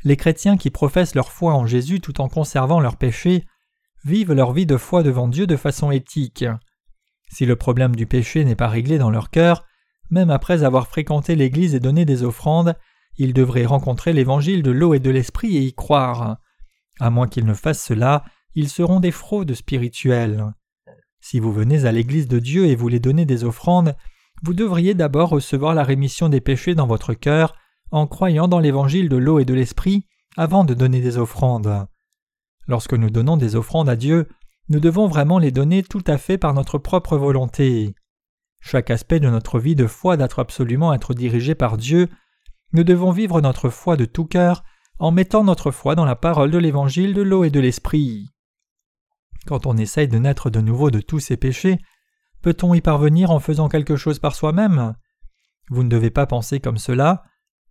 les 0.05 0.17
chrétiens 0.17 0.57
qui 0.57 0.71
professent 0.71 1.15
leur 1.15 1.33
foi 1.33 1.55
en 1.55 1.67
Jésus 1.67 2.01
tout 2.01 2.21
en 2.21 2.29
conservant 2.29 2.81
leurs 2.81 2.97
péchés 2.97 3.45
vivent 4.05 4.33
leur 4.33 4.53
vie 4.53 4.67
de 4.67 4.77
foi 4.77 5.03
devant 5.03 5.29
Dieu 5.29 5.47
de 5.47 5.57
façon 5.57 5.91
éthique. 5.91 6.45
Si 7.31 7.47
le 7.47 7.57
problème 7.57 7.97
du 7.97 8.07
péché 8.07 8.45
n'est 8.45 8.55
pas 8.55 8.69
réglé 8.69 8.99
dans 8.99 9.11
leur 9.11 9.31
cœur, 9.31 9.65
même 10.11 10.31
après 10.31 10.63
avoir 10.63 10.87
fréquenté 10.87 11.35
l'Église 11.35 11.75
et 11.75 11.81
donné 11.81 12.05
des 12.05 12.23
offrandes, 12.23 12.77
ils 13.19 13.35
devraient 13.35 13.67
rencontrer 13.67 14.13
l'évangile 14.13 14.63
de 14.63 14.71
l'eau 14.71 14.95
et 14.95 15.01
de 15.01 15.11
l'esprit 15.11 15.57
et 15.57 15.63
y 15.63 15.75
croire. 15.75 16.39
À 17.01 17.11
moins 17.11 17.29
qu'ils 17.29 17.45
ne 17.45 17.55
fassent 17.55 17.85
cela, 17.85 18.25
ils 18.55 18.69
seront 18.69 19.01
des 19.01 19.11
fraudes 19.11 19.55
spirituelles. 19.55 20.45
Si 21.21 21.41
vous 21.41 21.53
venez 21.53 21.85
à 21.85 21.93
l'Église 21.93 22.29
de 22.29 22.39
Dieu 22.39 22.67
et 22.67 22.77
voulez 22.77 23.01
donner 23.01 23.27
des 23.27 23.45
offrandes, 23.45 23.97
vous 24.43 24.55
devriez 24.55 24.95
d'abord 24.95 25.31
recevoir 25.31 25.75
la 25.75 25.83
rémission 25.83 26.29
des 26.29 26.41
péchés 26.41 26.75
dans 26.75 26.87
votre 26.87 27.13
cœur 27.13 27.55
en 27.91 28.07
croyant 28.07 28.49
dans 28.49 28.59
l'évangile 28.59 29.09
de 29.09 29.17
l'eau 29.17 29.39
et 29.39 29.45
de 29.45 29.55
l'esprit 29.55 30.05
avant 30.37 30.65
de 30.65 30.75
donner 30.75 31.01
des 31.01 31.19
offrandes. 31.19 31.87
Lorsque 32.67 32.95
nous 32.95 33.11
donnons 33.11 33.37
des 33.37 33.57
offrandes 33.57 33.89
à 33.89 33.97
Dieu, 33.97 34.29
nous 34.69 34.81
devons 34.81 35.07
vraiment 35.07 35.39
les 35.39 35.51
donner 35.51 35.83
tout 35.83 36.05
à 36.07 36.19
fait 36.19 36.39
par 36.39 36.53
notre 36.53 36.79
propre 36.79 37.17
volonté. 37.17 37.95
Chaque 38.61 38.91
aspect 38.91 39.21
de 39.21 39.31
notre 39.31 39.59
vie 39.59 39.75
de 39.75 39.87
foi 39.87 40.17
doit 40.17 40.29
absolument 40.39 40.93
être 40.93 41.15
dirigé 41.15 41.55
par 41.55 41.77
Dieu. 41.77 42.09
Nous 42.73 42.85
devons 42.85 43.11
vivre 43.11 43.41
notre 43.41 43.71
foi 43.71 43.97
de 43.97 44.05
tout 44.05 44.27
cœur 44.27 44.65
en 44.99 45.11
mettant 45.11 45.45
notre 45.45 45.71
foi 45.71 45.95
dans 45.95 46.05
la 46.05 46.17
parole 46.17 46.51
de 46.51 46.59
l'évangile 46.59 47.15
de 47.15 47.23
l'eau 47.23 47.45
et 47.45 47.51
de 47.51 47.61
l'esprit. 47.61 48.29
Quand 49.47 49.67
on 49.67 49.77
essaye 49.77 50.09
de 50.09 50.19
naître 50.19 50.51
de 50.51 50.61
nouveau 50.61 50.91
de 50.91 51.01
tous 51.01 51.21
ses 51.21 51.37
péchés, 51.37 51.79
peut-on 52.43 52.75
y 52.75 52.81
parvenir 52.81 53.31
en 53.31 53.41
faisant 53.41 53.69
quelque 53.69 53.97
chose 53.97 54.19
par 54.19 54.35
soi-même? 54.35 54.95
Vous 55.71 55.83
ne 55.83 55.89
devez 55.89 56.11
pas 56.11 56.27
penser 56.27 56.61
comme 56.61 56.79
cela. 56.79 57.25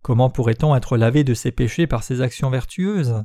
Comment 0.08 0.30
pourrait-on 0.30 0.74
être 0.74 0.96
lavé 0.96 1.22
de 1.22 1.34
ses 1.34 1.52
péchés 1.52 1.86
par 1.86 2.02
ses 2.02 2.22
actions 2.22 2.48
vertueuses? 2.48 3.24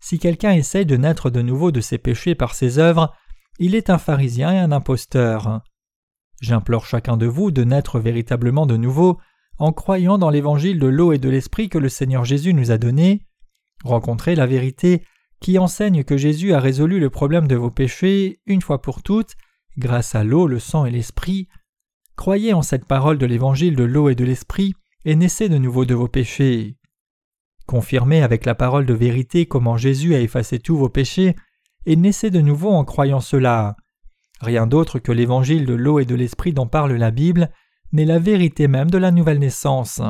Si 0.00 0.18
quelqu'un 0.18 0.50
essaye 0.50 0.84
de 0.84 0.96
naître 0.96 1.30
de 1.30 1.40
nouveau 1.40 1.70
de 1.70 1.80
ses 1.80 1.98
péchés 1.98 2.34
par 2.34 2.56
ses 2.56 2.80
œuvres, 2.80 3.14
il 3.60 3.76
est 3.76 3.90
un 3.90 3.98
pharisien 3.98 4.52
et 4.52 4.58
un 4.58 4.72
imposteur. 4.72 5.60
J'implore 6.40 6.84
chacun 6.84 7.16
de 7.16 7.26
vous 7.26 7.52
de 7.52 7.62
naître 7.62 8.00
véritablement 8.00 8.66
de 8.66 8.76
nouveau 8.76 9.20
en 9.58 9.72
croyant 9.72 10.18
dans 10.18 10.30
l'évangile 10.30 10.80
de 10.80 10.88
l'eau 10.88 11.12
et 11.12 11.18
de 11.18 11.28
l'esprit 11.28 11.68
que 11.68 11.78
le 11.78 11.88
Seigneur 11.88 12.24
Jésus 12.24 12.54
nous 12.54 12.72
a 12.72 12.76
donné, 12.76 13.24
rencontrer 13.84 14.34
la 14.34 14.46
vérité 14.46 15.04
qui 15.38 15.60
enseigne 15.60 16.02
que 16.02 16.16
Jésus 16.16 16.54
a 16.54 16.58
résolu 16.58 16.98
le 16.98 17.10
problème 17.10 17.46
de 17.46 17.54
vos 17.54 17.70
péchés 17.70 18.40
une 18.46 18.62
fois 18.62 18.82
pour 18.82 19.04
toutes, 19.04 19.36
grâce 19.78 20.16
à 20.16 20.24
l'eau, 20.24 20.48
le 20.48 20.58
sang 20.58 20.86
et 20.86 20.90
l'esprit. 20.90 21.46
Croyez 22.16 22.52
en 22.52 22.62
cette 22.62 22.86
parole 22.86 23.16
de 23.16 23.26
l'évangile 23.26 23.76
de 23.76 23.84
l'eau 23.84 24.08
et 24.08 24.16
de 24.16 24.24
l'esprit, 24.24 24.74
et 25.04 25.16
naissez 25.16 25.48
de 25.48 25.58
nouveau 25.58 25.84
de 25.84 25.94
vos 25.94 26.08
péchés. 26.08 26.76
Confirmez 27.66 28.22
avec 28.22 28.44
la 28.44 28.54
parole 28.54 28.86
de 28.86 28.94
vérité 28.94 29.46
comment 29.46 29.76
Jésus 29.76 30.14
a 30.14 30.20
effacé 30.20 30.58
tous 30.58 30.76
vos 30.76 30.88
péchés, 30.88 31.36
et 31.86 31.96
naissez 31.96 32.30
de 32.30 32.40
nouveau 32.40 32.70
en 32.70 32.84
croyant 32.84 33.20
cela. 33.20 33.76
Rien 34.40 34.66
d'autre 34.66 34.98
que 34.98 35.12
l'évangile 35.12 35.66
de 35.66 35.74
l'eau 35.74 35.98
et 35.98 36.04
de 36.04 36.14
l'esprit 36.14 36.52
dont 36.52 36.66
parle 36.66 36.92
la 36.92 37.10
Bible 37.10 37.50
n'est 37.92 38.04
la 38.04 38.18
vérité 38.18 38.68
même 38.68 38.90
de 38.90 38.98
la 38.98 39.10
nouvelle 39.10 39.38
naissance. 39.38 40.00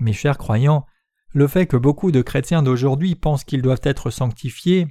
Mes 0.00 0.12
chers 0.12 0.38
croyants, 0.38 0.86
le 1.32 1.46
fait 1.46 1.66
que 1.66 1.76
beaucoup 1.76 2.12
de 2.12 2.22
chrétiens 2.22 2.62
d'aujourd'hui 2.62 3.14
pensent 3.14 3.44
qu'ils 3.44 3.62
doivent 3.62 3.80
être 3.82 4.10
sanctifiés 4.10 4.88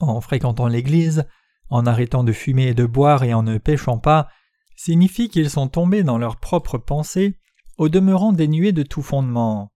en 0.00 0.20
fréquentant 0.20 0.66
l'Église, 0.66 1.24
en 1.70 1.86
arrêtant 1.86 2.24
de 2.24 2.32
fumer 2.32 2.68
et 2.68 2.74
de 2.74 2.84
boire 2.86 3.24
et 3.24 3.34
en 3.34 3.42
ne 3.42 3.58
péchant 3.58 3.98
pas, 3.98 4.28
signifie 4.76 5.28
qu'ils 5.28 5.50
sont 5.50 5.68
tombés 5.68 6.02
dans 6.02 6.18
leurs 6.18 6.36
propres 6.36 6.78
pensées, 6.78 7.38
au 7.78 7.88
demeurant 7.88 8.32
dénués 8.32 8.72
de 8.72 8.82
tout 8.82 9.02
fondement. 9.02 9.72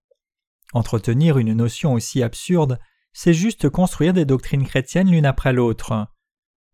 Entretenir 0.73 1.37
une 1.37 1.53
notion 1.53 1.93
aussi 1.93 2.21
absurde, 2.21 2.79
c'est 3.13 3.33
juste 3.33 3.69
construire 3.69 4.13
des 4.13 4.25
doctrines 4.25 4.65
chrétiennes 4.65 5.09
l'une 5.09 5.25
après 5.25 5.53
l'autre. 5.53 6.07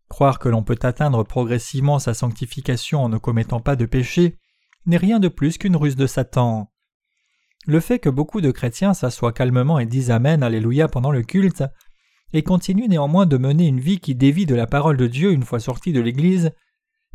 Croire 0.08 0.38
que 0.38 0.48
l'on 0.48 0.62
peut 0.62 0.78
atteindre 0.82 1.24
progressivement 1.24 1.98
sa 1.98 2.14
sanctification 2.14 3.02
en 3.02 3.08
ne 3.08 3.18
commettant 3.18 3.60
pas 3.60 3.76
de 3.76 3.86
péché 3.86 4.38
n'est 4.84 4.96
rien 4.96 5.18
de 5.18 5.28
plus 5.28 5.58
qu'une 5.58 5.76
ruse 5.76 5.96
de 5.96 6.06
Satan. 6.06 6.70
Le 7.66 7.80
fait 7.80 7.98
que 7.98 8.08
beaucoup 8.08 8.40
de 8.40 8.52
chrétiens 8.52 8.94
s'assoient 8.94 9.32
calmement 9.32 9.80
et 9.80 9.86
disent 9.86 10.12
Amen, 10.12 10.42
Alléluia 10.42 10.86
pendant 10.86 11.10
le 11.10 11.22
culte, 11.22 11.64
et 12.32 12.42
continuent 12.42 12.88
néanmoins 12.88 13.26
de 13.26 13.36
mener 13.36 13.66
une 13.66 13.80
vie 13.80 13.98
qui 13.98 14.14
dévie 14.14 14.46
de 14.46 14.54
la 14.54 14.66
parole 14.66 14.96
de 14.96 15.06
Dieu 15.06 15.32
une 15.32 15.42
fois 15.42 15.58
sortis 15.58 15.92
de 15.92 16.00
l'Église, 16.00 16.52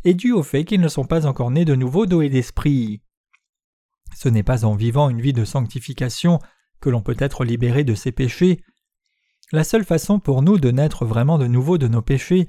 est 0.04 0.14
dû 0.14 0.32
au 0.32 0.42
fait 0.42 0.64
qu'ils 0.64 0.80
ne 0.80 0.88
sont 0.88 1.04
pas 1.04 1.26
encore 1.26 1.50
nés 1.50 1.64
de 1.64 1.74
nouveau 1.74 2.06
d'eau 2.06 2.20
et 2.22 2.28
d'esprit. 2.28 3.02
Ce 4.14 4.28
n'est 4.28 4.42
pas 4.42 4.64
en 4.64 4.74
vivant 4.74 5.10
une 5.10 5.20
vie 5.20 5.32
de 5.32 5.44
sanctification 5.44 6.38
que 6.80 6.90
l'on 6.90 7.02
peut 7.02 7.16
être 7.18 7.44
libéré 7.44 7.84
de 7.84 7.94
ses 7.94 8.12
péchés. 8.12 8.62
La 9.52 9.64
seule 9.64 9.84
façon 9.84 10.18
pour 10.18 10.42
nous 10.42 10.58
de 10.58 10.70
naître 10.70 11.04
vraiment 11.04 11.38
de 11.38 11.46
nouveau 11.46 11.78
de 11.78 11.88
nos 11.88 12.02
péchés, 12.02 12.48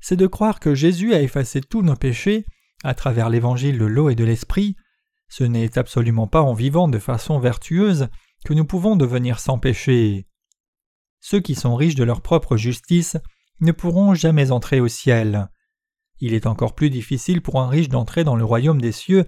c'est 0.00 0.16
de 0.16 0.26
croire 0.26 0.60
que 0.60 0.74
Jésus 0.74 1.14
a 1.14 1.22
effacé 1.22 1.60
tous 1.60 1.82
nos 1.82 1.96
péchés 1.96 2.44
à 2.84 2.94
travers 2.94 3.30
l'évangile 3.30 3.78
de 3.78 3.84
l'eau 3.84 4.10
et 4.10 4.14
de 4.14 4.24
l'esprit, 4.24 4.76
ce 5.28 5.44
n'est 5.44 5.78
absolument 5.78 6.26
pas 6.26 6.42
en 6.42 6.52
vivant 6.52 6.88
de 6.88 6.98
façon 6.98 7.38
vertueuse 7.38 8.08
que 8.44 8.52
nous 8.52 8.66
pouvons 8.66 8.96
devenir 8.96 9.38
sans 9.38 9.58
péché. 9.58 10.26
Ceux 11.20 11.40
qui 11.40 11.54
sont 11.54 11.74
riches 11.74 11.94
de 11.94 12.04
leur 12.04 12.20
propre 12.20 12.56
justice 12.58 13.16
ne 13.60 13.72
pourront 13.72 14.14
jamais 14.14 14.50
entrer 14.50 14.80
au 14.80 14.88
ciel. 14.88 15.48
Il 16.20 16.34
est 16.34 16.46
encore 16.46 16.74
plus 16.74 16.90
difficile 16.90 17.40
pour 17.40 17.60
un 17.60 17.68
riche 17.68 17.88
d'entrer 17.88 18.24
dans 18.24 18.36
le 18.36 18.44
royaume 18.44 18.80
des 18.80 18.92
cieux 18.92 19.26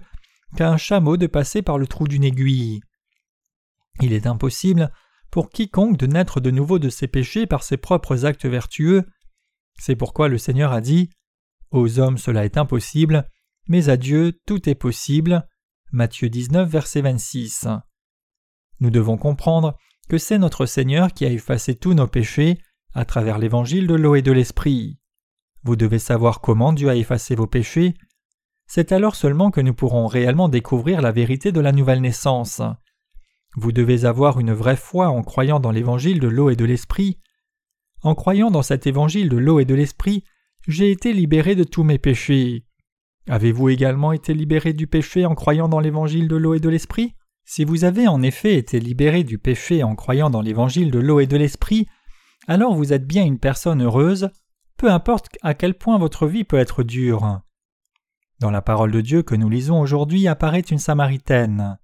qu'à 0.55 0.69
un 0.69 0.77
chameau 0.77 1.17
de 1.17 1.27
passer 1.27 1.61
par 1.61 1.77
le 1.77 1.87
trou 1.87 2.07
d'une 2.07 2.23
aiguille. 2.23 2.81
Il 4.01 4.13
est 4.13 4.27
impossible 4.27 4.91
pour 5.29 5.49
quiconque 5.49 5.97
de 5.97 6.07
naître 6.07 6.39
de 6.39 6.51
nouveau 6.51 6.79
de 6.79 6.89
ses 6.89 7.07
péchés 7.07 7.45
par 7.45 7.63
ses 7.63 7.77
propres 7.77 8.25
actes 8.25 8.45
vertueux. 8.45 9.05
C'est 9.77 9.95
pourquoi 9.95 10.27
le 10.27 10.37
Seigneur 10.37 10.71
a 10.71 10.81
dit 10.81 11.09
Aux 11.71 11.99
hommes 11.99 12.17
cela 12.17 12.45
est 12.45 12.57
impossible, 12.57 13.29
mais 13.67 13.89
à 13.89 13.97
Dieu 13.97 14.39
tout 14.45 14.69
est 14.69 14.75
possible. 14.75 15.47
Matthieu 15.91 16.29
19, 16.29 16.69
verset 16.69 17.01
26. 17.01 17.67
Nous 18.79 18.89
devons 18.89 19.17
comprendre 19.17 19.77
que 20.09 20.17
c'est 20.17 20.37
notre 20.37 20.65
Seigneur 20.65 21.13
qui 21.13 21.25
a 21.25 21.31
effacé 21.31 21.75
tous 21.75 21.93
nos 21.93 22.07
péchés 22.07 22.59
à 22.93 23.05
travers 23.05 23.37
l'évangile 23.37 23.87
de 23.87 23.95
l'eau 23.95 24.15
et 24.15 24.21
de 24.21 24.31
l'esprit. 24.31 24.99
Vous 25.63 25.75
devez 25.75 25.99
savoir 25.99 26.41
comment 26.41 26.73
Dieu 26.73 26.89
a 26.89 26.95
effacé 26.95 27.35
vos 27.35 27.47
péchés. 27.47 27.95
C'est 28.67 28.91
alors 28.91 29.15
seulement 29.15 29.51
que 29.51 29.61
nous 29.61 29.73
pourrons 29.73 30.07
réellement 30.07 30.49
découvrir 30.49 31.01
la 31.01 31.11
vérité 31.11 31.51
de 31.51 31.59
la 31.59 31.71
nouvelle 31.71 32.01
naissance. 32.01 32.61
Vous 33.55 33.71
devez 33.71 34.05
avoir 34.05 34.39
une 34.39 34.53
vraie 34.53 34.75
foi 34.75 35.09
en 35.09 35.23
croyant 35.23 35.59
dans 35.59 35.71
l'évangile 35.71 36.19
de 36.19 36.27
l'eau 36.27 36.49
et 36.49 36.55
de 36.55 36.65
l'esprit. 36.65 37.19
En 38.01 38.15
croyant 38.15 38.51
dans 38.51 38.63
cet 38.63 38.85
évangile 38.87 39.29
de 39.29 39.37
l'eau 39.37 39.59
et 39.59 39.65
de 39.65 39.75
l'esprit, 39.75 40.23
j'ai 40.67 40.91
été 40.91 41.13
libéré 41.13 41.55
de 41.55 41.63
tous 41.63 41.83
mes 41.83 41.99
péchés. 41.99 42.65
Avez-vous 43.27 43.69
également 43.69 44.11
été 44.11 44.33
libéré 44.33 44.73
du 44.73 44.87
péché 44.87 45.25
en 45.25 45.35
croyant 45.35 45.69
dans 45.69 45.79
l'évangile 45.79 46.27
de 46.27 46.35
l'eau 46.35 46.53
et 46.53 46.59
de 46.59 46.69
l'esprit? 46.69 47.15
Si 47.43 47.63
vous 47.63 47.83
avez 47.83 48.07
en 48.07 48.21
effet 48.21 48.55
été 48.55 48.79
libéré 48.79 49.23
du 49.23 49.37
péché 49.37 49.83
en 49.83 49.95
croyant 49.95 50.29
dans 50.29 50.41
l'évangile 50.41 50.91
de 50.91 50.99
l'eau 50.99 51.19
et 51.19 51.27
de 51.27 51.37
l'esprit, 51.37 51.87
alors 52.47 52.75
vous 52.75 52.93
êtes 52.93 53.07
bien 53.07 53.23
une 53.23 53.39
personne 53.39 53.83
heureuse, 53.83 54.29
peu 54.77 54.91
importe 54.91 55.29
à 55.41 55.53
quel 55.53 55.75
point 55.75 55.97
votre 55.97 56.27
vie 56.27 56.43
peut 56.43 56.57
être 56.57 56.83
dure. 56.83 57.41
Dans 58.39 58.51
la 58.51 58.61
parole 58.61 58.91
de 58.91 59.01
Dieu 59.01 59.23
que 59.23 59.35
nous 59.35 59.49
lisons 59.49 59.79
aujourd'hui 59.79 60.27
apparaît 60.27 60.59
une 60.59 60.77
Samaritaine. 60.77 61.79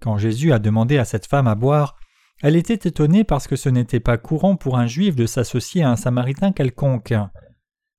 Quand 0.00 0.18
Jésus 0.18 0.52
a 0.52 0.58
demandé 0.58 0.98
à 0.98 1.04
cette 1.04 1.26
femme 1.26 1.46
à 1.46 1.54
boire, 1.54 1.96
elle 2.42 2.56
était 2.56 2.88
étonnée 2.88 3.24
parce 3.24 3.46
que 3.46 3.56
ce 3.56 3.68
n'était 3.68 4.00
pas 4.00 4.18
courant 4.18 4.56
pour 4.56 4.76
un 4.76 4.86
juif 4.86 5.14
de 5.16 5.24
s'associer 5.24 5.82
à 5.82 5.90
un 5.90 5.96
samaritain 5.96 6.52
quelconque. 6.52 7.14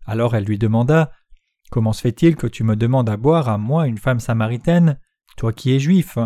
Alors 0.05 0.35
elle 0.35 0.45
lui 0.45 0.57
demanda 0.57 1.11
Comment 1.69 1.93
se 1.93 2.01
fait-il 2.01 2.35
que 2.35 2.47
tu 2.47 2.63
me 2.63 2.75
demandes 2.75 3.09
à 3.09 3.17
boire 3.17 3.49
à 3.49 3.57
moi, 3.57 3.87
une 3.87 3.97
femme 3.97 4.19
samaritaine, 4.19 4.99
toi 5.35 5.51
qui 5.51 5.73
es 5.73 5.79
juif? 5.79 6.17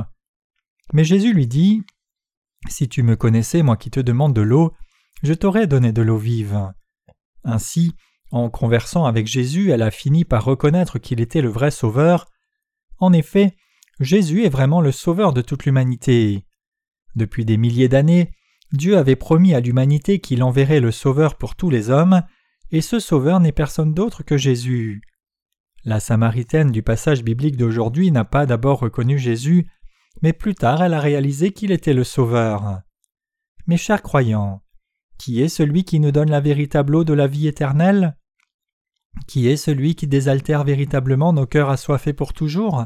Mais 0.93 1.03
Jésus 1.03 1.33
lui 1.33 1.47
dit 1.47 1.83
Si 2.67 2.89
tu 2.89 3.01
me 3.01 3.15
connaissais, 3.15 3.63
moi 3.63 3.77
qui 3.77 3.89
te 3.89 3.99
demande 3.99 4.35
de 4.35 4.41
l'eau, 4.41 4.73
je 5.23 5.33
t'aurais 5.33 5.67
donné 5.67 5.93
de 5.93 6.01
l'eau 6.01 6.17
vive. 6.17 6.71
Ainsi, 7.43 7.95
en 8.31 8.49
conversant 8.49 9.05
avec 9.05 9.27
Jésus, 9.27 9.71
elle 9.71 9.81
a 9.81 9.91
fini 9.91 10.25
par 10.25 10.45
reconnaître 10.45 10.99
qu'il 10.99 11.19
était 11.21 11.41
le 11.41 11.49
vrai 11.49 11.69
Sauveur. 11.69 12.27
En 12.97 13.13
effet, 13.13 13.55
Jésus 13.99 14.45
est 14.45 14.49
vraiment 14.49 14.81
le 14.81 14.91
Sauveur 14.91 15.33
de 15.33 15.41
toute 15.41 15.65
l'humanité. 15.65 16.45
Depuis 17.15 17.45
des 17.45 17.57
milliers 17.57 17.89
d'années, 17.89 18.31
Dieu 18.71 18.97
avait 18.97 19.17
promis 19.17 19.53
à 19.53 19.59
l'humanité 19.59 20.19
qu'il 20.19 20.43
enverrait 20.43 20.79
le 20.79 20.91
Sauveur 20.91 21.35
pour 21.35 21.55
tous 21.55 21.69
les 21.69 21.89
hommes, 21.89 22.21
et 22.71 22.79
ce 22.81 22.99
Sauveur 22.99 23.41
n'est 23.41 23.51
personne 23.51 23.93
d'autre 23.93 24.23
que 24.23 24.37
Jésus. 24.37 25.01
La 25.83 25.99
Samaritaine 25.99 26.71
du 26.71 26.83
passage 26.83 27.23
biblique 27.23 27.57
d'aujourd'hui 27.57 28.11
n'a 28.11 28.23
pas 28.23 28.45
d'abord 28.45 28.79
reconnu 28.79 29.19
Jésus, 29.19 29.67
mais 30.21 30.31
plus 30.31 30.55
tard 30.55 30.81
elle 30.81 30.93
a 30.93 30.99
réalisé 30.99 31.51
qu'il 31.51 31.71
était 31.71 31.93
le 31.93 32.05
Sauveur. 32.05 32.79
Mes 33.67 33.77
chers 33.77 34.01
croyants, 34.01 34.61
qui 35.17 35.41
est 35.41 35.49
celui 35.49 35.83
qui 35.83 35.99
nous 35.99 36.11
donne 36.11 36.31
la 36.31 36.39
véritable 36.39 36.95
eau 36.95 37.03
de 37.03 37.13
la 37.13 37.27
vie 37.27 37.47
éternelle? 37.47 38.15
Qui 39.27 39.47
est 39.47 39.57
celui 39.57 39.95
qui 39.95 40.07
désaltère 40.07 40.63
véritablement 40.63 41.33
nos 41.33 41.45
cœurs 41.45 41.69
assoiffés 41.69 42.13
pour 42.13 42.33
toujours 42.33 42.85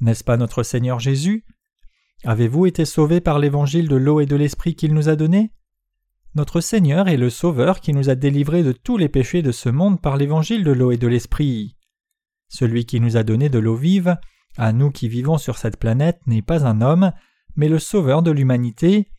N'est-ce 0.00 0.24
pas 0.24 0.36
notre 0.36 0.62
Seigneur 0.62 1.00
Jésus? 1.00 1.44
Avez-vous 2.24 2.66
été 2.66 2.84
sauvés 2.84 3.20
par 3.20 3.38
l'évangile 3.38 3.88
de 3.88 3.96
l'eau 3.96 4.20
et 4.20 4.26
de 4.26 4.36
l'esprit 4.36 4.74
qu'il 4.74 4.94
nous 4.94 5.08
a 5.08 5.16
donné? 5.16 5.52
Notre 6.34 6.60
Seigneur 6.60 7.08
est 7.08 7.16
le 7.16 7.30
Sauveur 7.30 7.80
qui 7.80 7.92
nous 7.92 8.10
a 8.10 8.14
délivrés 8.14 8.62
de 8.62 8.72
tous 8.72 8.98
les 8.98 9.08
péchés 9.08 9.42
de 9.42 9.52
ce 9.52 9.68
monde 9.68 10.00
par 10.00 10.16
l'évangile 10.16 10.64
de 10.64 10.72
l'eau 10.72 10.92
et 10.92 10.98
de 10.98 11.06
l'esprit. 11.06 11.76
Celui 12.48 12.84
qui 12.84 13.00
nous 13.00 13.16
a 13.16 13.22
donné 13.22 13.48
de 13.48 13.58
l'eau 13.58 13.76
vive, 13.76 14.16
à 14.56 14.72
nous 14.72 14.90
qui 14.90 15.08
vivons 15.08 15.38
sur 15.38 15.58
cette 15.58 15.78
planète, 15.78 16.20
n'est 16.26 16.42
pas 16.42 16.66
un 16.66 16.80
homme, 16.80 17.12
mais 17.54 17.68
le 17.68 17.78
Sauveur 17.78 18.22
de 18.22 18.30
l'humanité. 18.30 19.10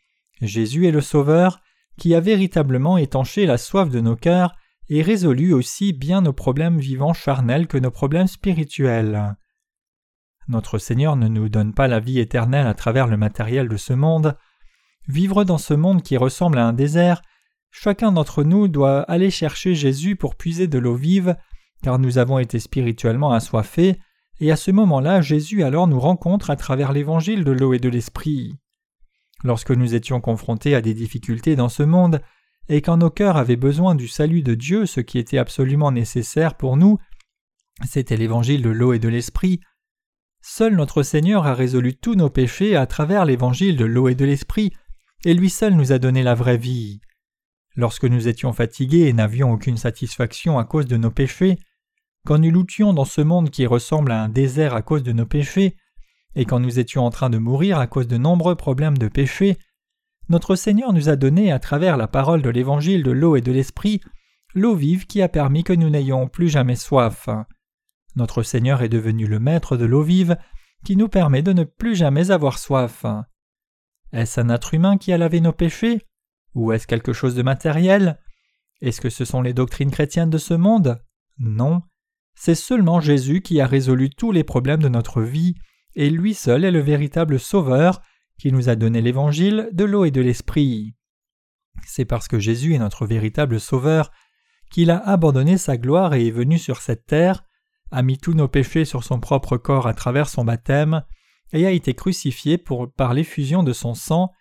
Jésus 0.41 0.87
est 0.87 0.91
le 0.91 1.01
Sauveur, 1.01 1.59
qui 1.97 2.13
a 2.13 2.19
véritablement 2.19 2.97
étanché 2.97 3.45
la 3.45 3.57
soif 3.57 3.89
de 3.89 3.99
nos 3.99 4.15
cœurs 4.15 4.55
et 4.89 5.01
résolu 5.01 5.53
aussi 5.53 5.93
bien 5.93 6.21
nos 6.21 6.33
problèmes 6.33 6.79
vivants 6.79 7.13
charnels 7.13 7.67
que 7.67 7.77
nos 7.77 7.91
problèmes 7.91 8.27
spirituels. 8.27 9.35
Notre 10.47 10.77
Seigneur 10.77 11.17
ne 11.17 11.27
nous 11.27 11.49
donne 11.49 11.73
pas 11.73 11.87
la 11.87 11.99
vie 11.99 12.19
éternelle 12.19 12.67
à 12.67 12.73
travers 12.73 13.07
le 13.07 13.17
matériel 13.17 13.67
de 13.67 13.75
ce 13.75 13.93
monde. 13.93 14.37
Vivre 15.07 15.43
dans 15.43 15.57
ce 15.57 15.73
monde 15.73 16.01
qui 16.01 16.15
ressemble 16.15 16.57
à 16.57 16.65
un 16.65 16.73
désert, 16.73 17.21
chacun 17.69 18.13
d'entre 18.13 18.43
nous 18.43 18.67
doit 18.69 19.01
aller 19.01 19.29
chercher 19.29 19.75
Jésus 19.75 20.15
pour 20.15 20.35
puiser 20.35 20.67
de 20.67 20.79
l'eau 20.79 20.95
vive, 20.95 21.35
car 21.83 21.99
nous 21.99 22.17
avons 22.17 22.39
été 22.39 22.59
spirituellement 22.59 23.33
assoiffés, 23.33 23.99
et 24.39 24.51
à 24.51 24.55
ce 24.55 24.71
moment-là 24.71 25.21
Jésus 25.21 25.63
alors 25.63 25.87
nous 25.87 25.99
rencontre 25.99 26.49
à 26.49 26.55
travers 26.55 26.93
l'évangile 26.93 27.43
de 27.43 27.51
l'eau 27.51 27.73
et 27.73 27.79
de 27.79 27.89
l'esprit. 27.89 28.57
Lorsque 29.43 29.71
nous 29.71 29.95
étions 29.95 30.21
confrontés 30.21 30.75
à 30.75 30.81
des 30.81 30.93
difficultés 30.93 31.55
dans 31.55 31.69
ce 31.69 31.83
monde, 31.83 32.21
et 32.69 32.81
quand 32.81 32.97
nos 32.97 33.09
cœurs 33.09 33.37
avaient 33.37 33.55
besoin 33.55 33.95
du 33.95 34.07
salut 34.07 34.43
de 34.43 34.55
Dieu, 34.55 34.85
ce 34.85 34.99
qui 35.01 35.17
était 35.17 35.37
absolument 35.37 35.91
nécessaire 35.91 36.55
pour 36.55 36.77
nous, 36.77 36.97
c'était 37.87 38.17
l'évangile 38.17 38.61
de 38.61 38.69
l'eau 38.69 38.93
et 38.93 38.99
de 38.99 39.07
l'esprit, 39.07 39.61
Seul 40.41 40.75
notre 40.75 41.03
Seigneur 41.03 41.45
a 41.45 41.53
résolu 41.53 41.95
tous 41.95 42.15
nos 42.15 42.29
péchés 42.29 42.75
à 42.75 42.85
travers 42.85 43.25
l'évangile 43.25 43.75
de 43.75 43.83
l'eau 43.83 44.07
et 44.07 44.15
de 44.15 44.23
l'esprit, 44.23 44.71
et 45.25 45.33
lui 45.33 45.49
seul 45.49 45.73
nous 45.73 45.91
a 45.91 45.99
donné 45.99 46.23
la 46.23 46.35
vraie 46.35 46.57
vie. 46.57 47.01
Lorsque 47.75 48.05
nous 48.05 48.27
étions 48.29 48.53
fatigués 48.53 49.07
et 49.07 49.13
n'avions 49.13 49.51
aucune 49.51 49.75
satisfaction 49.75 50.57
à 50.57 50.63
cause 50.63 50.85
de 50.85 50.95
nos 50.95 51.11
péchés, 51.11 51.57
quand 52.25 52.37
nous 52.37 52.49
luttions 52.49 52.93
dans 52.93 53.05
ce 53.05 53.21
monde 53.21 53.49
qui 53.49 53.65
ressemble 53.65 54.11
à 54.11 54.23
un 54.23 54.29
désert 54.29 54.73
à 54.73 54.81
cause 54.81 55.03
de 55.03 55.11
nos 55.11 55.25
péchés, 55.25 55.75
et 56.35 56.45
quand 56.45 56.59
nous 56.59 56.79
étions 56.79 57.05
en 57.05 57.09
train 57.09 57.29
de 57.29 57.37
mourir 57.37 57.77
à 57.79 57.87
cause 57.87 58.07
de 58.07 58.17
nombreux 58.17 58.55
problèmes 58.55 58.97
de 58.97 59.09
péché, 59.09 59.57
notre 60.29 60.55
Seigneur 60.55 60.93
nous 60.93 61.09
a 61.09 61.15
donné 61.15 61.51
à 61.51 61.59
travers 61.59 61.97
la 61.97 62.07
parole 62.07 62.41
de 62.41 62.49
l'évangile 62.49 63.03
de 63.03 63.11
l'eau 63.11 63.35
et 63.35 63.41
de 63.41 63.51
l'esprit 63.51 64.01
l'eau 64.53 64.75
vive 64.75 65.05
qui 65.05 65.21
a 65.21 65.29
permis 65.29 65.63
que 65.63 65.73
nous 65.73 65.89
n'ayons 65.89 66.27
plus 66.27 66.49
jamais 66.49 66.75
soif. 66.75 67.29
Notre 68.15 68.43
Seigneur 68.43 68.81
est 68.81 68.89
devenu 68.89 69.27
le 69.27 69.39
maître 69.39 69.77
de 69.77 69.85
l'eau 69.85 70.01
vive 70.01 70.37
qui 70.83 70.95
nous 70.95 71.07
permet 71.07 71.41
de 71.41 71.53
ne 71.53 71.63
plus 71.63 71.95
jamais 71.95 72.31
avoir 72.31 72.57
soif. 72.57 73.05
Est-ce 74.11 74.39
un 74.39 74.49
être 74.49 74.73
humain 74.73 74.97
qui 74.97 75.13
a 75.13 75.17
lavé 75.17 75.41
nos 75.41 75.51
péchés 75.51 76.01
Ou 76.55 76.71
est-ce 76.71 76.87
quelque 76.87 77.13
chose 77.13 77.35
de 77.35 77.43
matériel? 77.43 78.19
Est-ce 78.81 79.01
que 79.01 79.09
ce 79.09 79.25
sont 79.25 79.41
les 79.41 79.53
doctrines 79.53 79.91
chrétiennes 79.91 80.29
de 80.29 80.37
ce 80.37 80.53
monde? 80.53 81.01
Non. 81.37 81.81
C'est 82.35 82.55
seulement 82.55 82.99
Jésus 82.99 83.41
qui 83.41 83.59
a 83.61 83.67
résolu 83.67 84.09
tous 84.09 84.31
les 84.31 84.43
problèmes 84.43 84.81
de 84.81 84.89
notre 84.89 85.21
vie, 85.21 85.55
et 85.95 86.09
lui 86.09 86.33
seul 86.33 86.63
est 86.63 86.71
le 86.71 86.79
véritable 86.79 87.39
Sauveur 87.39 88.01
qui 88.39 88.51
nous 88.51 88.69
a 88.69 88.75
donné 88.75 89.01
l'évangile 89.01 89.69
de 89.73 89.83
l'eau 89.83 90.05
et 90.05 90.11
de 90.11 90.21
l'esprit. 90.21 90.95
C'est 91.85 92.05
parce 92.05 92.27
que 92.27 92.39
Jésus 92.39 92.73
est 92.73 92.79
notre 92.79 93.05
véritable 93.05 93.59
Sauveur 93.59 94.11
qu'il 94.71 94.91
a 94.91 94.97
abandonné 95.07 95.57
sa 95.57 95.77
gloire 95.77 96.13
et 96.13 96.27
est 96.27 96.31
venu 96.31 96.57
sur 96.57 96.81
cette 96.81 97.05
terre 97.05 97.43
a 97.91 98.01
mis 98.01 98.17
tous 98.17 98.33
nos 98.33 98.47
péchés 98.47 98.85
sur 98.85 99.03
son 99.03 99.19
propre 99.19 99.57
corps 99.57 99.87
à 99.87 99.93
travers 99.93 100.29
son 100.29 100.43
baptême, 100.43 101.03
et 101.53 101.65
a 101.65 101.71
été 101.71 101.93
crucifié 101.93 102.57
par 102.57 103.13
l'effusion 103.13 103.63
de 103.63 103.73
son 103.73 103.93
sang, 103.93 104.31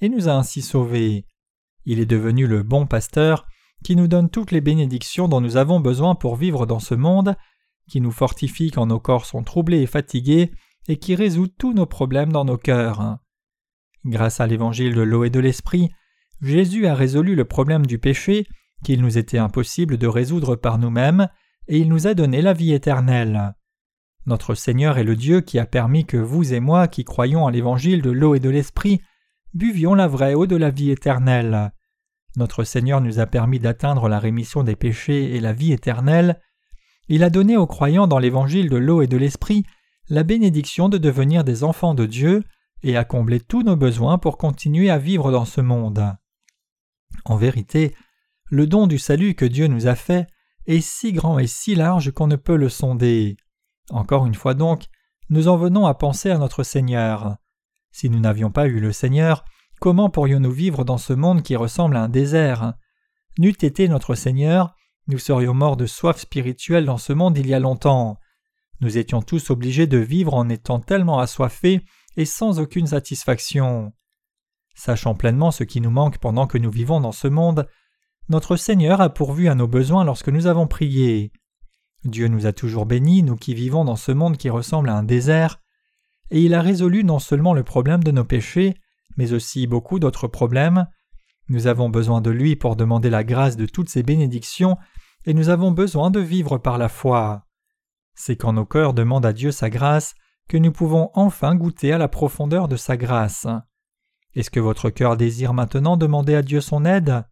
et 0.00 0.08
nous 0.08 0.28
a 0.28 0.32
ainsi 0.32 0.62
sauvés. 0.62 1.26
Il 1.84 2.00
est 2.00 2.06
devenu 2.06 2.46
le 2.46 2.62
bon 2.62 2.86
pasteur, 2.86 3.46
qui 3.84 3.94
nous 3.94 4.08
donne 4.08 4.30
toutes 4.30 4.50
les 4.50 4.60
bénédictions 4.60 5.28
dont 5.28 5.40
nous 5.40 5.56
avons 5.56 5.78
besoin 5.78 6.14
pour 6.14 6.34
vivre 6.34 6.66
dans 6.66 6.80
ce 6.80 6.94
monde, 6.94 7.36
qui 7.88 8.00
nous 8.00 8.10
fortifie 8.10 8.72
quand 8.72 8.86
nos 8.86 8.98
corps 8.98 9.26
sont 9.26 9.44
troublés 9.44 9.82
et 9.82 9.86
fatigués, 9.86 10.50
et 10.88 10.98
qui 10.98 11.14
résout 11.14 11.46
tous 11.46 11.72
nos 11.72 11.86
problèmes 11.86 12.32
dans 12.32 12.44
nos 12.44 12.58
cœurs. 12.58 13.18
Grâce 14.06 14.38
à 14.38 14.46
l'évangile 14.46 14.94
de 14.94 15.00
l'eau 15.02 15.24
et 15.24 15.30
de 15.30 15.40
l'esprit, 15.40 15.90
Jésus 16.40 16.86
a 16.86 16.94
résolu 16.94 17.34
le 17.34 17.44
problème 17.44 17.86
du 17.86 17.98
péché 17.98 18.46
qu'il 18.84 19.02
nous 19.02 19.18
était 19.18 19.38
impossible 19.38 19.96
de 19.96 20.06
résoudre 20.06 20.54
par 20.54 20.78
nous-mêmes, 20.78 21.28
et 21.66 21.78
il 21.78 21.88
nous 21.88 22.06
a 22.06 22.14
donné 22.14 22.40
la 22.40 22.52
vie 22.52 22.72
éternelle. 22.72 23.54
Notre 24.24 24.54
Seigneur 24.54 24.98
est 24.98 25.04
le 25.04 25.16
Dieu 25.16 25.40
qui 25.40 25.58
a 25.58 25.66
permis 25.66 26.04
que 26.04 26.16
vous 26.16 26.54
et 26.54 26.60
moi, 26.60 26.86
qui 26.86 27.04
croyons 27.04 27.48
à 27.48 27.50
l'évangile 27.50 28.00
de 28.00 28.10
l'eau 28.10 28.36
et 28.36 28.40
de 28.40 28.48
l'esprit, 28.48 29.00
buvions 29.54 29.94
la 29.94 30.06
vraie 30.06 30.34
eau 30.34 30.46
de 30.46 30.56
la 30.56 30.70
vie 30.70 30.92
éternelle. 30.92 31.72
Notre 32.36 32.62
Seigneur 32.62 33.00
nous 33.00 33.18
a 33.18 33.26
permis 33.26 33.58
d'atteindre 33.58 34.08
la 34.08 34.20
rémission 34.20 34.62
des 34.62 34.76
péchés 34.76 35.34
et 35.34 35.40
la 35.40 35.52
vie 35.52 35.72
éternelle. 35.72 36.38
Il 37.08 37.24
a 37.24 37.30
donné 37.30 37.56
aux 37.56 37.66
croyants 37.66 38.06
dans 38.06 38.18
l'évangile 38.20 38.68
de 38.68 38.76
l'eau 38.76 39.02
et 39.02 39.08
de 39.08 39.16
l'esprit 39.16 39.64
la 40.08 40.22
bénédiction 40.22 40.88
de 40.88 40.98
devenir 40.98 41.42
des 41.42 41.64
enfants 41.64 41.94
de 41.94 42.06
Dieu 42.06 42.44
et 42.82 42.96
à 42.96 43.04
combler 43.04 43.40
tous 43.40 43.62
nos 43.62 43.76
besoins 43.76 44.18
pour 44.18 44.38
continuer 44.38 44.90
à 44.90 44.98
vivre 44.98 45.32
dans 45.32 45.44
ce 45.44 45.60
monde. 45.60 46.16
En 47.24 47.36
vérité, 47.36 47.94
le 48.46 48.66
don 48.66 48.86
du 48.86 48.98
salut 48.98 49.34
que 49.34 49.44
Dieu 49.44 49.66
nous 49.66 49.86
a 49.86 49.94
fait 49.94 50.26
est 50.66 50.80
si 50.80 51.12
grand 51.12 51.38
et 51.38 51.46
si 51.46 51.74
large 51.74 52.12
qu'on 52.12 52.26
ne 52.26 52.36
peut 52.36 52.56
le 52.56 52.68
sonder. 52.68 53.36
Encore 53.90 54.26
une 54.26 54.34
fois 54.34 54.54
donc, 54.54 54.84
nous 55.28 55.48
en 55.48 55.56
venons 55.56 55.86
à 55.86 55.94
penser 55.94 56.30
à 56.30 56.38
notre 56.38 56.62
Seigneur. 56.62 57.36
Si 57.90 58.10
nous 58.10 58.20
n'avions 58.20 58.50
pas 58.50 58.66
eu 58.66 58.78
le 58.78 58.92
Seigneur, 58.92 59.44
comment 59.80 60.10
pourrions-nous 60.10 60.50
vivre 60.50 60.84
dans 60.84 60.98
ce 60.98 61.12
monde 61.12 61.42
qui 61.42 61.56
ressemble 61.56 61.96
à 61.96 62.02
un 62.02 62.08
désert? 62.08 62.74
N'eût 63.38 63.50
été 63.50 63.88
notre 63.88 64.14
Seigneur, 64.14 64.74
nous 65.08 65.18
serions 65.18 65.54
morts 65.54 65.76
de 65.76 65.86
soif 65.86 66.18
spirituelle 66.18 66.84
dans 66.84 66.98
ce 66.98 67.12
monde 67.12 67.38
il 67.38 67.46
y 67.46 67.54
a 67.54 67.60
longtemps. 67.60 68.18
Nous 68.80 68.98
étions 68.98 69.22
tous 69.22 69.50
obligés 69.50 69.86
de 69.86 69.98
vivre 69.98 70.34
en 70.34 70.48
étant 70.48 70.80
tellement 70.80 71.18
assoiffés 71.18 71.84
et 72.16 72.24
sans 72.24 72.60
aucune 72.60 72.86
satisfaction. 72.86 73.92
Sachant 74.74 75.14
pleinement 75.14 75.50
ce 75.50 75.64
qui 75.64 75.80
nous 75.80 75.90
manque 75.90 76.18
pendant 76.18 76.46
que 76.46 76.58
nous 76.58 76.70
vivons 76.70 77.00
dans 77.00 77.12
ce 77.12 77.28
monde, 77.28 77.68
notre 78.28 78.56
Seigneur 78.56 79.00
a 79.00 79.08
pourvu 79.08 79.48
à 79.48 79.54
nos 79.54 79.68
besoins 79.68 80.04
lorsque 80.04 80.28
nous 80.28 80.46
avons 80.46 80.66
prié. 80.66 81.32
Dieu 82.04 82.28
nous 82.28 82.46
a 82.46 82.52
toujours 82.52 82.86
bénis, 82.86 83.22
nous 83.22 83.36
qui 83.36 83.54
vivons 83.54 83.84
dans 83.84 83.96
ce 83.96 84.12
monde 84.12 84.36
qui 84.36 84.50
ressemble 84.50 84.88
à 84.88 84.96
un 84.96 85.02
désert, 85.02 85.60
et 86.30 86.42
il 86.42 86.54
a 86.54 86.60
résolu 86.60 87.04
non 87.04 87.18
seulement 87.18 87.54
le 87.54 87.62
problème 87.62 88.02
de 88.02 88.10
nos 88.10 88.24
péchés, 88.24 88.74
mais 89.16 89.32
aussi 89.32 89.66
beaucoup 89.66 89.98
d'autres 89.98 90.28
problèmes. 90.28 90.86
Nous 91.48 91.68
avons 91.68 91.88
besoin 91.88 92.20
de 92.20 92.30
lui 92.30 92.56
pour 92.56 92.76
demander 92.76 93.10
la 93.10 93.24
grâce 93.24 93.56
de 93.56 93.66
toutes 93.66 93.88
ses 93.88 94.02
bénédictions, 94.02 94.76
et 95.24 95.34
nous 95.34 95.48
avons 95.48 95.70
besoin 95.70 96.10
de 96.10 96.20
vivre 96.20 96.58
par 96.58 96.78
la 96.78 96.88
foi. 96.88 97.46
C'est 98.14 98.36
quand 98.36 98.52
nos 98.52 98.66
cœurs 98.66 98.94
demandent 98.94 99.26
à 99.26 99.32
Dieu 99.32 99.52
sa 99.52 99.70
grâce 99.70 100.14
que 100.48 100.56
nous 100.56 100.72
pouvons 100.72 101.10
enfin 101.14 101.54
goûter 101.54 101.92
à 101.92 101.98
la 101.98 102.08
profondeur 102.08 102.68
de 102.68 102.76
sa 102.76 102.96
grâce. 102.96 103.46
Est-ce 104.34 104.50
que 104.50 104.60
votre 104.60 104.90
cœur 104.90 105.16
désire 105.16 105.54
maintenant 105.54 105.96
demander 105.96 106.34
à 106.34 106.42
Dieu 106.42 106.60
son 106.60 106.84
aide? 106.84 107.24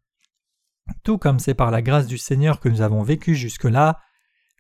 Tout 1.03 1.18
comme 1.18 1.38
c'est 1.38 1.55
par 1.55 1.70
la 1.70 1.83
grâce 1.83 2.07
du 2.07 2.18
Seigneur 2.18 2.61
que 2.61 2.68
nous 2.68 2.83
avons 2.83 3.03
vécu 3.03 3.35
jusque-là, 3.35 4.00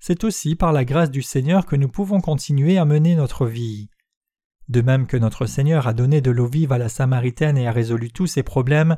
c'est 0.00 0.24
aussi 0.24 0.54
par 0.54 0.72
la 0.72 0.84
grâce 0.84 1.10
du 1.10 1.22
Seigneur 1.22 1.66
que 1.66 1.76
nous 1.76 1.88
pouvons 1.88 2.20
continuer 2.20 2.78
à 2.78 2.84
mener 2.84 3.16
notre 3.16 3.46
vie. 3.46 3.88
De 4.68 4.80
même 4.80 5.06
que 5.06 5.16
notre 5.16 5.46
Seigneur 5.46 5.86
a 5.86 5.92
donné 5.92 6.20
de 6.20 6.30
l'eau 6.30 6.46
vive 6.46 6.72
à 6.72 6.78
la 6.78 6.88
Samaritaine 6.88 7.58
et 7.58 7.66
a 7.66 7.72
résolu 7.72 8.10
tous 8.10 8.26
ses 8.26 8.42
problèmes, 8.42 8.96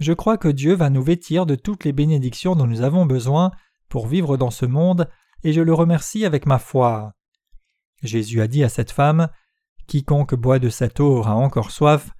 je 0.00 0.12
crois 0.12 0.36
que 0.36 0.48
Dieu 0.48 0.74
va 0.74 0.90
nous 0.90 1.02
vêtir 1.02 1.46
de 1.46 1.54
toutes 1.54 1.84
les 1.84 1.92
bénédictions 1.92 2.54
dont 2.54 2.66
nous 2.66 2.82
avons 2.82 3.06
besoin 3.06 3.50
pour 3.88 4.06
vivre 4.06 4.36
dans 4.36 4.50
ce 4.50 4.66
monde, 4.66 5.08
et 5.42 5.52
je 5.52 5.60
le 5.60 5.72
remercie 5.72 6.24
avec 6.24 6.46
ma 6.46 6.58
foi. 6.58 7.12
Jésus 8.06 8.40
a 8.40 8.46
dit 8.46 8.64
à 8.64 8.68
cette 8.68 8.90
femme 8.90 9.28
Quiconque 9.86 10.34
boit 10.34 10.58
de 10.58 10.68
cette 10.68 11.00
eau 11.00 11.18
aura 11.18 11.34
encore 11.34 11.70
soif, 11.70 12.10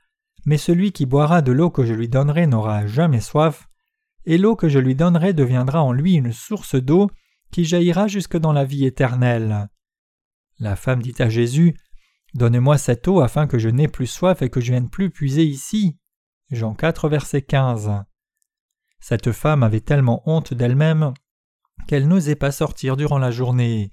mais 0.44 0.58
celui 0.58 0.92
qui 0.92 1.06
boira 1.06 1.42
de 1.42 1.52
l'eau 1.52 1.70
que 1.70 1.84
je 1.84 1.94
lui 1.94 2.08
donnerai 2.08 2.46
n'aura 2.46 2.86
jamais 2.86 3.20
soif, 3.20 3.68
et 4.24 4.38
l'eau 4.38 4.56
que 4.56 4.68
je 4.68 4.78
lui 4.78 4.94
donnerai 4.94 5.32
deviendra 5.32 5.82
en 5.82 5.92
lui 5.92 6.14
une 6.14 6.32
source 6.32 6.76
d'eau 6.76 7.10
qui 7.50 7.64
jaillira 7.64 8.06
jusque 8.06 8.36
dans 8.36 8.52
la 8.52 8.64
vie 8.64 8.84
éternelle. 8.84 9.68
La 10.58 10.76
femme 10.76 11.02
dit 11.02 11.14
à 11.18 11.28
Jésus 11.28 11.76
Donne-moi 12.34 12.76
cette 12.76 13.08
eau 13.08 13.20
afin 13.20 13.46
que 13.46 13.58
je 13.58 13.68
n'ai 13.68 13.88
plus 13.88 14.06
soif 14.06 14.42
et 14.42 14.50
que 14.50 14.60
je 14.60 14.72
vienne 14.72 14.90
plus 14.90 15.10
puiser 15.10 15.44
ici. 15.44 15.98
Jean 16.50 16.74
4, 16.74 17.08
verset 17.08 17.42
15. 17.42 18.04
Cette 19.00 19.32
femme 19.32 19.62
avait 19.62 19.80
tellement 19.80 20.22
honte 20.26 20.54
d'elle-même 20.54 21.14
qu'elle 21.86 22.08
n'osait 22.08 22.36
pas 22.36 22.52
sortir 22.52 22.96
durant 22.96 23.18
la 23.18 23.30
journée. 23.30 23.92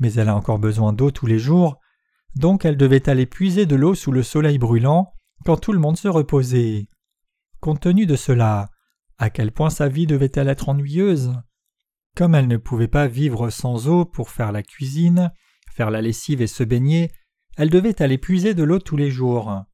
Mais 0.00 0.12
elle 0.14 0.28
a 0.28 0.36
encore 0.36 0.58
besoin 0.58 0.92
d'eau 0.92 1.10
tous 1.10 1.26
les 1.26 1.38
jours, 1.38 1.78
donc 2.34 2.64
elle 2.64 2.76
devait 2.76 3.08
aller 3.08 3.26
puiser 3.26 3.66
de 3.66 3.76
l'eau 3.76 3.94
sous 3.94 4.10
le 4.10 4.22
soleil 4.22 4.58
brûlant 4.58 5.12
quand 5.44 5.58
tout 5.58 5.72
le 5.72 5.78
monde 5.78 5.96
se 5.96 6.08
reposait. 6.08 6.88
Compte 7.60 7.80
tenu 7.80 8.06
de 8.06 8.16
cela, 8.16 8.70
à 9.18 9.30
quel 9.30 9.52
point 9.52 9.70
sa 9.70 9.88
vie 9.88 10.06
devait-elle 10.06 10.48
être 10.48 10.70
ennuyeuse? 10.70 11.34
Comme 12.16 12.34
elle 12.34 12.48
ne 12.48 12.56
pouvait 12.56 12.88
pas 12.88 13.06
vivre 13.06 13.50
sans 13.50 13.86
eau 13.86 14.04
pour 14.04 14.30
faire 14.30 14.50
la 14.50 14.62
cuisine, 14.62 15.30
faire 15.70 15.90
la 15.90 16.00
lessive 16.00 16.40
et 16.40 16.46
se 16.46 16.64
baigner, 16.64 17.12
elle 17.56 17.70
devait 17.70 18.00
aller 18.02 18.16
puiser 18.16 18.54
de 18.54 18.62
l'eau 18.62 18.78
tous 18.78 18.96
les 18.96 19.10
jours. 19.10 19.64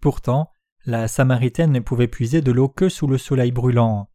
Pourtant, 0.00 0.50
la 0.84 1.06
Samaritaine 1.06 1.70
ne 1.70 1.80
pouvait 1.80 2.08
puiser 2.08 2.40
de 2.40 2.50
l'eau 2.50 2.68
que 2.68 2.88
sous 2.88 3.06
le 3.06 3.18
soleil 3.18 3.52
brûlant. 3.52 4.10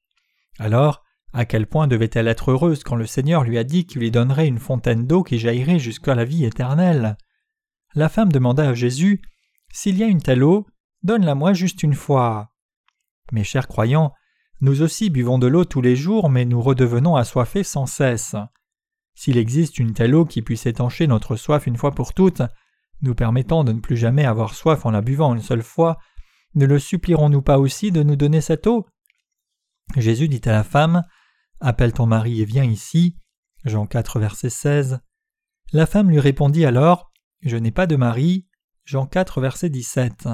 Alors, 0.59 1.04
à 1.36 1.43
quel 1.43 1.67
point 1.67 1.88
devait-elle 1.88 2.30
être 2.30 2.52
heureuse 2.52 2.86
quand 2.86 2.95
le 2.95 3.06
Seigneur 3.06 3.43
lui 3.43 3.58
a 3.58 3.65
dit 3.65 3.86
qu'il 3.86 4.00
lui 4.00 4.10
donnerait 4.10 4.48
une 4.48 4.58
fontaine 4.58 5.06
d'eau 5.06 5.21
qui 5.21 5.38
jaillirait 5.38 5.80
jusqu'à 5.80 6.15
la 6.15 6.24
vie 6.24 6.45
éternelle 6.45 7.17
La 7.93 8.08
femme 8.08 8.32
demanda 8.32 8.69
à 8.69 8.74
Jésus 8.74 9.21
S'il 9.69 9.98
y 9.98 10.04
a 10.04 10.08
une 10.08 10.21
telle 10.21 10.45
eau, 10.45 10.65
donne-la 11.04 11.36
moi 11.36 11.52
juste 11.52 11.84
une 11.84 11.93
fois. 11.93 12.54
Mes 13.34 13.43
chers 13.43 13.67
croyants, 13.67 14.13
nous 14.62 14.82
aussi 14.82 15.10
buvons 15.10 15.38
de 15.38 15.48
l'eau 15.48 15.65
tous 15.65 15.82
les 15.82 15.98
jours, 15.98 16.30
mais 16.30 16.45
nous 16.45 16.62
redevenons 16.62 17.17
assoiffés 17.17 17.63
sans 17.63 17.86
cesse. 17.86 18.38
S'il 19.13 19.38
existe 19.38 19.78
une 19.78 19.93
telle 19.93 20.15
eau 20.15 20.24
qui 20.24 20.41
puisse 20.41 20.65
étancher 20.65 21.06
notre 21.06 21.36
soif 21.36 21.67
une 21.67 21.76
fois 21.76 21.91
pour 21.91 22.13
toutes, 22.13 22.43
nous 23.02 23.13
permettant 23.13 23.65
de 23.65 23.74
ne 23.74 23.82
plus 23.82 23.98
jamais 23.98 24.24
avoir 24.24 24.54
soif 24.54 24.86
en 24.86 24.91
la 24.91 25.02
buvant 25.02 25.36
une 25.36 25.41
seule 25.41 25.63
fois, 25.63 25.98
ne 26.54 26.65
le 26.65 26.80
supplierons-nous 26.80 27.41
pas 27.41 27.60
aussi 27.60 27.91
de 27.91 28.04
nous 28.04 28.15
donner 28.15 28.39
cette 28.39 28.67
eau? 28.67 28.88
Jésus 29.98 30.30
dit 30.30 30.41
à 30.45 30.54
la 30.54 30.63
femme 30.63 31.04
Appelle 31.67 31.93
ton 31.93 32.06
mari 32.06 32.41
et 32.41 32.45
viens 32.45 32.63
ici. 32.63 33.17
Jean 33.63 33.88
4, 33.88 34.19
verset 34.19 34.51
16. 34.51 34.99
La 35.73 35.88
femme 35.88 36.12
lui 36.12 36.19
répondit 36.19 36.63
alors 36.63 37.12
Je 37.41 37.58
n'ai 37.58 37.71
pas 37.71 37.88
de 37.88 37.95
mari. 37.95 38.45
Jean 38.84 39.08
4, 39.08 39.41
verset 39.41 39.71
17. 39.71 40.30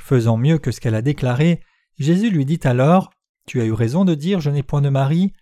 Faisant 0.00 0.36
mieux 0.36 0.58
que 0.58 0.72
ce 0.72 0.80
qu'elle 0.80 0.96
a 0.96 1.02
déclaré, 1.02 1.60
Jésus 2.00 2.30
lui 2.30 2.44
dit 2.44 2.58
alors 2.64 3.10
Tu 3.46 3.60
as 3.60 3.64
eu 3.64 3.70
raison 3.70 4.04
de 4.04 4.16
dire 4.16 4.40
Je 4.40 4.50
n'ai 4.50 4.64
point 4.64 4.80
de 4.80 4.88
mari, 4.88 5.32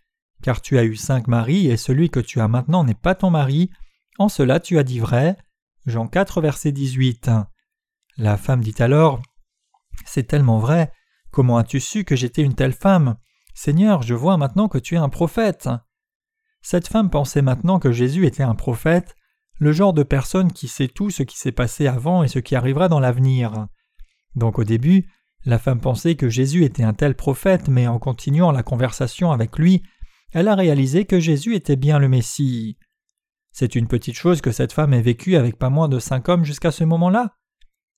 car 0.42 0.60
tu 0.60 0.76
as 0.76 0.84
eu 0.84 0.94
cinq 0.94 1.26
maris 1.26 1.68
et 1.68 1.78
celui 1.78 2.10
que 2.10 2.20
tu 2.20 2.38
as 2.40 2.48
maintenant 2.48 2.84
n'est 2.84 2.92
pas 2.92 3.14
ton 3.14 3.30
mari. 3.30 3.70
En 4.18 4.28
cela 4.28 4.60
tu 4.60 4.76
as 4.76 4.84
dit 4.84 5.00
vrai. 5.00 5.38
Jean 5.86 6.06
4, 6.06 6.42
verset 6.42 6.70
18. 6.70 7.30
La 8.18 8.36
femme 8.36 8.60
dit 8.60 8.74
alors 8.78 9.22
C'est 10.04 10.24
tellement 10.24 10.58
vrai. 10.58 10.92
Comment 11.30 11.56
as-tu 11.56 11.80
su 11.80 12.04
que 12.04 12.14
j'étais 12.14 12.42
une 12.42 12.54
telle 12.54 12.74
femme? 12.74 13.16
Seigneur, 13.54 14.02
je 14.02 14.14
vois 14.14 14.36
maintenant 14.36 14.68
que 14.68 14.78
tu 14.78 14.94
es 14.94 14.98
un 14.98 15.08
prophète. 15.08 15.68
Cette 16.62 16.88
femme 16.88 17.10
pensait 17.10 17.42
maintenant 17.42 17.78
que 17.78 17.92
Jésus 17.92 18.26
était 18.26 18.42
un 18.42 18.54
prophète, 18.54 19.16
le 19.58 19.72
genre 19.72 19.92
de 19.92 20.02
personne 20.02 20.52
qui 20.52 20.68
sait 20.68 20.88
tout 20.88 21.10
ce 21.10 21.22
qui 21.22 21.38
s'est 21.38 21.52
passé 21.52 21.86
avant 21.86 22.22
et 22.22 22.28
ce 22.28 22.38
qui 22.38 22.56
arrivera 22.56 22.88
dans 22.88 23.00
l'avenir. 23.00 23.66
Donc 24.34 24.58
au 24.58 24.64
début, 24.64 25.08
la 25.44 25.58
femme 25.58 25.80
pensait 25.80 26.14
que 26.14 26.28
Jésus 26.28 26.64
était 26.64 26.84
un 26.84 26.94
tel 26.94 27.14
prophète, 27.14 27.68
mais 27.68 27.86
en 27.86 27.98
continuant 27.98 28.52
la 28.52 28.62
conversation 28.62 29.32
avec 29.32 29.58
lui, 29.58 29.82
elle 30.32 30.48
a 30.48 30.54
réalisé 30.54 31.04
que 31.04 31.20
Jésus 31.20 31.54
était 31.54 31.76
bien 31.76 31.98
le 31.98 32.08
Messie. 32.08 32.78
C'est 33.50 33.74
une 33.74 33.88
petite 33.88 34.16
chose 34.16 34.40
que 34.40 34.52
cette 34.52 34.72
femme 34.72 34.94
ait 34.94 35.02
vécu 35.02 35.36
avec 35.36 35.58
pas 35.58 35.68
moins 35.68 35.88
de 35.88 35.98
cinq 35.98 36.28
hommes 36.28 36.44
jusqu'à 36.44 36.70
ce 36.70 36.84
moment-là. 36.84 37.34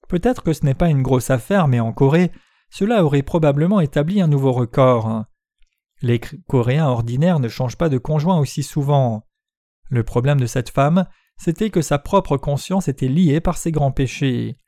Peut-être 0.08 0.42
que 0.42 0.52
ce 0.52 0.64
n'est 0.64 0.74
pas 0.74 0.88
une 0.88 1.02
grosse 1.02 1.30
affaire, 1.30 1.68
mais 1.68 1.80
en 1.80 1.92
Corée, 1.92 2.32
cela 2.70 3.04
aurait 3.04 3.22
probablement 3.22 3.80
établi 3.80 4.20
un 4.20 4.26
nouveau 4.26 4.52
record. 4.52 5.24
Les 6.04 6.20
Coréens 6.20 6.88
ordinaires 6.88 7.40
ne 7.40 7.48
changent 7.48 7.78
pas 7.78 7.88
de 7.88 7.96
conjoint 7.96 8.38
aussi 8.38 8.62
souvent. 8.62 9.24
Le 9.88 10.02
problème 10.02 10.38
de 10.38 10.44
cette 10.44 10.68
femme, 10.68 11.06
c'était 11.38 11.70
que 11.70 11.80
sa 11.80 11.98
propre 11.98 12.36
conscience 12.36 12.88
était 12.88 13.08
liée 13.08 13.40
par 13.40 13.56
ses 13.56 13.72
grands 13.72 13.90
péchés. 13.90 14.58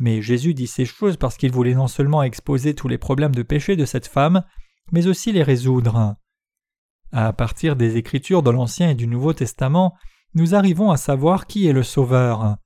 Mais 0.00 0.22
Jésus 0.22 0.54
dit 0.54 0.66
ces 0.66 0.86
choses 0.86 1.18
parce 1.18 1.36
qu'il 1.36 1.52
voulait 1.52 1.74
non 1.74 1.88
seulement 1.88 2.22
exposer 2.22 2.74
tous 2.74 2.88
les 2.88 2.96
problèmes 2.96 3.34
de 3.34 3.42
péché 3.42 3.76
de 3.76 3.84
cette 3.84 4.06
femme, 4.06 4.44
mais 4.90 5.08
aussi 5.08 5.30
les 5.30 5.42
résoudre. 5.42 6.16
À 7.12 7.34
partir 7.34 7.76
des 7.76 7.98
Écritures 7.98 8.42
de 8.42 8.48
l'Ancien 8.50 8.88
et 8.88 8.94
du 8.94 9.08
Nouveau 9.08 9.34
Testament, 9.34 9.94
nous 10.32 10.54
arrivons 10.54 10.90
à 10.90 10.96
savoir 10.96 11.46
qui 11.46 11.66
est 11.66 11.74
le 11.74 11.82
Sauveur. 11.82 12.56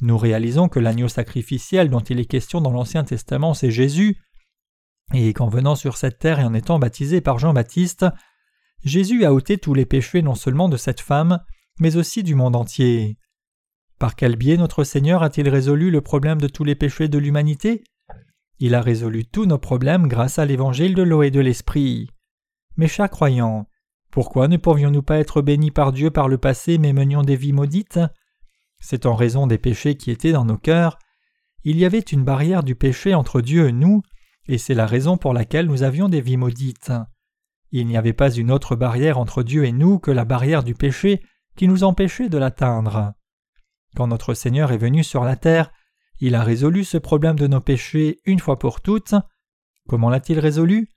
Nous 0.00 0.16
réalisons 0.16 0.70
que 0.70 0.80
l'agneau 0.80 1.08
sacrificiel 1.08 1.90
dont 1.90 2.00
il 2.00 2.18
est 2.18 2.24
question 2.24 2.62
dans 2.62 2.72
l'Ancien 2.72 3.04
Testament, 3.04 3.52
c'est 3.52 3.70
Jésus, 3.70 4.16
et 5.14 5.32
qu'en 5.32 5.48
venant 5.48 5.74
sur 5.74 5.96
cette 5.96 6.18
terre 6.18 6.40
et 6.40 6.44
en 6.44 6.54
étant 6.54 6.78
baptisé 6.78 7.20
par 7.20 7.38
Jean-Baptiste, 7.38 8.06
Jésus 8.84 9.24
a 9.24 9.32
ôté 9.32 9.58
tous 9.58 9.74
les 9.74 9.86
péchés 9.86 10.22
non 10.22 10.34
seulement 10.34 10.68
de 10.68 10.76
cette 10.76 11.00
femme, 11.00 11.40
mais 11.80 11.96
aussi 11.96 12.22
du 12.22 12.34
monde 12.34 12.56
entier. 12.56 13.18
Par 13.98 14.14
quel 14.14 14.36
biais 14.36 14.56
notre 14.56 14.84
Seigneur 14.84 15.22
a-t-il 15.22 15.48
résolu 15.48 15.90
le 15.90 16.00
problème 16.00 16.40
de 16.40 16.48
tous 16.48 16.64
les 16.64 16.74
péchés 16.74 17.08
de 17.08 17.18
l'humanité? 17.18 17.82
Il 18.60 18.74
a 18.74 18.80
résolu 18.80 19.24
tous 19.24 19.46
nos 19.46 19.58
problèmes 19.58 20.08
grâce 20.08 20.38
à 20.38 20.44
l'évangile 20.44 20.94
de 20.94 21.02
l'eau 21.02 21.22
et 21.22 21.30
de 21.30 21.40
l'esprit. 21.40 22.10
Mes 22.76 22.88
chers 22.88 23.10
croyants, 23.10 23.66
pourquoi 24.10 24.48
ne 24.48 24.56
pourrions-nous 24.56 25.02
pas 25.02 25.18
être 25.18 25.42
bénis 25.42 25.70
par 25.70 25.92
Dieu 25.92 26.10
par 26.10 26.28
le 26.28 26.38
passé 26.38 26.78
mais 26.78 26.92
menions 26.92 27.22
des 27.22 27.36
vies 27.36 27.52
maudites? 27.52 28.00
C'est 28.80 29.06
en 29.06 29.14
raison 29.14 29.46
des 29.46 29.58
péchés 29.58 29.96
qui 29.96 30.10
étaient 30.10 30.32
dans 30.32 30.44
nos 30.44 30.56
cœurs. 30.56 30.98
Il 31.64 31.78
y 31.78 31.84
avait 31.84 31.98
une 31.98 32.24
barrière 32.24 32.62
du 32.62 32.74
péché 32.74 33.14
entre 33.14 33.40
Dieu 33.40 33.68
et 33.68 33.72
nous, 33.72 34.02
et 34.48 34.58
c'est 34.58 34.74
la 34.74 34.86
raison 34.86 35.16
pour 35.16 35.34
laquelle 35.34 35.66
nous 35.66 35.82
avions 35.82 36.08
des 36.08 36.20
vies 36.20 36.36
maudites. 36.36 36.92
Il 37.70 37.86
n'y 37.86 37.98
avait 37.98 38.14
pas 38.14 38.30
une 38.30 38.50
autre 38.50 38.76
barrière 38.76 39.18
entre 39.18 39.42
Dieu 39.42 39.64
et 39.66 39.72
nous 39.72 39.98
que 39.98 40.10
la 40.10 40.24
barrière 40.24 40.64
du 40.64 40.74
péché 40.74 41.22
qui 41.54 41.68
nous 41.68 41.84
empêchait 41.84 42.30
de 42.30 42.38
l'atteindre. 42.38 43.12
Quand 43.94 44.06
notre 44.06 44.32
Seigneur 44.32 44.72
est 44.72 44.78
venu 44.78 45.04
sur 45.04 45.24
la 45.24 45.36
terre, 45.36 45.70
il 46.20 46.34
a 46.34 46.42
résolu 46.42 46.84
ce 46.84 46.98
problème 46.98 47.38
de 47.38 47.46
nos 47.46 47.60
péchés 47.60 48.20
une 48.24 48.40
fois 48.40 48.58
pour 48.58 48.80
toutes. 48.80 49.14
Comment 49.88 50.08
l'a-t-il 50.08 50.38
résolu? 50.38 50.88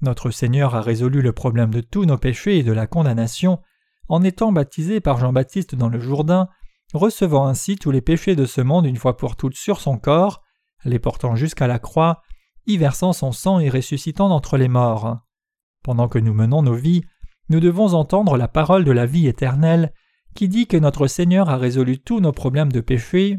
Notre 0.00 0.30
Seigneur 0.30 0.74
a 0.74 0.80
résolu 0.80 1.22
le 1.22 1.32
problème 1.32 1.70
de 1.70 1.80
tous 1.80 2.06
nos 2.06 2.18
péchés 2.18 2.58
et 2.58 2.62
de 2.62 2.72
la 2.72 2.86
condamnation 2.86 3.60
en 4.08 4.22
étant 4.22 4.52
baptisé 4.52 5.00
par 5.00 5.18
Jean-Baptiste 5.18 5.74
dans 5.74 5.88
le 5.88 6.00
Jourdain, 6.00 6.48
recevant 6.92 7.46
ainsi 7.46 7.76
tous 7.76 7.90
les 7.90 8.02
péchés 8.02 8.36
de 8.36 8.46
ce 8.46 8.60
monde 8.60 8.86
une 8.86 8.96
fois 8.96 9.16
pour 9.16 9.36
toutes 9.36 9.56
sur 9.56 9.80
son 9.80 9.98
corps, 9.98 10.42
les 10.84 10.98
portant 10.98 11.36
jusqu'à 11.36 11.66
la 11.66 11.78
croix, 11.78 12.22
y 12.66 12.76
versant 12.76 13.12
son 13.12 13.32
sang 13.32 13.60
et 13.60 13.70
ressuscitant 13.70 14.28
d'entre 14.28 14.56
les 14.56 14.68
morts. 14.68 15.18
Pendant 15.82 16.08
que 16.08 16.18
nous 16.18 16.34
menons 16.34 16.62
nos 16.62 16.74
vies, 16.74 17.04
nous 17.48 17.60
devons 17.60 17.94
entendre 17.94 18.36
la 18.36 18.48
parole 18.48 18.84
de 18.84 18.92
la 18.92 19.06
vie 19.06 19.26
éternelle 19.26 19.92
qui 20.34 20.48
dit 20.48 20.66
que 20.66 20.76
notre 20.76 21.06
Seigneur 21.06 21.50
a 21.50 21.56
résolu 21.56 21.98
tous 21.98 22.20
nos 22.20 22.32
problèmes 22.32 22.72
de 22.72 22.80
péché 22.80 23.38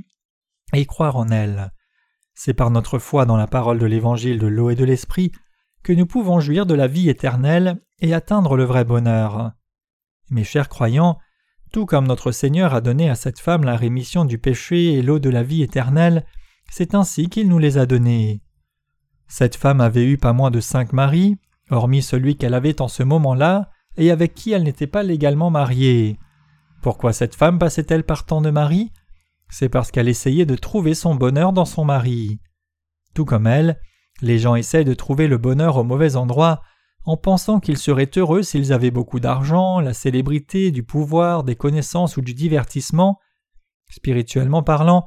et 0.74 0.86
croire 0.86 1.18
en 1.18 1.30
elle. 1.30 1.72
C'est 2.34 2.54
par 2.54 2.70
notre 2.72 3.00
foi 3.00 3.26
dans 3.26 3.38
la 3.38 3.48
parole 3.48 3.80
de 3.80 3.86
l'évangile 3.86 4.40
de 4.40 4.48
l'eau 4.48 4.70
et 4.70 4.76
de 4.76 4.86
l'esprit 4.86 5.32
que 5.84 5.94
nous 5.94 6.06
pouvons 6.06 6.40
jouir 6.40 6.66
de 6.66 6.74
la 6.74 6.88
vie 6.88 7.10
éternelle 7.10 7.82
et 8.00 8.14
atteindre 8.14 8.58
le 8.58 8.64
vrai 8.64 8.84
bonheur. 8.84 9.52
Mes 10.30 10.44
chers 10.44 10.70
croyants, 10.70 11.18
tout 11.72 11.86
comme 11.86 12.08
notre 12.08 12.32
Seigneur 12.32 12.74
a 12.74 12.82
donné 12.82 13.10
à 13.10 13.16
cette 13.16 13.40
femme 13.40 13.64
la 13.64 13.76
rémission 13.76 14.26
du 14.26 14.38
péché 14.38 14.94
et 14.94 15.02
l'eau 15.02 15.20
de 15.20 15.30
la 15.30 15.44
vie 15.44 15.62
éternelle, 15.62 16.26
c'est 16.70 16.96
ainsi 16.96 17.30
qu'il 17.30 17.48
nous 17.48 17.60
les 17.60 17.78
a 17.78 17.86
donnés. 17.86 18.42
Cette 19.28 19.56
femme 19.56 19.82
avait 19.82 20.06
eu 20.06 20.18
pas 20.18 20.34
moins 20.34 20.52
de 20.52 20.60
cinq 20.60 20.94
maris, 20.94 21.38
hormis 21.70 22.02
celui 22.02 22.38
qu'elle 22.38 22.54
avait 22.54 22.82
en 22.82 22.88
ce 22.88 23.04
moment-là, 23.04 23.70
et 23.98 24.12
avec 24.12 24.34
qui 24.34 24.52
elle 24.52 24.64
n'était 24.64 24.88
pas 24.88 25.04
légalement 25.04 25.50
mariée. 25.50 26.20
Pourquoi 26.82 27.14
cette 27.14 27.36
femme 27.36 27.58
passait-elle 27.58 28.04
par 28.04 28.26
tant 28.26 28.42
de 28.42 28.52
maris? 28.52 28.92
C'est 29.50 29.70
parce 29.70 29.92
qu'elle 29.92 30.10
essayait 30.10 30.46
de 30.46 30.56
trouver 30.56 30.94
son 30.94 31.16
bonheur 31.16 31.54
dans 31.54 31.66
son 31.66 31.86
mari. 31.86 32.40
Tout 33.14 33.26
comme 33.26 33.48
elle, 33.48 33.80
les 34.22 34.38
gens 34.38 34.56
essaient 34.56 34.84
de 34.84 34.94
trouver 34.94 35.28
le 35.28 35.38
bonheur 35.38 35.78
au 35.78 35.84
mauvais 35.84 36.16
endroit 36.16 36.62
en 37.04 37.18
pensant 37.18 37.60
qu'ils 37.60 37.78
seraient 37.78 38.10
heureux 38.18 38.42
s'ils 38.42 38.74
avaient 38.74 38.92
beaucoup 38.92 39.20
d'argent, 39.20 39.80
la 39.80 39.94
célébrité, 39.94 40.72
du 40.72 40.84
pouvoir, 40.84 41.44
des 41.44 41.56
connaissances 41.56 42.18
ou 42.18 42.22
du 42.22 42.34
divertissement. 42.34 43.20
Spirituellement 43.90 44.64
parlant, 44.64 45.06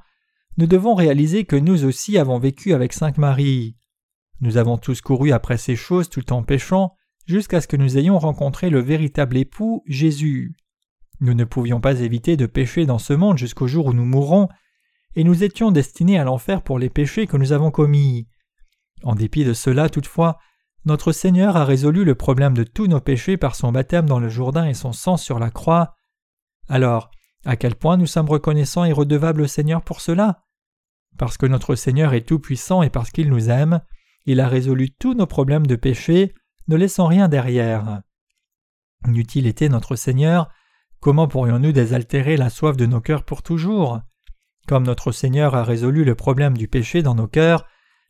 nous 0.56 0.66
devons 0.66 0.94
réaliser 0.94 1.44
que 1.44 1.56
nous 1.56 1.84
aussi 1.84 2.16
avons 2.18 2.38
vécu 2.38 2.72
avec 2.72 2.92
cinq 2.92 3.18
maris. 3.18 3.76
Nous 4.40 4.56
avons 4.56 4.78
tous 4.78 5.00
couru 5.00 5.32
après 5.32 5.58
ces 5.58 5.76
choses 5.76 6.08
tout 6.08 6.32
en 6.32 6.42
péchant, 6.42 6.94
jusqu'à 7.26 7.60
ce 7.60 7.68
que 7.68 7.76
nous 7.76 7.98
ayons 7.98 8.18
rencontré 8.18 8.70
le 8.70 8.80
véritable 8.80 9.36
époux, 9.36 9.82
Jésus. 9.86 10.54
Nous 11.20 11.34
ne 11.34 11.44
pouvions 11.44 11.80
pas 11.80 12.00
éviter 12.00 12.36
de 12.36 12.46
pécher 12.46 12.86
dans 12.86 12.98
ce 12.98 13.12
monde 13.12 13.38
jusqu'au 13.38 13.66
jour 13.66 13.86
où 13.86 13.92
nous 13.92 14.04
mourrons, 14.04 14.48
et 15.16 15.24
nous 15.24 15.42
étions 15.42 15.72
destinés 15.72 16.18
à 16.18 16.24
l'enfer 16.24 16.62
pour 16.62 16.78
les 16.78 16.90
péchés 16.90 17.26
que 17.26 17.36
nous 17.36 17.52
avons 17.52 17.70
commis. 17.70 18.28
En 19.02 19.14
dépit 19.14 19.44
de 19.44 19.52
cela, 19.52 19.88
toutefois, 19.88 20.38
notre 20.84 21.12
Seigneur 21.12 21.56
a 21.56 21.64
résolu 21.64 22.04
le 22.04 22.14
problème 22.14 22.54
de 22.54 22.62
tous 22.62 22.86
nos 22.86 23.00
péchés 23.00 23.36
par 23.36 23.56
son 23.56 23.72
baptême 23.72 24.06
dans 24.06 24.20
le 24.20 24.28
Jourdain 24.28 24.66
et 24.66 24.74
son 24.74 24.92
sang 24.92 25.16
sur 25.16 25.38
la 25.38 25.50
croix. 25.50 25.96
Alors, 26.68 27.10
à 27.44 27.56
quel 27.56 27.74
point 27.74 27.96
nous 27.96 28.06
sommes 28.06 28.28
reconnaissants 28.28 28.84
et 28.84 28.92
redevables 28.92 29.42
au 29.42 29.46
Seigneur 29.46 29.82
pour 29.82 30.00
cela? 30.00 30.44
Parce 31.16 31.36
que 31.36 31.46
notre 31.46 31.74
Seigneur 31.74 32.14
est 32.14 32.26
tout-puissant 32.26 32.82
et 32.82 32.90
parce 32.90 33.10
qu'il 33.10 33.28
nous 33.28 33.50
aime, 33.50 33.80
il 34.26 34.40
a 34.40 34.48
résolu 34.48 34.90
tous 34.90 35.14
nos 35.14 35.26
problèmes 35.26 35.66
de 35.66 35.76
péché, 35.76 36.34
ne 36.68 36.76
laissant 36.76 37.06
rien 37.06 37.28
derrière. 37.28 38.02
N'eût-il 39.06 39.46
été 39.46 39.68
notre 39.68 39.96
Seigneur, 39.96 40.50
comment 41.00 41.28
pourrions-nous 41.28 41.72
désaltérer 41.72 42.36
la 42.36 42.50
soif 42.50 42.76
de 42.76 42.86
nos 42.86 43.00
cœurs 43.00 43.24
pour 43.24 43.42
toujours? 43.42 44.00
Comme 44.66 44.84
notre 44.84 45.12
Seigneur 45.12 45.54
a 45.54 45.64
résolu 45.64 46.04
le 46.04 46.14
problème 46.14 46.56
du 46.56 46.68
péché 46.68 47.02
dans 47.02 47.14
nos 47.14 47.28
cœurs, 47.28 47.66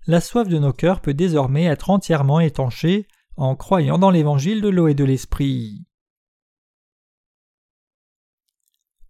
la 0.07 0.21
soif 0.21 0.49
de 0.49 0.59
nos 0.59 0.73
cœurs 0.73 1.01
peut 1.01 1.15
désormais 1.15 1.65
être 1.65 1.91
entièrement 1.91 2.41
étanchée 2.41 3.07
en 3.37 3.55
croyant 3.55 3.99
dans 3.99 4.11
l'évangile 4.11 4.61
de 4.61 4.69
l'eau 4.69 4.89
et 4.89 4.95
de 4.95 5.05
l'esprit. 5.05 5.85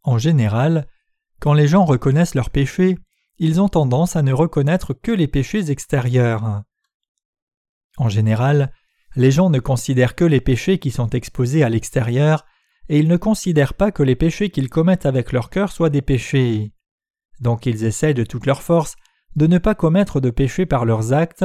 En 0.03 0.18
général, 0.18 0.86
quand 1.40 1.55
les 1.55 1.68
gens 1.68 1.84
reconnaissent 1.84 2.34
leurs 2.34 2.51
péchés, 2.51 2.99
ils 3.38 3.61
ont 3.61 3.68
tendance 3.68 4.16
à 4.16 4.22
ne 4.22 4.32
reconnaître 4.32 4.92
que 4.92 5.12
les 5.12 5.28
péchés 5.28 5.70
extérieurs. 5.70 6.62
En 7.99 8.09
général, 8.09 8.72
les 9.16 9.30
gens 9.30 9.51
ne 9.51 9.59
considèrent 9.59 10.14
que 10.14 10.24
les 10.24 10.40
péchés 10.40 10.78
qui 10.78 10.90
sont 10.90 11.11
exposés 11.11 11.64
à 11.64 11.68
l'extérieur, 11.68 12.46
et 12.88 12.99
ils 12.99 13.09
ne 13.09 13.16
considèrent 13.16 13.74
pas 13.74 13.90
que 13.90 14.03
les 14.03 14.16
péchés 14.16 14.51
qu'ils 14.51 14.70
commettent 14.70 15.07
avec 15.07 15.32
leur 15.32 15.51
cœur 15.51 15.70
soient 15.70 15.90
des 15.90 16.03
péchés. 16.03 16.72
Donc 17.40 17.66
ils 17.66 17.84
essaient 17.84 18.14
de 18.14 18.24
toute 18.24 18.46
leur 18.46 18.62
force 18.62 18.96
de 19.36 19.46
ne 19.46 19.59
pas 19.59 19.74
commettre 19.74 20.20
de 20.20 20.30
péché 20.30 20.64
par 20.64 20.84
leurs 20.84 21.12
actes, 21.12 21.44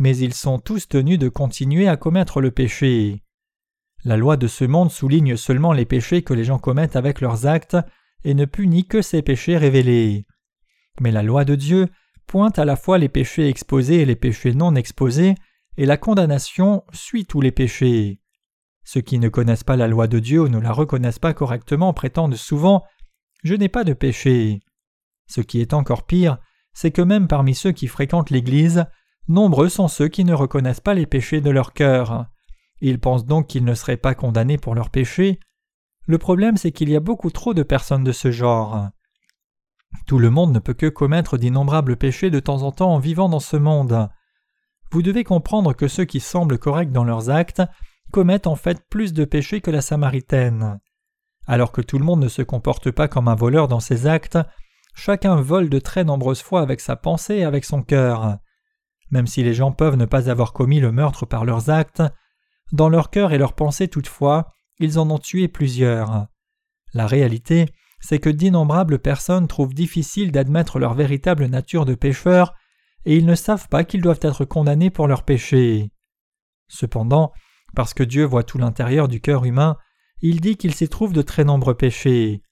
mais 0.00 0.16
ils 0.16 0.34
sont 0.34 0.58
tous 0.58 0.88
tenus 0.88 1.18
de 1.18 1.28
continuer 1.28 1.88
à 1.88 1.96
commettre 1.96 2.40
le 2.40 2.50
péché. 2.50 3.22
La 4.04 4.16
loi 4.16 4.36
de 4.36 4.46
ce 4.46 4.64
monde 4.64 4.90
souligne 4.90 5.36
seulement 5.36 5.72
les 5.72 5.84
péchés 5.84 6.22
que 6.22 6.34
les 6.34 6.44
gens 6.44 6.58
commettent 6.58 6.96
avec 6.96 7.20
leurs 7.20 7.46
actes 7.46 7.76
et 8.24 8.34
ne 8.34 8.44
punit 8.44 8.86
que 8.86 9.02
ces 9.02 9.22
péchés 9.22 9.56
révélés. 9.56 10.24
Mais 11.00 11.10
la 11.10 11.22
loi 11.22 11.44
de 11.44 11.56
Dieu 11.56 11.88
pointe 12.26 12.58
à 12.58 12.64
la 12.64 12.76
fois 12.76 12.98
les 12.98 13.08
péchés 13.08 13.48
exposés 13.48 14.02
et 14.02 14.04
les 14.04 14.16
péchés 14.16 14.54
non 14.54 14.74
exposés, 14.74 15.34
et 15.78 15.86
la 15.86 15.96
condamnation 15.96 16.82
suit 16.92 17.24
tous 17.24 17.40
les 17.40 17.52
péchés. 17.52 18.20
Ceux 18.82 19.00
qui 19.00 19.20
ne 19.20 19.28
connaissent 19.28 19.64
pas 19.64 19.76
la 19.76 19.86
loi 19.86 20.08
de 20.08 20.18
Dieu 20.18 20.42
ou 20.42 20.48
ne 20.48 20.58
la 20.58 20.72
reconnaissent 20.72 21.20
pas 21.20 21.34
correctement 21.34 21.92
prétendent 21.92 22.34
souvent 22.34 22.84
Je 23.44 23.54
n'ai 23.54 23.68
pas 23.68 23.84
de 23.84 23.92
péché. 23.92 24.58
Ce 25.28 25.40
qui 25.40 25.60
est 25.60 25.72
encore 25.72 26.04
pire, 26.04 26.38
c'est 26.72 26.90
que 26.90 27.00
même 27.00 27.28
parmi 27.28 27.54
ceux 27.54 27.70
qui 27.70 27.86
fréquentent 27.86 28.30
l'Église, 28.30 28.86
nombreux 29.28 29.68
sont 29.68 29.86
ceux 29.86 30.08
qui 30.08 30.24
ne 30.24 30.34
reconnaissent 30.34 30.80
pas 30.80 30.94
les 30.94 31.06
péchés 31.06 31.40
de 31.40 31.50
leur 31.50 31.72
cœur. 31.72 32.26
Ils 32.80 32.98
pensent 32.98 33.26
donc 33.26 33.46
qu'ils 33.46 33.64
ne 33.64 33.74
seraient 33.74 33.96
pas 33.96 34.16
condamnés 34.16 34.58
pour 34.58 34.74
leurs 34.74 34.90
péchés. 34.90 35.38
Le 36.06 36.18
problème 36.18 36.56
c'est 36.56 36.72
qu'il 36.72 36.90
y 36.90 36.96
a 36.96 37.00
beaucoup 37.00 37.30
trop 37.30 37.54
de 37.54 37.62
personnes 37.62 38.04
de 38.04 38.12
ce 38.12 38.32
genre. 38.32 38.88
Tout 40.08 40.18
le 40.18 40.30
monde 40.30 40.52
ne 40.52 40.58
peut 40.58 40.74
que 40.74 40.86
commettre 40.86 41.38
d'innombrables 41.38 41.96
péchés 41.96 42.30
de 42.30 42.40
temps 42.40 42.62
en 42.62 42.72
temps 42.72 42.92
en 42.92 42.98
vivant 42.98 43.28
dans 43.28 43.38
ce 43.38 43.56
monde. 43.56 44.08
Vous 44.90 45.02
devez 45.02 45.24
comprendre 45.24 45.74
que 45.74 45.88
ceux 45.88 46.04
qui 46.04 46.20
semblent 46.20 46.58
corrects 46.58 46.92
dans 46.92 47.04
leurs 47.04 47.30
actes 47.30 47.62
commettent 48.10 48.46
en 48.46 48.56
fait 48.56 48.82
plus 48.88 49.12
de 49.12 49.24
péchés 49.24 49.60
que 49.60 49.70
la 49.70 49.82
Samaritaine. 49.82 50.80
Alors 51.46 51.72
que 51.72 51.82
tout 51.82 51.98
le 51.98 52.04
monde 52.04 52.20
ne 52.20 52.28
se 52.28 52.42
comporte 52.42 52.90
pas 52.90 53.08
comme 53.08 53.28
un 53.28 53.34
voleur 53.34 53.68
dans 53.68 53.80
ses 53.80 54.06
actes, 54.06 54.38
chacun 54.94 55.36
vole 55.36 55.68
de 55.68 55.78
très 55.78 56.04
nombreuses 56.04 56.42
fois 56.42 56.62
avec 56.62 56.80
sa 56.80 56.96
pensée 56.96 57.36
et 57.36 57.44
avec 57.44 57.64
son 57.64 57.82
cœur. 57.82 58.38
Même 59.10 59.26
si 59.26 59.42
les 59.42 59.54
gens 59.54 59.72
peuvent 59.72 59.96
ne 59.96 60.04
pas 60.04 60.30
avoir 60.30 60.52
commis 60.52 60.80
le 60.80 60.92
meurtre 60.92 61.26
par 61.26 61.44
leurs 61.44 61.70
actes, 61.70 62.02
dans 62.72 62.88
leur 62.88 63.10
cœur 63.10 63.32
et 63.32 63.38
leurs 63.38 63.54
pensées 63.54 63.88
toutefois, 63.88 64.52
ils 64.78 64.98
en 64.98 65.10
ont 65.10 65.18
tué 65.18 65.48
plusieurs. 65.48 66.26
La 66.92 67.06
réalité, 67.06 67.66
c'est 68.00 68.18
que 68.18 68.30
d'innombrables 68.30 68.98
personnes 68.98 69.48
trouvent 69.48 69.74
difficile 69.74 70.32
d'admettre 70.32 70.78
leur 70.78 70.94
véritable 70.94 71.46
nature 71.46 71.84
de 71.84 71.94
pécheurs, 71.94 72.54
et 73.08 73.16
ils 73.16 73.24
ne 73.24 73.34
savent 73.34 73.68
pas 73.70 73.84
qu'ils 73.84 74.02
doivent 74.02 74.20
être 74.20 74.44
condamnés 74.44 74.90
pour 74.90 75.08
leurs 75.08 75.22
péchés. 75.22 75.90
Cependant, 76.68 77.32
parce 77.74 77.94
que 77.94 78.02
Dieu 78.02 78.22
voit 78.24 78.42
tout 78.42 78.58
l'intérieur 78.58 79.08
du 79.08 79.22
cœur 79.22 79.46
humain, 79.46 79.78
il 80.20 80.42
dit 80.42 80.58
qu'il 80.58 80.74
s'y 80.74 80.90
trouve 80.90 81.14
de 81.14 81.22
très 81.22 81.42
nombreux 81.42 81.74
péchés. 81.74 82.42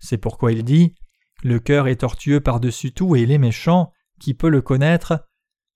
C'est 0.00 0.18
pourquoi 0.18 0.52
il 0.52 0.64
dit 0.64 0.94
Le 1.42 1.58
cœur 1.58 1.88
est 1.88 1.96
tortueux 1.96 2.40
par-dessus 2.40 2.92
tout 2.92 3.16
et 3.16 3.22
il 3.22 3.30
est 3.30 3.38
méchant, 3.38 3.90
qui 4.20 4.34
peut 4.34 4.50
le 4.50 4.60
connaître? 4.60 5.26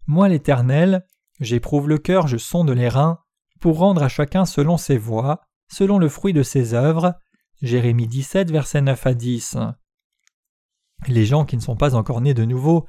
Moi 0.06 0.28
l'Éternel, 0.28 1.06
j'éprouve 1.40 1.88
le 1.88 1.96
cœur, 1.96 2.26
je 2.26 2.36
sonde 2.36 2.68
les 2.68 2.90
reins, 2.90 3.20
pour 3.58 3.78
rendre 3.78 4.02
à 4.02 4.08
chacun 4.08 4.44
selon 4.44 4.76
ses 4.76 4.98
voies, 4.98 5.40
selon 5.68 5.98
le 5.98 6.10
fruit 6.10 6.34
de 6.34 6.42
ses 6.42 6.74
œuvres, 6.74 7.14
Jérémie 7.62 8.06
17, 8.06 8.50
versets 8.50 8.82
9 8.82 9.06
à 9.06 9.14
10. 9.14 9.56
Les 11.08 11.24
gens 11.24 11.46
qui 11.46 11.56
ne 11.56 11.62
sont 11.62 11.76
pas 11.76 11.94
encore 11.94 12.20
nés 12.20 12.34
de 12.34 12.44
nouveau 12.44 12.86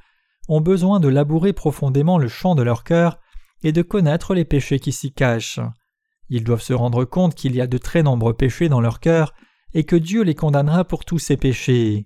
ont 0.48 0.60
besoin 0.60 0.98
de 1.00 1.08
labourer 1.08 1.52
profondément 1.52 2.18
le 2.18 2.28
champ 2.28 2.54
de 2.54 2.62
leur 2.62 2.84
cœur 2.84 3.18
et 3.62 3.72
de 3.72 3.82
connaître 3.82 4.34
les 4.34 4.44
péchés 4.44 4.80
qui 4.80 4.92
s'y 4.92 5.12
cachent. 5.12 5.60
Ils 6.30 6.44
doivent 6.44 6.62
se 6.62 6.72
rendre 6.72 7.04
compte 7.04 7.34
qu'il 7.34 7.54
y 7.54 7.60
a 7.60 7.66
de 7.66 7.78
très 7.78 8.02
nombreux 8.02 8.34
péchés 8.34 8.68
dans 8.68 8.80
leur 8.80 9.00
cœur 9.00 9.34
et 9.74 9.84
que 9.84 9.96
Dieu 9.96 10.22
les 10.22 10.34
condamnera 10.34 10.84
pour 10.84 11.04
tous 11.04 11.18
ces 11.18 11.36
péchés. 11.36 12.04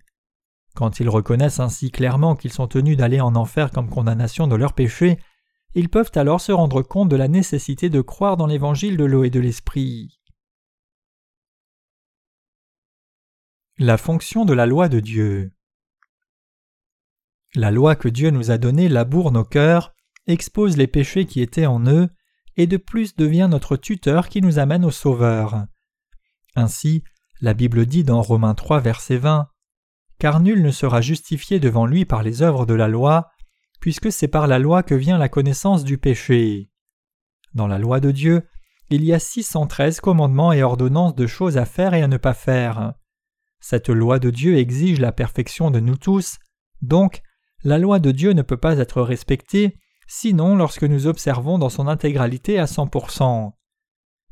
Quand 0.74 1.01
ils 1.01 1.09
reconnaissent 1.09 1.61
ainsi 1.61 1.90
clairement 1.90 2.34
qu'ils 2.34 2.53
sont 2.53 2.66
tenus 2.66 2.97
d'aller 2.97 3.20
en 3.20 3.34
enfer 3.36 3.70
comme 3.70 3.90
condamnation 3.90 4.47
de 4.47 4.57
leurs 4.57 4.72
péchés, 4.72 5.18
ils 5.74 5.88
peuvent 5.88 6.12
alors 6.14 6.40
se 6.40 6.53
rendre 6.53 6.82
compte 6.82 7.09
de 7.09 7.16
la 7.16 7.28
nécessité 7.28 7.90
de 7.90 8.01
croire 8.01 8.36
dans 8.36 8.47
l'évangile 8.47 8.97
de 8.97 9.05
l'eau 9.05 9.24
et 9.24 9.30
de 9.30 9.40
l'esprit. 9.40 10.20
La 13.78 13.97
fonction 13.97 14.45
de 14.45 14.53
la 14.53 14.66
loi 14.66 14.88
de 14.88 15.01
Dieu. 15.01 15.53
La 17.55 17.70
loi 17.70 17.96
que 17.96 18.09
Dieu 18.09 18.30
nous 18.30 18.50
a 18.50 18.59
donnée 18.59 18.88
laboure 18.88 19.30
nos 19.30 19.44
cœurs, 19.44 19.92
expose 20.26 20.76
les 20.76 20.86
péchés 20.86 21.26
qui 21.26 21.42
étaient 21.42 21.66
en 21.66 21.86
eux, 21.86 22.09
et 22.57 22.66
de 22.66 22.76
plus 22.76 23.14
devient 23.16 23.48
notre 23.50 23.76
tuteur 23.76 24.28
qui 24.28 24.40
nous 24.40 24.59
amène 24.59 24.84
au 24.84 24.90
Sauveur. 24.90 25.66
Ainsi, 26.55 27.05
la 27.40 27.55
Bible 27.55 27.86
dit 27.86 28.05
dans 28.05 28.22
Romains 28.22 28.55
3, 28.55 28.80
verset 28.80 29.16
20 29.16 29.48
Car 30.18 30.40
nul 30.40 30.62
ne 30.62 30.70
sera 30.70 31.00
justifié 31.00 31.61
devant 31.61 31.86
lui 31.86 32.05
par 32.05 32.22
les 32.22 32.42
œuvres 32.42 32.66
de 32.66 32.74
la 32.74 32.88
loi, 32.88 33.30
puisque 33.80 34.12
c'est 34.12 34.28
par 34.28 34.46
la 34.46 34.59
loi 34.59 34.82
que 34.82 34.94
vient 34.94 35.18
la 35.18 35.28
connaissance 35.28 35.84
du 35.84 35.98
péché. 35.98 36.70
Dans 37.55 37.66
la 37.66 37.78
loi 37.78 38.00
de 38.00 38.12
Dieu, 38.12 38.46
il 38.88 39.05
y 39.05 39.12
a 39.12 39.18
613 39.18 40.00
commandements 40.00 40.53
et 40.53 40.62
ordonnances 40.62 41.14
de 41.14 41.26
choses 41.26 41.59
à 41.59 41.64
faire 41.64 41.92
et 41.92 42.03
à 42.03 42.09
ne 42.09 42.16
pas 42.16 42.34
faire. 42.34 42.94
Cette 43.61 43.88
loi 43.88 44.18
de 44.18 44.30
Dieu 44.30 44.57
exige 44.57 45.00
la 45.00 45.12
perfection 45.12 45.70
de 45.70 45.80
nous 45.80 45.96
tous, 45.96 46.38
donc 46.80 47.22
la 47.64 47.78
loi 47.78 47.98
de 47.98 48.10
Dieu 48.10 48.32
ne 48.32 48.42
peut 48.42 48.56
pas 48.56 48.78
être 48.78 49.02
respectée 49.02 49.78
sinon 50.06 50.56
lorsque 50.56 50.84
nous 50.84 51.06
observons 51.06 51.58
dans 51.58 51.70
son 51.70 51.88
intégralité 51.88 52.58
à 52.58 52.66
100%. 52.66 53.52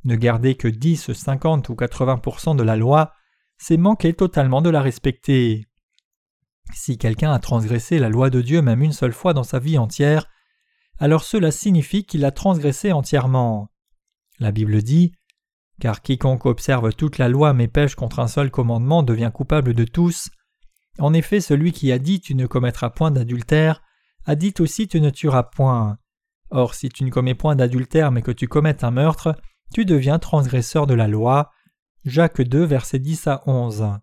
Ne 0.05 0.16
garder 0.16 0.55
que 0.55 0.68
10, 0.68 1.12
50 1.12 1.68
ou 1.68 1.74
80% 1.74 2.57
de 2.57 2.62
la 2.62 2.76
loi, 2.76 3.12
c'est 3.59 3.76
manquer 3.76 4.14
totalement 4.14 4.62
de 4.62 4.70
la 4.70 4.83
respecter. 4.83 5.66
Si 6.74 6.99
quelqu'un 6.99 7.33
a 7.33 7.39
transgressé 7.39 7.99
la 7.99 8.09
loi 8.09 8.31
de 8.31 8.41
Dieu 8.41 8.62
même 8.62 8.83
une 8.83 8.93
seule 8.93 9.12
fois 9.12 9.33
dans 9.33 9.43
sa 9.43 9.59
vie 9.59 9.78
entière, 9.78 10.28
alors 10.99 11.24
cela 11.24 11.51
signifie 11.51 12.05
qu'il 12.05 12.20
l'a 12.20 12.31
transgressée 12.31 12.93
entièrement. 12.93 13.70
La 14.39 14.53
Bible 14.53 14.83
dit 14.83 15.12
car 15.81 16.03
quiconque 16.03 16.45
observe 16.45 16.93
toute 16.93 17.16
la 17.16 17.31
loi 17.31 17.55
mais 17.55 17.68
pêche 17.68 17.95
contre 17.95 18.20
un 18.20 18.28
seul 18.28 18.51
commandement 18.51 19.03
devient 19.03 19.31
coupable 19.33 19.72
de 19.72 19.85
tous. 19.85 20.28
En 21.01 21.14
effet, 21.14 21.40
celui 21.40 21.72
qui 21.72 21.90
a 21.92 21.98
dit 21.98 22.20
tu 22.20 22.34
ne 22.34 22.46
commettras 22.46 22.90
point 22.90 23.11
d'adultère 23.11 23.82
a 24.26 24.36
dit 24.36 24.53
aussi 24.61 24.86
tu 24.86 25.01
ne 25.01 25.11
tueras 25.11 25.44
point. 25.44 25.98
Or, 26.51 26.74
si 26.74 26.90
tu 26.90 27.05
ne 27.05 27.11
commets 27.11 27.34
point 27.34 27.57
d'adultère 27.57 28.12
mais 28.12 28.22
que 28.22 28.30
tu 28.30 28.48
commettes 28.48 28.84
un 28.84 28.90
meurtre, 28.90 29.34
tu 29.72 29.84
deviens 29.84 30.18
transgresseur 30.18 30.86
de 30.86 30.94
la 30.94 31.09
loi. 31.09 31.51
Jacques 32.05 32.42
2, 32.42 32.64
versets 32.64 32.98
10 32.98 33.26
à 33.28 33.42
11. 33.46 33.98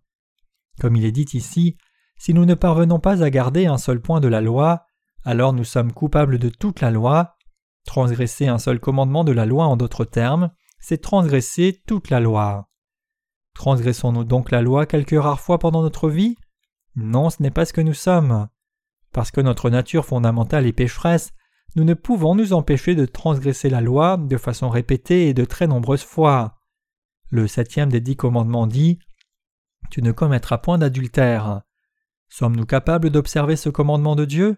Comme 0.79 0.95
il 0.95 1.05
est 1.05 1.11
dit 1.11 1.27
ici, 1.33 1.77
si 2.17 2.33
nous 2.33 2.45
ne 2.45 2.55
parvenons 2.55 2.99
pas 2.99 3.23
à 3.23 3.29
garder 3.29 3.67
un 3.67 3.77
seul 3.77 4.01
point 4.01 4.19
de 4.19 4.27
la 4.27 4.41
loi, 4.41 4.85
alors 5.23 5.53
nous 5.53 5.63
sommes 5.63 5.91
coupables 5.91 6.39
de 6.39 6.49
toute 6.49 6.81
la 6.81 6.89
loi. 6.89 7.35
Transgresser 7.85 8.47
un 8.47 8.57
seul 8.57 8.79
commandement 8.79 9.23
de 9.23 9.31
la 9.31 9.45
loi 9.45 9.65
en 9.65 9.77
d'autres 9.77 10.05
termes, 10.05 10.51
c'est 10.79 11.01
transgresser 11.01 11.81
toute 11.85 12.09
la 12.09 12.19
loi. 12.19 12.69
Transgressons-nous 13.53 14.23
donc 14.23 14.51
la 14.51 14.61
loi 14.61 14.85
quelques 14.85 15.19
rares 15.19 15.39
fois 15.39 15.59
pendant 15.59 15.81
notre 15.81 16.09
vie? 16.09 16.37
Non, 16.97 17.29
ce 17.29 17.43
n'est 17.43 17.51
pas 17.51 17.65
ce 17.65 17.73
que 17.73 17.81
nous 17.81 17.93
sommes. 17.93 18.47
Parce 19.13 19.29
que 19.29 19.39
notre 19.39 19.69
nature 19.69 20.03
fondamentale 20.03 20.65
est 20.65 20.73
pécheresse, 20.73 21.31
nous 21.75 21.83
ne 21.83 21.93
pouvons 21.93 22.33
nous 22.33 22.53
empêcher 22.53 22.95
de 22.95 23.05
transgresser 23.05 23.69
la 23.69 23.81
loi 23.81 24.17
de 24.17 24.37
façon 24.37 24.67
répétée 24.67 25.29
et 25.29 25.35
de 25.35 25.45
très 25.45 25.67
nombreuses 25.67 26.03
fois. 26.03 26.57
Le 27.29 27.47
septième 27.47 27.89
des 27.89 28.01
dix 28.01 28.15
commandements 28.15 28.65
dit 28.65 28.97
Tu 29.91 30.01
ne 30.01 30.11
commettras 30.11 30.57
point 30.57 30.79
d'adultère. 30.79 31.61
Sommes-nous 32.29 32.65
capables 32.65 33.11
d'observer 33.11 33.57
ce 33.57 33.69
commandement 33.69 34.15
de 34.15 34.25
Dieu? 34.25 34.57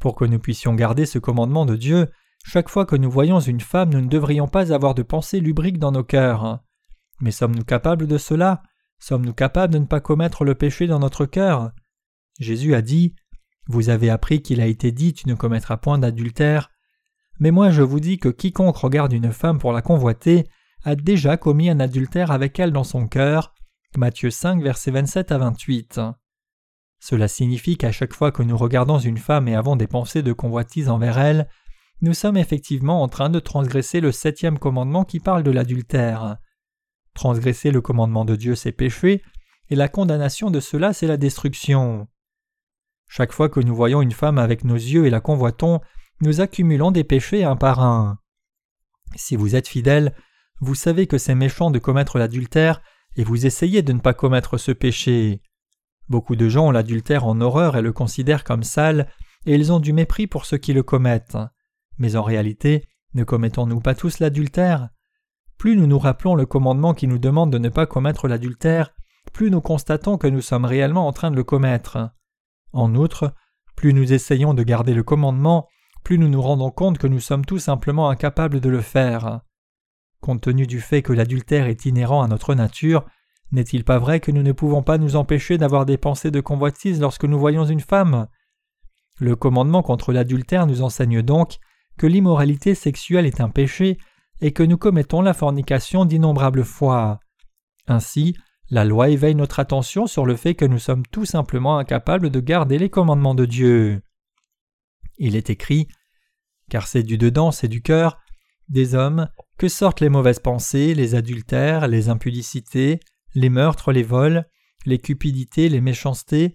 Pour 0.00 0.14
que 0.14 0.24
nous 0.24 0.38
puissions 0.38 0.74
garder 0.74 1.04
ce 1.04 1.18
commandement 1.18 1.66
de 1.66 1.76
Dieu, 1.76 2.08
chaque 2.46 2.70
fois 2.70 2.86
que 2.86 2.96
nous 2.96 3.10
voyons 3.10 3.40
une 3.40 3.60
femme, 3.60 3.90
nous 3.90 4.00
ne 4.00 4.08
devrions 4.08 4.48
pas 4.48 4.72
avoir 4.72 4.94
de 4.94 5.02
pensées 5.02 5.40
lubriques 5.40 5.78
dans 5.78 5.92
nos 5.92 6.04
cœurs. 6.04 6.60
Mais 7.20 7.30
sommes-nous 7.30 7.64
capables 7.64 8.06
de 8.06 8.16
cela? 8.16 8.62
Sommes-nous 8.98 9.32
capables 9.32 9.72
de 9.72 9.78
ne 9.78 9.86
pas 9.86 10.00
commettre 10.00 10.44
le 10.44 10.54
péché 10.54 10.86
dans 10.86 10.98
notre 10.98 11.26
cœur? 11.26 11.72
Jésus 12.38 12.74
a 12.74 12.82
dit 12.82 13.14
Vous 13.66 13.88
avez 13.88 14.10
appris 14.10 14.42
qu'il 14.42 14.60
a 14.60 14.66
été 14.66 14.92
dit 14.92 15.12
Tu 15.12 15.28
ne 15.28 15.34
commettras 15.34 15.76
point 15.76 15.98
d'adultère. 15.98 16.70
Mais 17.40 17.50
moi 17.50 17.70
je 17.70 17.82
vous 17.82 18.00
dis 18.00 18.18
que 18.18 18.28
quiconque 18.28 18.76
regarde 18.76 19.12
une 19.12 19.32
femme 19.32 19.58
pour 19.58 19.72
la 19.72 19.82
convoiter 19.82 20.46
a 20.84 20.96
déjà 20.96 21.36
commis 21.36 21.70
un 21.70 21.80
adultère 21.80 22.30
avec 22.30 22.58
elle 22.58 22.72
dans 22.72 22.84
son 22.84 23.06
cœur. 23.06 23.54
Matthieu 23.96 24.30
5, 24.30 24.62
versets 24.62 24.90
27 24.90 25.32
à 25.32 25.38
28. 25.38 26.00
Cela 27.00 27.28
signifie 27.28 27.76
qu'à 27.76 27.92
chaque 27.92 28.12
fois 28.12 28.32
que 28.32 28.42
nous 28.42 28.56
regardons 28.56 28.98
une 28.98 29.18
femme 29.18 29.48
et 29.48 29.54
avons 29.54 29.76
des 29.76 29.86
pensées 29.86 30.22
de 30.22 30.32
convoitise 30.32 30.88
envers 30.88 31.18
elle, 31.18 31.48
nous 32.00 32.14
sommes 32.14 32.36
effectivement 32.36 33.02
en 33.02 33.08
train 33.08 33.30
de 33.30 33.40
transgresser 33.40 34.00
le 34.00 34.12
septième 34.12 34.58
commandement 34.58 35.04
qui 35.04 35.20
parle 35.20 35.42
de 35.42 35.50
l'adultère. 35.50 36.36
Transgresser 37.18 37.72
le 37.72 37.80
commandement 37.80 38.24
de 38.24 38.36
Dieu, 38.36 38.54
c'est 38.54 38.70
pécher, 38.70 39.24
et 39.70 39.74
la 39.74 39.88
condamnation 39.88 40.52
de 40.52 40.60
cela, 40.60 40.92
c'est 40.92 41.08
la 41.08 41.16
destruction. 41.16 42.06
Chaque 43.08 43.32
fois 43.32 43.48
que 43.48 43.58
nous 43.58 43.74
voyons 43.74 44.00
une 44.02 44.12
femme 44.12 44.38
avec 44.38 44.62
nos 44.62 44.76
yeux 44.76 45.04
et 45.04 45.10
la 45.10 45.20
convoitons, 45.20 45.80
nous 46.20 46.40
accumulons 46.40 46.92
des 46.92 47.02
péchés 47.02 47.42
un 47.42 47.56
par 47.56 47.80
un. 47.80 48.20
Si 49.16 49.34
vous 49.34 49.56
êtes 49.56 49.66
fidèle, 49.66 50.14
vous 50.60 50.76
savez 50.76 51.08
que 51.08 51.18
c'est 51.18 51.34
méchant 51.34 51.72
de 51.72 51.80
commettre 51.80 52.18
l'adultère 52.18 52.82
et 53.16 53.24
vous 53.24 53.46
essayez 53.46 53.82
de 53.82 53.92
ne 53.92 53.98
pas 53.98 54.14
commettre 54.14 54.56
ce 54.56 54.70
péché. 54.70 55.42
Beaucoup 56.08 56.36
de 56.36 56.48
gens 56.48 56.68
ont 56.68 56.70
l'adultère 56.70 57.26
en 57.26 57.40
horreur 57.40 57.76
et 57.76 57.82
le 57.82 57.92
considèrent 57.92 58.44
comme 58.44 58.62
sale, 58.62 59.10
et 59.44 59.56
ils 59.56 59.72
ont 59.72 59.80
du 59.80 59.92
mépris 59.92 60.28
pour 60.28 60.44
ceux 60.44 60.58
qui 60.58 60.72
le 60.72 60.84
commettent. 60.84 61.38
Mais 61.98 62.14
en 62.14 62.22
réalité, 62.22 62.86
ne 63.14 63.24
commettons-nous 63.24 63.80
pas 63.80 63.96
tous 63.96 64.20
l'adultère? 64.20 64.90
Plus 65.58 65.76
nous 65.76 65.88
nous 65.88 65.98
rappelons 65.98 66.36
le 66.36 66.46
commandement 66.46 66.94
qui 66.94 67.08
nous 67.08 67.18
demande 67.18 67.52
de 67.52 67.58
ne 67.58 67.68
pas 67.68 67.86
commettre 67.86 68.28
l'adultère, 68.28 68.94
plus 69.32 69.50
nous 69.50 69.60
constatons 69.60 70.16
que 70.16 70.28
nous 70.28 70.40
sommes 70.40 70.64
réellement 70.64 71.08
en 71.08 71.12
train 71.12 71.32
de 71.32 71.36
le 71.36 71.44
commettre. 71.44 72.10
En 72.72 72.94
outre, 72.94 73.34
plus 73.74 73.92
nous 73.92 74.12
essayons 74.12 74.54
de 74.54 74.62
garder 74.62 74.94
le 74.94 75.02
commandement, 75.02 75.66
plus 76.04 76.16
nous 76.16 76.28
nous 76.28 76.40
rendons 76.40 76.70
compte 76.70 76.98
que 76.98 77.08
nous 77.08 77.18
sommes 77.18 77.44
tout 77.44 77.58
simplement 77.58 78.08
incapables 78.08 78.60
de 78.60 78.68
le 78.68 78.80
faire. 78.80 79.40
Compte 80.20 80.42
tenu 80.42 80.66
du 80.66 80.80
fait 80.80 81.02
que 81.02 81.12
l'adultère 81.12 81.66
est 81.66 81.86
inhérent 81.86 82.22
à 82.22 82.28
notre 82.28 82.54
nature, 82.54 83.04
n'est-il 83.50 83.84
pas 83.84 83.98
vrai 83.98 84.20
que 84.20 84.30
nous 84.30 84.42
ne 84.42 84.52
pouvons 84.52 84.82
pas 84.82 84.98
nous 84.98 85.16
empêcher 85.16 85.58
d'avoir 85.58 85.86
des 85.86 85.98
pensées 85.98 86.30
de 86.30 86.40
convoitise 86.40 87.00
lorsque 87.00 87.24
nous 87.24 87.38
voyons 87.38 87.64
une 87.64 87.80
femme? 87.80 88.28
Le 89.18 89.34
commandement 89.34 89.82
contre 89.82 90.12
l'adultère 90.12 90.66
nous 90.66 90.82
enseigne 90.82 91.22
donc 91.22 91.58
que 91.96 92.06
l'immoralité 92.06 92.76
sexuelle 92.76 93.26
est 93.26 93.40
un 93.40 93.48
péché 93.48 93.98
et 94.40 94.52
que 94.52 94.62
nous 94.62 94.78
commettons 94.78 95.20
la 95.20 95.34
fornication 95.34 96.04
d'innombrables 96.04 96.64
fois. 96.64 97.20
Ainsi, 97.86 98.36
la 98.70 98.84
loi 98.84 99.08
éveille 99.08 99.34
notre 99.34 99.60
attention 99.60 100.06
sur 100.06 100.26
le 100.26 100.36
fait 100.36 100.54
que 100.54 100.64
nous 100.64 100.78
sommes 100.78 101.06
tout 101.06 101.24
simplement 101.24 101.78
incapables 101.78 102.30
de 102.30 102.40
garder 102.40 102.78
les 102.78 102.90
commandements 102.90 103.34
de 103.34 103.46
Dieu. 103.46 104.02
Il 105.16 105.36
est 105.36 105.50
écrit 105.50 105.88
Car 106.70 106.86
c'est 106.86 107.02
du 107.02 107.18
dedans, 107.18 107.50
c'est 107.50 107.68
du 107.68 107.82
cœur, 107.82 108.18
des 108.68 108.94
hommes, 108.94 109.28
que 109.56 109.68
sortent 109.68 110.00
les 110.00 110.10
mauvaises 110.10 110.38
pensées, 110.38 110.94
les 110.94 111.14
adultères, 111.14 111.88
les 111.88 112.08
impudicités, 112.08 113.00
les 113.34 113.48
meurtres, 113.48 113.92
les 113.92 114.02
vols, 114.02 114.46
les 114.84 114.98
cupidités, 114.98 115.68
les 115.68 115.80
méchancetés, 115.80 116.54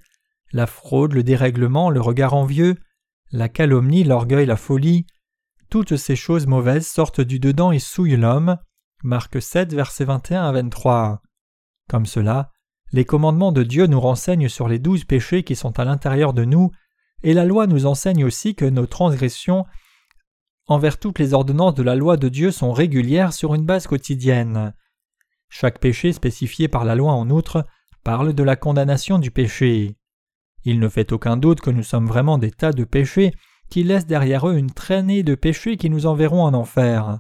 la 0.52 0.68
fraude, 0.68 1.14
le 1.14 1.24
dérèglement, 1.24 1.90
le 1.90 2.00
regard 2.00 2.34
envieux, 2.36 2.76
la 3.32 3.50
calomnie, 3.50 4.04
l'orgueil, 4.04 4.46
la 4.46 4.56
folie, 4.56 5.08
toutes 5.74 5.96
ces 5.96 6.16
choses 6.16 6.46
mauvaises 6.46 6.86
sortent 6.86 7.22
du 7.22 7.40
dedans 7.40 7.72
et 7.72 7.80
souillent 7.80 8.16
l'homme. 8.16 8.60
Marc 9.04 9.42
7, 9.42 9.74
versets 9.74 10.06
21 10.06 10.44
à 10.44 10.52
23. 10.52 11.24
Comme 11.90 12.06
cela, 12.06 12.52
les 12.92 13.06
commandements 13.06 13.52
de 13.52 13.64
Dieu 13.64 13.88
nous 13.88 14.00
renseignent 14.00 14.50
sur 14.50 14.68
les 14.68 14.78
douze 14.78 15.04
péchés 15.04 15.42
qui 15.42 15.56
sont 15.56 15.80
à 15.80 15.84
l'intérieur 15.84 16.34
de 16.34 16.46
nous, 16.46 16.70
et 17.24 17.34
la 17.34 17.44
loi 17.44 17.66
nous 17.66 17.88
enseigne 17.88 18.24
aussi 18.24 18.54
que 18.54 18.66
nos 18.66 18.86
transgressions 18.86 19.66
envers 20.68 21.00
toutes 21.00 21.18
les 21.18 21.34
ordonnances 21.34 21.74
de 21.74 21.82
la 21.82 21.96
loi 21.96 22.18
de 22.18 22.30
Dieu 22.30 22.52
sont 22.52 22.72
régulières 22.72 23.34
sur 23.34 23.56
une 23.56 23.66
base 23.66 23.88
quotidienne. 23.88 24.76
Chaque 25.50 25.80
péché 25.80 26.14
spécifié 26.14 26.68
par 26.68 26.86
la 26.86 26.94
loi 26.94 27.14
en 27.14 27.32
outre 27.32 27.66
parle 28.04 28.34
de 28.34 28.44
la 28.44 28.56
condamnation 28.56 29.18
du 29.18 29.32
péché. 29.32 29.96
Il 30.66 30.80
ne 30.80 30.88
fait 30.88 31.12
aucun 31.12 31.36
doute 31.36 31.62
que 31.62 31.72
nous 31.72 31.82
sommes 31.82 32.06
vraiment 32.06 32.38
des 32.38 32.52
tas 32.52 32.74
de 32.74 32.84
péchés 32.84 33.34
qui 33.74 33.84
laissent 33.84 34.06
derrière 34.06 34.48
eux 34.48 34.56
une 34.56 34.70
traînée 34.70 35.24
de 35.24 35.34
péchés 35.34 35.78
qui 35.78 35.90
nous 35.90 36.06
enverront 36.06 36.44
en 36.44 36.54
enfer. 36.54 37.18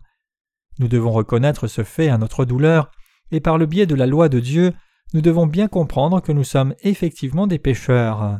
Nous 0.77 0.87
devons 0.87 1.09
reconnaître 1.09 1.65
ce 1.65 1.83
fait 1.83 2.09
à 2.09 2.19
notre 2.19 2.45
douleur, 2.45 2.91
et 3.31 3.39
par 3.39 3.57
le 3.57 3.65
biais 3.65 3.87
de 3.87 3.95
la 3.95 4.05
loi 4.05 4.29
de 4.29 4.39
Dieu, 4.39 4.71
nous 5.15 5.21
devons 5.21 5.47
bien 5.47 5.67
comprendre 5.67 6.21
que 6.21 6.31
nous 6.31 6.43
sommes 6.43 6.75
effectivement 6.81 7.47
des 7.47 7.57
pécheurs. 7.57 8.39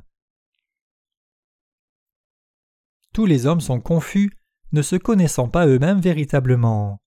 Tous 3.16 3.26
les 3.26 3.48
hommes 3.48 3.62
sont 3.62 3.80
confus, 3.80 4.30
ne 4.74 4.84
se 4.84 4.96
connaissant 4.96 5.48
pas 5.48 5.66
eux-mêmes 5.66 6.00
véritablement. 6.00 7.02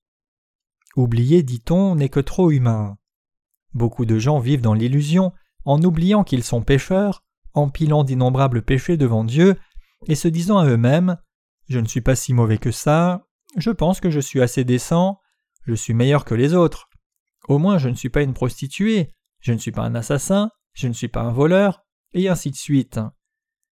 Oublier, 0.97 1.45
dit-on, 1.45 1.95
n'est 1.95 2.09
que 2.09 2.19
trop 2.19 2.51
humain. 2.51 2.97
Beaucoup 3.75 4.07
de 4.07 4.19
gens 4.19 4.41
vivent 4.41 4.61
dans 4.61 4.75
l'illusion, 4.75 5.33
en 5.65 5.81
oubliant 5.85 6.25
qu'ils 6.25 6.43
sont 6.43 6.63
pécheurs, 6.63 7.23
empilant 7.55 8.03
d'innombrables 8.03 8.63
péchés 8.63 8.97
devant 8.97 9.23
Dieu, 9.23 9.55
et 10.07 10.15
se 10.15 10.29
disant 10.29 10.59
à 10.59 10.67
eux-mêmes 10.67 11.17
Je 11.69 11.79
ne 11.79 11.87
suis 11.87 12.01
pas 12.01 12.17
si 12.17 12.33
mauvais 12.33 12.59
que 12.59 12.71
ça, 12.71 13.27
je 13.57 13.71
pense 13.71 14.01
que 14.01 14.11
je 14.11 14.21
suis 14.21 14.43
assez 14.43 14.65
décent, 14.65 15.21
je 15.65 15.75
suis 15.75 15.95
meilleur 15.95 16.25
que 16.25 16.35
les 16.35 16.55
autres. 16.55 16.89
Au 17.49 17.59
moins 17.59 17.79
je 17.79 17.89
ne 17.89 17.95
suis 17.95 18.11
pas 18.11 18.23
une 18.23 18.35
prostituée, 18.35 19.13
je 19.41 19.53
ne 19.53 19.59
suis 19.59 19.73
pas 19.73 19.83
un 19.83 19.95
assassin, 19.95 20.51
je 20.75 20.89
ne 20.89 20.93
suis 20.93 21.09
pas 21.09 21.23
un 21.23 21.33
voleur, 21.33 21.85
et 22.13 22.29
ainsi 22.29 22.51
de 22.51 22.57
suite. 22.57 23.01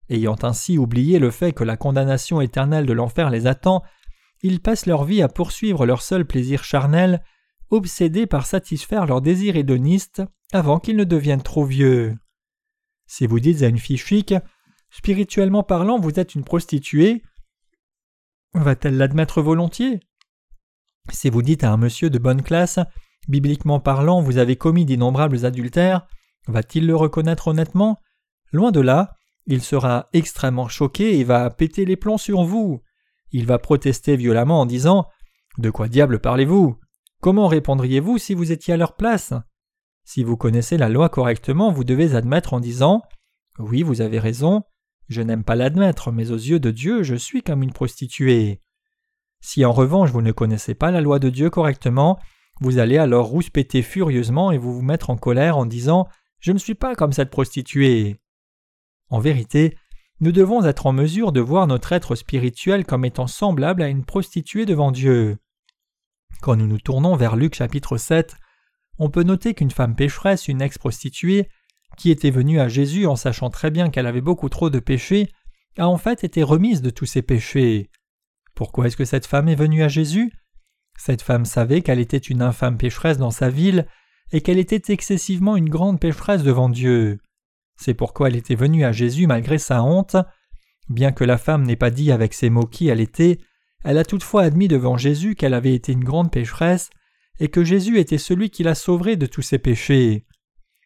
Ayant 0.09 0.37
ainsi 0.43 0.77
oublié 0.77 1.19
le 1.19 1.31
fait 1.31 1.53
que 1.53 1.63
la 1.63 1.77
condamnation 1.77 2.41
éternelle 2.41 2.85
de 2.85 2.93
l'enfer 2.93 3.29
les 3.29 3.47
attend, 3.47 3.83
ils 4.41 4.61
passent 4.61 4.85
leur 4.85 5.05
vie 5.05 5.21
à 5.21 5.29
poursuivre 5.29 5.85
leur 5.85 6.01
seul 6.01 6.25
plaisir 6.25 6.63
charnel, 6.63 7.23
obsédés 7.69 8.27
par 8.27 8.45
satisfaire 8.45 9.05
leurs 9.05 9.21
désirs 9.21 9.55
hédonistes 9.55 10.21
avant 10.51 10.79
qu'ils 10.79 10.97
ne 10.97 11.05
deviennent 11.05 11.41
trop 11.41 11.65
vieux. 11.65 12.15
Si 13.07 13.25
vous 13.25 13.39
dites 13.39 13.63
à 13.63 13.67
une 13.67 13.79
fille 13.79 13.97
chic, 13.97 14.33
spirituellement 14.93 15.63
parlant, 15.63 15.99
vous 15.99 16.19
êtes 16.19 16.35
une 16.35 16.43
prostituée, 16.43 17.23
va-t-elle 18.53 18.97
l'admettre 18.97 19.41
volontiers? 19.41 19.99
Si 21.11 21.29
vous 21.29 21.41
dites 21.41 21.63
à 21.63 21.71
un 21.71 21.77
monsieur 21.77 22.09
de 22.09 22.19
bonne 22.19 22.43
classe, 22.43 22.79
bibliquement 23.27 23.79
parlant, 23.79 24.21
vous 24.21 24.37
avez 24.37 24.55
commis 24.55 24.85
d'innombrables 24.85 25.45
adultères, 25.45 26.05
va-t-il 26.47 26.85
le 26.85 26.95
reconnaître 26.95 27.47
honnêtement? 27.47 27.99
Loin 28.51 28.71
de 28.71 28.79
là, 28.79 29.15
il 29.47 29.61
sera 29.61 30.09
extrêmement 30.13 30.67
choqué 30.67 31.19
et 31.19 31.23
va 31.23 31.49
péter 31.49 31.85
les 31.85 31.97
plombs 31.97 32.19
sur 32.19 32.43
vous. 32.43 32.81
Il 33.31 33.47
va 33.47 33.57
protester 33.57 34.15
violemment 34.15 34.61
en 34.61 34.65
disant 34.65 35.07
De 35.57 35.71
quoi 35.71 35.87
diable 35.87 36.19
parlez-vous? 36.19 36.79
Comment 37.19 37.47
répondriez-vous 37.47 38.19
si 38.19 38.35
vous 38.35 38.51
étiez 38.51 38.75
à 38.75 38.77
leur 38.77 38.95
place? 38.95 39.33
Si 40.05 40.23
vous 40.23 40.37
connaissez 40.37 40.77
la 40.77 40.89
loi 40.89 41.09
correctement, 41.09 41.71
vous 41.71 41.83
devez 41.83 42.15
admettre 42.15 42.53
en 42.53 42.59
disant 42.59 43.01
Oui, 43.57 43.81
vous 43.81 44.01
avez 44.01 44.19
raison, 44.19 44.63
je 45.09 45.21
n'aime 45.21 45.43
pas 45.43 45.55
l'admettre, 45.55 46.11
mais 46.11 46.31
aux 46.31 46.37
yeux 46.37 46.59
de 46.59 46.71
Dieu, 46.71 47.03
je 47.03 47.15
suis 47.15 47.43
comme 47.43 47.63
une 47.63 47.73
prostituée. 47.73 48.61
Si 49.41 49.65
en 49.65 49.73
revanche 49.73 50.11
vous 50.11 50.21
ne 50.21 50.31
connaissez 50.31 50.73
pas 50.73 50.91
la 50.91 51.01
loi 51.01 51.19
de 51.19 51.29
Dieu 51.29 51.49
correctement, 51.49 52.19
vous 52.61 52.77
allez 52.77 52.97
alors 52.97 53.27
rouspéter 53.27 53.81
furieusement 53.81 54.51
et 54.51 54.57
vous 54.57 54.73
vous 54.73 54.81
mettre 54.81 55.09
en 55.09 55.17
colère 55.17 55.57
en 55.57 55.65
disant 55.65 56.07
Je 56.39 56.51
ne 56.51 56.57
suis 56.57 56.75
pas 56.75 56.95
comme 56.95 57.11
cette 57.11 57.29
prostituée. 57.29 58.21
En 59.09 59.19
vérité, 59.19 59.77
nous 60.21 60.31
devons 60.31 60.63
être 60.63 60.85
en 60.85 60.93
mesure 60.93 61.33
de 61.33 61.41
voir 61.41 61.67
notre 61.67 61.91
être 61.91 62.15
spirituel 62.15 62.85
comme 62.85 63.03
étant 63.03 63.27
semblable 63.27 63.81
à 63.81 63.89
une 63.89 64.05
prostituée 64.05 64.65
devant 64.65 64.91
Dieu. 64.91 65.37
Quand 66.41 66.55
nous 66.55 66.67
nous 66.67 66.79
tournons 66.79 67.15
vers 67.15 67.35
Luc 67.35 67.55
chapitre 67.55 67.97
7, 67.97 68.37
on 68.99 69.09
peut 69.09 69.23
noter 69.23 69.53
qu'une 69.53 69.71
femme 69.71 69.95
pécheresse, 69.95 70.47
une 70.47 70.61
ex-prostituée, 70.61 71.49
qui 71.97 72.11
était 72.11 72.31
venue 72.31 72.59
à 72.59 72.67
Jésus 72.67 73.05
en 73.05 73.15
sachant 73.15 73.49
très 73.49 73.71
bien 73.71 73.89
qu'elle 73.89 74.07
avait 74.07 74.21
beaucoup 74.21 74.49
trop 74.49 74.69
de 74.69 74.79
péchés, 74.79 75.29
a 75.77 75.87
en 75.87 75.97
fait 75.97 76.23
été 76.23 76.43
remise 76.43 76.81
de 76.81 76.89
tous 76.89 77.05
ses 77.05 77.21
péchés. 77.21 77.89
Pourquoi 78.55 78.87
est-ce 78.87 78.97
que 78.97 79.05
cette 79.05 79.25
femme 79.25 79.47
est 79.47 79.55
venue 79.55 79.83
à 79.83 79.87
Jésus? 79.87 80.31
Cette 80.97 81.21
femme 81.21 81.45
savait 81.45 81.81
qu'elle 81.81 81.99
était 81.99 82.17
une 82.17 82.41
infâme 82.41 82.77
pécheresse 82.77 83.17
dans 83.17 83.31
sa 83.31 83.49
ville 83.49 83.87
et 84.31 84.41
qu'elle 84.41 84.59
était 84.59 84.93
excessivement 84.93 85.55
une 85.55 85.69
grande 85.69 85.99
pécheresse 85.99 86.43
devant 86.43 86.69
Dieu. 86.69 87.19
C'est 87.75 87.93
pourquoi 87.93 88.27
elle 88.27 88.35
était 88.35 88.55
venue 88.55 88.85
à 88.85 88.91
Jésus 88.91 89.27
malgré 89.27 89.57
sa 89.57 89.83
honte. 89.83 90.15
Bien 90.89 91.11
que 91.11 91.23
la 91.23 91.37
femme 91.37 91.63
n'ait 91.63 91.75
pas 91.75 91.89
dit 91.89 92.11
avec 92.11 92.33
ses 92.33 92.49
mots 92.49 92.67
qui 92.67 92.87
elle 92.87 92.99
était, 92.99 93.39
elle 93.83 93.97
a 93.97 94.05
toutefois 94.05 94.43
admis 94.43 94.67
devant 94.67 94.97
Jésus 94.97 95.35
qu'elle 95.35 95.53
avait 95.53 95.73
été 95.73 95.91
une 95.91 96.03
grande 96.03 96.31
pécheresse 96.31 96.89
et 97.39 97.47
que 97.47 97.63
Jésus 97.63 97.99
était 97.99 98.17
celui 98.17 98.49
qui 98.49 98.63
la 98.63 98.75
sauverait 98.75 99.17
de 99.17 99.25
tous 99.25 99.41
ses 99.41 99.59
péchés. 99.59 100.25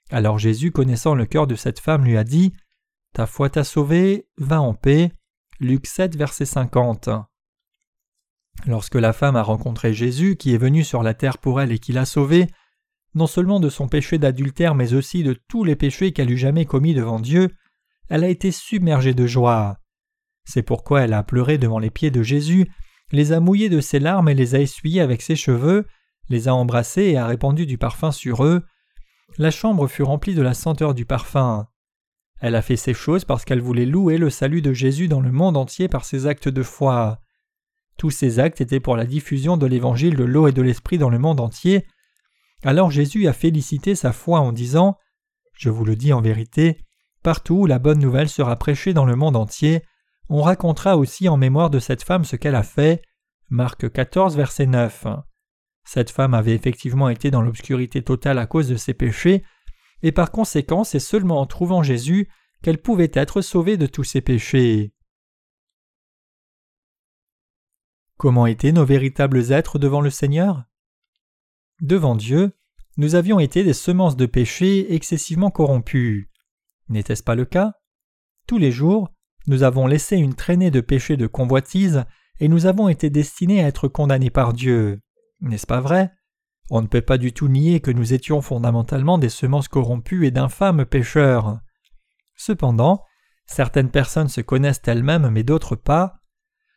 Alors 0.10 0.40
Jésus, 0.40 0.72
connaissant 0.72 1.16
le 1.16 1.26
cœur 1.26 1.48
de 1.48 1.56
cette 1.56 1.80
femme, 1.80 2.06
lui 2.06 2.18
a 2.18 2.24
dit 2.24 2.54
Ta 3.14 3.26
foi 3.26 3.50
t'a 3.50 3.64
sauvée, 3.64 4.28
va 4.38 4.62
en 4.62 4.74
paix. 4.74 5.12
Luc 5.60 5.88
7, 5.88 6.16
verset 6.16 6.46
50. 6.46 7.10
Lorsque 8.66 8.96
la 8.96 9.14
femme 9.14 9.36
a 9.36 9.44
rencontré 9.44 9.94
Jésus, 9.94 10.36
qui 10.36 10.54
est 10.54 10.58
venu 10.58 10.84
sur 10.84 11.04
la 11.04 11.14
terre 11.14 11.38
pour 11.38 11.62
elle 11.62 11.72
et 11.72 11.80
qui 11.80 11.94
l'a 11.94 12.06
sauvée, 12.06 12.48
non 13.16 13.28
seulement 13.28 13.60
de 13.60 13.70
son 13.70 13.88
péché 13.88 14.18
d'adultère, 14.18 14.76
mais 14.76 14.94
aussi 14.94 15.24
de 15.24 15.34
tous 15.34 15.64
les 15.64 15.76
péchés 15.76 16.12
qu'elle 16.12 16.32
eût 16.32 16.38
jamais 16.38 16.66
commis 16.66 16.94
devant 16.94 17.20
Dieu, 17.20 17.50
elle 18.10 18.24
a 18.24 18.30
été 18.30 18.52
submergée 18.52 19.14
de 19.14 19.28
joie. 19.28 19.80
C'est 20.46 20.64
pourquoi 20.64 21.02
elle 21.02 21.14
a 21.14 21.24
pleuré 21.24 21.58
devant 21.58 21.80
les 21.80 21.90
pieds 21.90 22.12
de 22.12 22.24
Jésus, 22.24 22.72
les 23.12 23.32
a 23.32 23.40
mouillés 23.40 23.70
de 23.70 23.82
ses 23.82 24.00
larmes 24.00 24.30
et 24.30 24.34
les 24.34 24.56
a 24.56 24.60
essuyés 24.60 25.02
avec 25.02 25.22
ses 25.22 25.36
cheveux, 25.36 25.86
les 26.30 26.48
a 26.48 26.56
embrassés 26.56 27.04
et 27.04 27.18
a 27.18 27.28
répandu 27.28 27.66
du 27.66 27.78
parfum 27.78 28.12
sur 28.12 28.46
eux. 28.46 28.64
La 29.38 29.52
chambre 29.52 29.88
fut 29.88 30.04
remplie 30.04 30.34
de 30.34 30.42
la 30.42 30.54
senteur 30.54 30.94
du 30.96 31.06
parfum. 31.06 31.68
Elle 32.40 32.56
a 32.56 32.62
fait 32.62 32.76
ces 32.76 32.94
choses 32.94 33.26
parce 33.26 33.46
qu'elle 33.46 33.62
voulait 33.62 33.86
louer 33.86 34.18
le 34.18 34.30
salut 34.30 34.62
de 34.62 34.74
Jésus 34.74 35.08
dans 35.08 35.22
le 35.22 35.32
monde 35.32 35.58
entier 35.58 35.88
par 35.88 36.06
ses 36.06 36.26
actes 36.26 36.50
de 36.50 36.64
foi. 36.64 37.20
Tous 37.98 38.10
ces 38.10 38.40
actes 38.40 38.62
étaient 38.62 38.80
pour 38.80 38.96
la 38.96 39.06
diffusion 39.06 39.58
de 39.58 39.66
l'évangile 39.66 40.16
de 40.16 40.24
l'eau 40.24 40.48
et 40.48 40.52
de 40.52 40.62
l'esprit 40.62 40.98
dans 40.98 41.10
le 41.10 41.20
monde 41.20 41.40
entier. 41.40 41.86
Alors 42.64 42.92
Jésus 42.92 43.28
a 43.28 43.34
félicité 43.34 43.96
sa 43.96 44.12
foi 44.12 44.40
en 44.40 44.52
disant 44.52 44.98
Je 45.54 45.70
vous 45.70 45.86
le 45.86 45.96
dis 45.96 46.14
en 46.14 46.22
vérité, 46.22 46.80
partout 47.24 47.56
où 47.56 47.66
la 47.66 47.80
bonne 47.80 48.00
nouvelle 48.00 48.30
sera 48.30 48.56
prêchée 48.56 48.94
dans 48.94 49.06
le 49.06 49.16
monde 49.16 49.36
entier, 49.36 49.84
on 50.30 50.42
racontera 50.42 50.98
aussi 50.98 51.30
en 51.30 51.38
mémoire 51.38 51.70
de 51.70 51.80
cette 51.80 52.04
femme 52.04 52.26
ce 52.26 52.36
qu'elle 52.36 52.56
a 52.56 52.64
fait. 52.64 53.02
Marc 53.50 53.92
14, 53.92 54.36
verset 54.36 54.66
9. 54.66 55.06
Cette 55.88 56.12
femme 56.12 56.34
avait 56.34 56.54
effectivement 56.54 57.08
été 57.08 57.32
dans 57.32 57.42
l'obscurité 57.42 58.04
totale 58.04 58.40
à 58.40 58.46
cause 58.46 58.68
de 58.68 58.76
ses 58.76 58.94
péchés, 58.94 59.46
et 60.04 60.12
par 60.12 60.32
conséquent 60.32 60.84
c'est 60.84 61.00
seulement 61.00 61.40
en 61.40 61.46
trouvant 61.46 61.82
Jésus 61.82 62.28
qu'elle 62.62 62.82
pouvait 62.82 63.12
être 63.14 63.40
sauvée 63.40 63.78
de 63.78 63.88
tous 63.88 64.04
ses 64.04 64.20
péchés. 64.20 64.92
Comment 68.18 68.48
étaient 68.48 68.74
nos 68.74 68.84
véritables 68.84 69.54
êtres 69.54 69.80
devant 69.80 70.02
le 70.02 70.10
Seigneur? 70.10 70.66
Devant 71.80 72.16
Dieu, 72.16 72.52
nous 72.98 73.16
avions 73.16 73.40
été 73.40 73.64
des 73.64 73.72
semences 73.72 74.18
de 74.18 74.26
péché 74.26 74.94
excessivement 74.94 75.52
corrompues. 75.52 76.30
N'était-ce 76.90 77.24
pas 77.24 77.36
le 77.36 77.46
cas? 77.46 77.76
Tous 78.46 78.58
les 78.58 78.74
jours, 78.74 79.14
nous 79.46 79.64
avons 79.64 79.88
laissé 79.88 80.18
une 80.18 80.36
traînée 80.36 80.70
de 80.70 80.82
péchés 80.82 81.16
de 81.16 81.28
convoitise 81.28 82.04
et 82.42 82.50
nous 82.50 82.66
avons 82.66 82.90
été 82.90 83.10
destinés 83.10 83.64
à 83.64 83.68
être 83.68 83.88
condamnés 83.88 84.32
par 84.32 84.52
Dieu. 84.52 85.00
N'est-ce 85.42 85.68
pas 85.68 85.82
vrai? 85.82 86.12
On 86.70 86.82
ne 86.82 86.88
peut 86.88 87.02
pas 87.02 87.18
du 87.18 87.32
tout 87.32 87.48
nier 87.48 87.80
que 87.80 87.92
nous 87.92 88.14
étions 88.14 88.42
fondamentalement 88.42 89.18
des 89.18 89.30
semences 89.30 89.68
corrompues 89.68 90.26
et 90.26 90.32
d'infâmes 90.32 90.86
pécheurs. 90.86 91.60
Cependant, 92.36 93.04
certaines 93.46 93.92
personnes 93.92 94.28
se 94.28 94.42
connaissent 94.42 94.82
elles-mêmes 94.86 95.30
mais 95.30 95.44
d'autres 95.44 95.76
pas. 95.76 96.20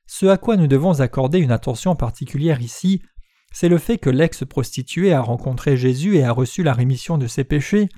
Ce 0.06 0.26
à 0.26 0.36
quoi 0.36 0.56
nous 0.56 0.66
devons 0.66 1.00
accorder 1.00 1.38
une 1.38 1.52
attention 1.52 1.96
particulière 1.96 2.60
ici, 2.60 3.02
c'est 3.52 3.68
le 3.68 3.78
fait 3.78 3.98
que 3.98 4.10
l'ex-prostituée 4.10 5.12
a 5.12 5.20
rencontré 5.20 5.76
Jésus 5.76 6.16
et 6.16 6.24
a 6.24 6.32
reçu 6.32 6.62
la 6.62 6.72
rémission 6.72 7.18
de 7.18 7.26
ses 7.26 7.44
péchés, 7.44 7.88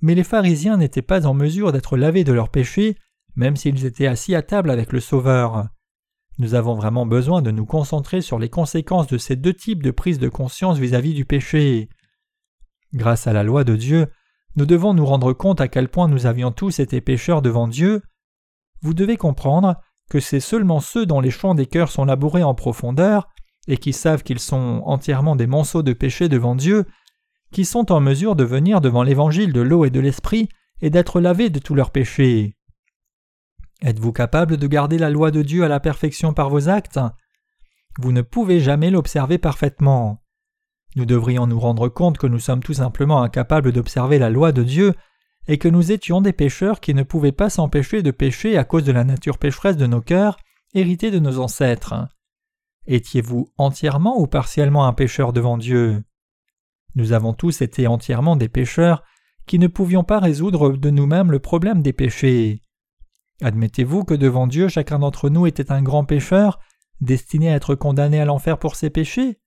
mais 0.00 0.14
les 0.14 0.24
pharisiens 0.24 0.76
n'étaient 0.76 1.02
pas 1.02 1.26
en 1.26 1.34
mesure 1.34 1.72
d'être 1.72 1.96
lavés 1.96 2.24
de 2.24 2.32
leurs 2.32 2.50
péchés, 2.50 2.96
même 3.36 3.56
s'ils 3.56 3.84
étaient 3.84 4.06
assis 4.06 4.34
à 4.34 4.42
table 4.42 4.70
avec 4.70 4.92
le 4.92 5.00
Sauveur. 5.00 5.68
Nous 6.38 6.54
avons 6.54 6.74
vraiment 6.74 7.04
besoin 7.04 7.42
de 7.42 7.50
nous 7.50 7.66
concentrer 7.66 8.20
sur 8.20 8.38
les 8.38 8.48
conséquences 8.48 9.08
de 9.08 9.18
ces 9.18 9.34
deux 9.34 9.54
types 9.54 9.82
de 9.82 9.90
prise 9.90 10.20
de 10.20 10.28
conscience 10.28 10.78
vis-à-vis 10.78 11.14
du 11.14 11.24
péché. 11.24 11.88
Grâce 12.94 13.26
à 13.26 13.32
la 13.32 13.42
loi 13.42 13.64
de 13.64 13.74
Dieu, 13.74 14.06
nous 14.54 14.64
devons 14.64 14.94
nous 14.94 15.04
rendre 15.04 15.32
compte 15.32 15.60
à 15.60 15.68
quel 15.68 15.88
point 15.88 16.08
nous 16.08 16.26
avions 16.26 16.52
tous 16.52 16.78
été 16.78 17.00
pécheurs 17.00 17.42
devant 17.42 17.66
Dieu. 17.66 18.02
Vous 18.82 18.94
devez 18.94 19.16
comprendre 19.16 19.76
que 20.10 20.20
c'est 20.20 20.40
seulement 20.40 20.80
ceux 20.80 21.06
dont 21.06 21.20
les 21.20 21.30
champs 21.30 21.54
des 21.54 21.66
cœurs 21.66 21.90
sont 21.90 22.04
labourés 22.04 22.44
en 22.44 22.54
profondeur, 22.54 23.28
et 23.66 23.76
qui 23.76 23.92
savent 23.92 24.22
qu'ils 24.22 24.38
sont 24.38 24.82
entièrement 24.86 25.36
des 25.36 25.46
monceaux 25.46 25.82
de 25.82 25.92
péché 25.92 26.28
devant 26.28 26.54
Dieu, 26.54 26.86
qui 27.52 27.64
sont 27.64 27.92
en 27.92 28.00
mesure 28.00 28.36
de 28.36 28.44
venir 28.44 28.80
devant 28.80 29.02
l'évangile 29.02 29.52
de 29.52 29.60
l'eau 29.60 29.84
et 29.84 29.90
de 29.90 30.00
l'esprit 30.00 30.48
et 30.80 30.90
d'être 30.90 31.20
lavés 31.20 31.50
de 31.50 31.58
tous 31.58 31.74
leurs 31.74 31.90
péchés. 31.90 32.57
Êtes-vous 33.80 34.12
capable 34.12 34.56
de 34.56 34.66
garder 34.66 34.98
la 34.98 35.10
loi 35.10 35.30
de 35.30 35.42
Dieu 35.42 35.64
à 35.64 35.68
la 35.68 35.78
perfection 35.78 36.32
par 36.32 36.50
vos 36.50 36.68
actes? 36.68 36.98
Vous 38.00 38.10
ne 38.10 38.22
pouvez 38.22 38.58
jamais 38.58 38.90
l'observer 38.90 39.38
parfaitement. 39.38 40.22
Nous 40.96 41.06
devrions 41.06 41.46
nous 41.46 41.60
rendre 41.60 41.88
compte 41.88 42.18
que 42.18 42.26
nous 42.26 42.40
sommes 42.40 42.62
tout 42.62 42.74
simplement 42.74 43.22
incapables 43.22 43.70
d'observer 43.70 44.18
la 44.18 44.30
loi 44.30 44.50
de 44.50 44.64
Dieu 44.64 44.94
et 45.46 45.58
que 45.58 45.68
nous 45.68 45.92
étions 45.92 46.20
des 46.20 46.32
pécheurs 46.32 46.80
qui 46.80 46.92
ne 46.92 47.04
pouvaient 47.04 47.32
pas 47.32 47.50
s'empêcher 47.50 48.02
de 48.02 48.10
pécher 48.10 48.58
à 48.58 48.64
cause 48.64 48.84
de 48.84 48.92
la 48.92 49.04
nature 49.04 49.38
pécheresse 49.38 49.76
de 49.76 49.86
nos 49.86 50.00
cœurs, 50.00 50.38
héritée 50.74 51.12
de 51.12 51.20
nos 51.20 51.38
ancêtres. 51.38 51.94
Étiez-vous 52.86 53.52
entièrement 53.58 54.18
ou 54.18 54.26
partiellement 54.26 54.86
un 54.86 54.92
pécheur 54.92 55.32
devant 55.32 55.56
Dieu? 55.56 56.02
Nous 56.96 57.12
avons 57.12 57.32
tous 57.32 57.62
été 57.62 57.86
entièrement 57.86 58.34
des 58.34 58.48
pécheurs 58.48 59.04
qui 59.46 59.58
ne 59.58 59.68
pouvions 59.68 60.04
pas 60.04 60.18
résoudre 60.18 60.72
de 60.72 60.90
nous-mêmes 60.90 61.30
le 61.30 61.38
problème 61.38 61.80
des 61.80 61.92
péchés. 61.92 62.62
Admettez-vous 63.40 64.04
que 64.04 64.14
devant 64.14 64.46
Dieu 64.46 64.68
chacun 64.68 64.98
d'entre 64.98 65.30
nous 65.30 65.46
était 65.46 65.70
un 65.72 65.82
grand 65.82 66.04
pécheur, 66.04 66.58
destiné 67.00 67.50
à 67.50 67.54
être 67.54 67.74
condamné 67.74 68.20
à 68.20 68.24
l'enfer 68.24 68.58
pour 68.58 68.74
ses 68.74 68.90
péchés 68.90 69.38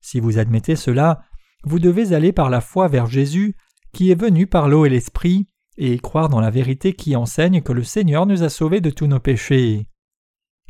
Si 0.00 0.20
vous 0.20 0.38
admettez 0.38 0.76
cela, 0.76 1.22
vous 1.64 1.78
devez 1.78 2.12
aller 2.12 2.32
par 2.32 2.50
la 2.50 2.60
foi 2.60 2.88
vers 2.88 3.06
Jésus 3.06 3.56
qui 3.92 4.10
est 4.10 4.20
venu 4.20 4.46
par 4.46 4.68
l'eau 4.68 4.84
et 4.86 4.90
l'esprit, 4.90 5.46
et 5.76 5.98
croire 5.98 6.28
dans 6.28 6.40
la 6.40 6.50
vérité 6.50 6.92
qui 6.92 7.16
enseigne 7.16 7.62
que 7.62 7.72
le 7.72 7.84
Seigneur 7.84 8.26
nous 8.26 8.42
a 8.42 8.48
sauvés 8.48 8.80
de 8.80 8.90
tous 8.90 9.06
nos 9.06 9.20
péchés. 9.20 9.88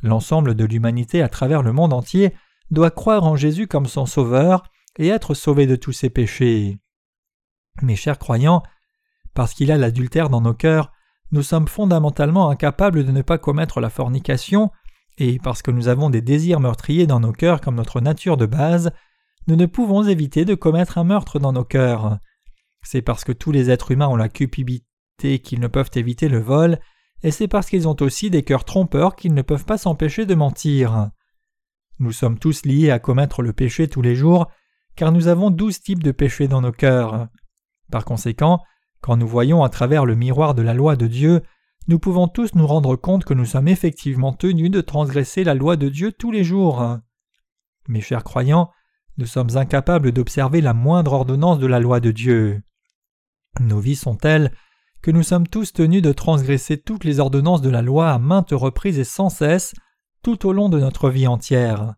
L'ensemble 0.02 0.54
de 0.54 0.64
l'humanité 0.64 1.22
à 1.22 1.28
travers 1.28 1.62
le 1.62 1.72
monde 1.72 1.92
entier 1.92 2.34
doit 2.70 2.90
croire 2.90 3.24
en 3.24 3.34
Jésus 3.34 3.66
comme 3.66 3.86
son 3.86 4.06
Sauveur 4.06 4.62
et 4.98 5.08
être 5.08 5.34
sauvé 5.34 5.66
de 5.66 5.76
tous 5.76 5.92
ses 5.92 6.10
péchés. 6.10 6.78
Mes 7.82 7.96
chers 7.96 8.18
croyants, 8.18 8.62
parce 9.34 9.54
qu'il 9.54 9.72
a 9.72 9.78
l'adultère 9.78 10.28
dans 10.28 10.40
nos 10.40 10.54
cœurs, 10.54 10.92
nous 11.30 11.42
sommes 11.42 11.68
fondamentalement 11.68 12.50
incapables 12.50 13.04
de 13.04 13.12
ne 13.12 13.22
pas 13.22 13.38
commettre 13.38 13.80
la 13.80 13.90
fornication, 13.90 14.70
et 15.18 15.38
parce 15.38 15.62
que 15.62 15.70
nous 15.70 15.88
avons 15.88 16.10
des 16.10 16.22
désirs 16.22 16.60
meurtriers 16.60 17.06
dans 17.06 17.20
nos 17.20 17.32
cœurs 17.32 17.60
comme 17.60 17.74
notre 17.74 18.00
nature 18.00 18.36
de 18.36 18.46
base, 18.46 18.90
nous 19.46 19.56
ne 19.56 19.66
pouvons 19.66 20.04
éviter 20.06 20.44
de 20.44 20.54
commettre 20.54 20.98
un 20.98 21.04
meurtre 21.04 21.38
dans 21.38 21.52
nos 21.52 21.64
cœurs. 21.64 22.18
C'est 22.82 23.02
parce 23.02 23.24
que 23.24 23.32
tous 23.32 23.50
les 23.50 23.70
êtres 23.70 23.90
humains 23.90 24.08
ont 24.08 24.16
la 24.16 24.28
cupidité 24.28 25.40
qu'ils 25.42 25.60
ne 25.60 25.68
peuvent 25.68 25.90
éviter 25.94 26.28
le 26.28 26.40
vol, 26.40 26.78
et 27.22 27.30
c'est 27.30 27.48
parce 27.48 27.68
qu'ils 27.68 27.88
ont 27.88 27.96
aussi 28.00 28.30
des 28.30 28.44
cœurs 28.44 28.64
trompeurs 28.64 29.16
qu'ils 29.16 29.34
ne 29.34 29.42
peuvent 29.42 29.64
pas 29.64 29.78
s'empêcher 29.78 30.26
de 30.26 30.34
mentir. 30.34 31.10
Nous 31.98 32.12
sommes 32.12 32.38
tous 32.38 32.64
liés 32.64 32.90
à 32.90 33.00
commettre 33.00 33.42
le 33.42 33.52
péché 33.52 33.88
tous 33.88 34.02
les 34.02 34.14
jours, 34.14 34.46
car 34.94 35.10
nous 35.10 35.26
avons 35.26 35.50
douze 35.50 35.80
types 35.80 36.02
de 36.02 36.12
péchés 36.12 36.46
dans 36.46 36.60
nos 36.60 36.72
cœurs. 36.72 37.26
Par 37.90 38.04
conséquent, 38.04 38.60
quand 39.00 39.16
nous 39.16 39.28
voyons 39.28 39.62
à 39.62 39.68
travers 39.68 40.04
le 40.04 40.14
miroir 40.14 40.54
de 40.54 40.62
la 40.62 40.74
loi 40.74 40.96
de 40.96 41.06
Dieu, 41.06 41.42
nous 41.86 41.98
pouvons 41.98 42.28
tous 42.28 42.54
nous 42.54 42.66
rendre 42.66 42.96
compte 42.96 43.24
que 43.24 43.34
nous 43.34 43.46
sommes 43.46 43.68
effectivement 43.68 44.32
tenus 44.32 44.70
de 44.70 44.80
transgresser 44.80 45.44
la 45.44 45.54
loi 45.54 45.76
de 45.76 45.88
Dieu 45.88 46.12
tous 46.12 46.30
les 46.30 46.44
jours. 46.44 46.98
Mes 47.88 48.02
chers 48.02 48.24
croyants, 48.24 48.70
nous 49.16 49.26
sommes 49.26 49.56
incapables 49.56 50.12
d'observer 50.12 50.60
la 50.60 50.74
moindre 50.74 51.12
ordonnance 51.14 51.58
de 51.58 51.66
la 51.66 51.80
loi 51.80 52.00
de 52.00 52.10
Dieu. 52.10 52.62
Nos 53.60 53.80
vies 53.80 53.96
sont 53.96 54.16
telles 54.16 54.52
que 55.02 55.10
nous 55.10 55.22
sommes 55.22 55.48
tous 55.48 55.72
tenus 55.72 56.02
de 56.02 56.12
transgresser 56.12 56.78
toutes 56.78 57.04
les 57.04 57.20
ordonnances 57.20 57.62
de 57.62 57.70
la 57.70 57.82
loi 57.82 58.10
à 58.10 58.18
maintes 58.18 58.52
reprises 58.52 58.98
et 58.98 59.04
sans 59.04 59.30
cesse, 59.30 59.74
tout 60.22 60.46
au 60.46 60.52
long 60.52 60.68
de 60.68 60.78
notre 60.78 61.08
vie 61.08 61.26
entière. 61.26 61.94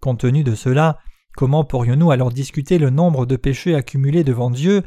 Compte 0.00 0.20
tenu 0.20 0.42
de 0.42 0.54
cela, 0.54 0.98
comment 1.36 1.64
pourrions-nous 1.64 2.10
alors 2.10 2.32
discuter 2.32 2.78
le 2.78 2.90
nombre 2.90 3.26
de 3.26 3.36
péchés 3.36 3.74
accumulés 3.74 4.24
devant 4.24 4.50
Dieu 4.50 4.82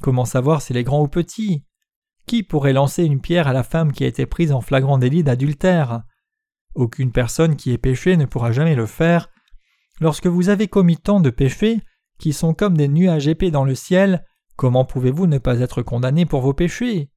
Comment 0.00 0.24
savoir 0.24 0.62
s'il 0.62 0.76
est 0.76 0.84
grand 0.84 1.02
ou 1.02 1.08
petit 1.08 1.64
Qui 2.26 2.42
pourrait 2.42 2.72
lancer 2.72 3.04
une 3.04 3.20
pierre 3.20 3.48
à 3.48 3.52
la 3.52 3.62
femme 3.62 3.92
qui 3.92 4.04
a 4.04 4.08
été 4.08 4.26
prise 4.26 4.52
en 4.52 4.60
flagrant 4.60 4.98
délit 4.98 5.22
d'adultère? 5.22 6.02
Aucune 6.74 7.12
personne 7.12 7.56
qui 7.56 7.72
est 7.72 7.78
péchée 7.78 8.16
ne 8.16 8.26
pourra 8.26 8.52
jamais 8.52 8.74
le 8.74 8.86
faire. 8.86 9.28
Lorsque 10.00 10.26
vous 10.26 10.48
avez 10.48 10.68
commis 10.68 10.96
tant 10.96 11.20
de 11.20 11.30
péchés, 11.30 11.80
qui 12.18 12.32
sont 12.32 12.54
comme 12.54 12.76
des 12.76 12.88
nuages 12.88 13.28
épais 13.28 13.50
dans 13.50 13.64
le 13.64 13.74
ciel, 13.74 14.24
Comment 14.60 14.84
pouvez-vous 14.84 15.26
ne 15.26 15.38
pas 15.38 15.60
être 15.60 15.80
condamné 15.80 16.26
pour 16.26 16.42
vos 16.42 16.52
péchés? 16.52 17.10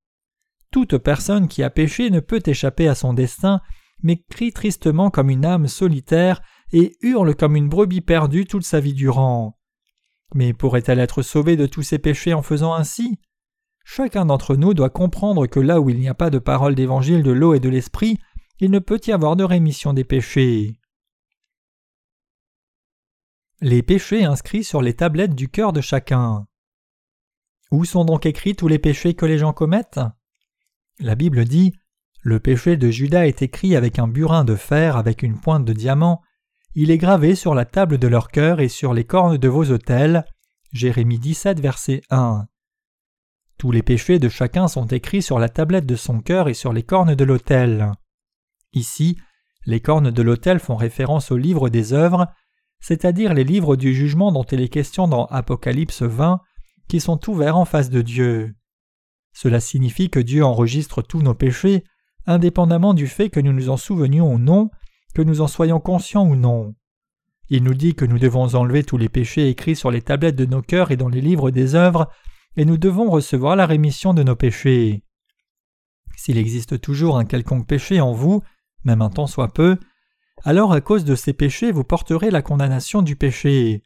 Toute 0.71 0.97
personne 0.97 1.49
qui 1.49 1.61
a 1.61 1.69
péché 1.69 2.09
ne 2.09 2.21
peut 2.21 2.41
échapper 2.45 2.87
à 2.87 2.95
son 2.95 3.13
destin, 3.13 3.59
mais 4.01 4.23
crie 4.29 4.53
tristement 4.53 5.09
comme 5.09 5.29
une 5.29 5.43
âme 5.43 5.67
solitaire 5.67 6.41
et 6.71 6.95
hurle 7.01 7.35
comme 7.35 7.57
une 7.57 7.67
brebis 7.67 7.99
perdue 7.99 8.45
toute 8.45 8.63
sa 8.63 8.79
vie 8.79 8.93
durant. 8.93 9.59
Mais 10.33 10.53
pourrait-elle 10.53 10.99
être 10.99 11.21
sauvée 11.21 11.55
de 11.55 11.65
tous 11.65 11.83
ses 11.83 11.99
péchés 11.99 12.33
en 12.33 12.41
faisant 12.41 12.73
ainsi? 12.73 13.19
Chacun 13.85 14.25
d'entre 14.25 14.55
nous 14.55 14.73
doit 14.73 14.89
comprendre 14.89 15.45
que 15.47 15.59
là 15.59 15.79
où 15.79 15.89
il 15.89 15.99
n'y 15.99 16.09
a 16.09 16.13
pas 16.13 16.29
de 16.29 16.39
parole 16.39 16.75
d'évangile 16.75 17.21
de 17.21 17.31
l'eau 17.31 17.53
et 17.53 17.59
de 17.59 17.69
l'esprit, 17.69 18.17
il 18.59 18.71
ne 18.71 18.79
peut 18.79 18.99
y 19.05 19.11
avoir 19.11 19.35
de 19.35 19.43
rémission 19.43 19.93
des 19.93 20.03
péchés. 20.03 20.79
Les 23.61 23.83
péchés 23.83 24.23
inscrits 24.23 24.63
sur 24.63 24.81
les 24.81 24.93
tablettes 24.93 25.35
du 25.35 25.49
cœur 25.49 25.73
de 25.73 25.81
chacun. 25.81 26.47
Où 27.71 27.85
sont 27.85 28.05
donc 28.05 28.25
écrits 28.25 28.55
tous 28.55 28.67
les 28.67 28.79
péchés 28.79 29.13
que 29.13 29.25
les 29.25 29.37
gens 29.37 29.53
commettent? 29.53 29.99
La 30.99 31.15
Bible 31.15 31.45
dit 31.45 31.73
Le 32.21 32.39
péché 32.39 32.77
de 32.77 32.89
Judas 32.89 33.27
est 33.27 33.41
écrit 33.41 33.75
avec 33.75 33.99
un 33.99 34.07
burin 34.07 34.43
de 34.43 34.55
fer 34.55 34.95
avec 34.95 35.23
une 35.23 35.39
pointe 35.39 35.65
de 35.65 35.73
diamant, 35.73 36.21
il 36.75 36.89
est 36.89 36.97
gravé 36.97 37.35
sur 37.35 37.53
la 37.53 37.65
table 37.65 37.97
de 37.97 38.07
leur 38.07 38.29
cœur 38.29 38.59
et 38.59 38.67
sur 38.67 38.93
les 38.93 39.03
cornes 39.03 39.37
de 39.37 39.47
vos 39.47 39.71
autels. 39.71 40.25
Jérémie 40.71 41.19
17, 41.19 41.59
verset 41.59 42.01
1. 42.09 42.47
Tous 43.59 43.71
les 43.71 43.83
péchés 43.83 44.17
de 44.17 44.27
chacun 44.27 44.67
sont 44.67 44.87
écrits 44.87 45.21
sur 45.21 45.37
la 45.37 45.49
tablette 45.49 45.85
de 45.85 45.95
son 45.95 46.19
cœur 46.19 46.49
et 46.49 46.55
sur 46.55 46.73
les 46.73 46.83
cornes 46.83 47.13
de 47.13 47.23
l'autel. 47.23 47.91
Ici, 48.73 49.17
les 49.65 49.79
cornes 49.79 50.09
de 50.09 50.21
l'autel 50.23 50.59
font 50.59 50.75
référence 50.75 51.31
au 51.31 51.37
livre 51.37 51.69
des 51.69 51.93
œuvres, 51.93 52.27
c'est-à-dire 52.79 53.33
les 53.33 53.43
livres 53.43 53.75
du 53.75 53.93
jugement 53.93 54.31
dont 54.31 54.43
il 54.43 54.59
est 54.59 54.69
question 54.69 55.07
dans 55.07 55.25
Apocalypse 55.27 56.01
20, 56.01 56.41
qui 56.89 56.99
sont 56.99 57.29
ouverts 57.29 57.55
en 57.55 57.65
face 57.65 57.91
de 57.91 58.01
Dieu. 58.01 58.55
Cela 59.31 59.59
signifie 59.59 60.09
que 60.09 60.19
Dieu 60.19 60.43
enregistre 60.43 61.01
tous 61.01 61.21
nos 61.21 61.35
péchés, 61.35 61.83
indépendamment 62.25 62.93
du 62.93 63.07
fait 63.07 63.29
que 63.29 63.39
nous 63.39 63.53
nous 63.53 63.69
en 63.69 63.77
souvenions 63.77 64.33
ou 64.33 64.39
non, 64.39 64.69
que 65.13 65.21
nous 65.21 65.41
en 65.41 65.47
soyons 65.47 65.79
conscients 65.79 66.27
ou 66.27 66.35
non. 66.35 66.75
Il 67.49 67.63
nous 67.63 67.73
dit 67.73 67.95
que 67.95 68.05
nous 68.05 68.19
devons 68.19 68.55
enlever 68.55 68.83
tous 68.83 68.97
les 68.97 69.09
péchés 69.09 69.49
écrits 69.49 69.75
sur 69.75 69.91
les 69.91 70.01
tablettes 70.01 70.35
de 70.35 70.45
nos 70.45 70.61
cœurs 70.61 70.91
et 70.91 70.97
dans 70.97 71.09
les 71.09 71.21
livres 71.21 71.51
des 71.51 71.75
œuvres, 71.75 72.09
et 72.55 72.65
nous 72.65 72.77
devons 72.77 73.09
recevoir 73.09 73.55
la 73.55 73.65
rémission 73.65 74.13
de 74.13 74.23
nos 74.23 74.35
péchés. 74.35 75.03
S'il 76.15 76.37
existe 76.37 76.79
toujours 76.79 77.17
un 77.17 77.25
quelconque 77.25 77.67
péché 77.67 77.99
en 77.99 78.11
vous, 78.11 78.41
même 78.85 79.01
un 79.01 79.09
temps 79.09 79.27
soit 79.27 79.53
peu, 79.53 79.77
alors 80.43 80.73
à 80.73 80.81
cause 80.81 81.05
de 81.05 81.15
ces 81.15 81.33
péchés 81.33 81.71
vous 81.71 81.83
porterez 81.83 82.31
la 82.31 82.41
condamnation 82.41 83.01
du 83.01 83.15
péché. 83.15 83.83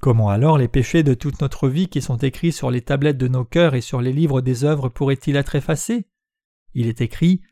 Comment 0.00 0.30
alors 0.30 0.58
les 0.58 0.68
péchés 0.68 1.02
de 1.02 1.14
toute 1.14 1.40
notre 1.40 1.68
vie 1.68 1.88
qui 1.88 2.02
sont 2.02 2.16
écrits 2.16 2.52
sur 2.52 2.70
les 2.70 2.80
tablettes 2.80 3.18
de 3.18 3.28
nos 3.28 3.44
cœurs 3.44 3.74
et 3.74 3.80
sur 3.80 4.00
les 4.00 4.12
livres 4.12 4.40
des 4.40 4.64
œuvres 4.64 4.88
pourraient-ils 4.88 5.36
être 5.36 5.54
effacés? 5.54 6.08
Il 6.74 6.88
est 6.88 7.00
écrit 7.00 7.42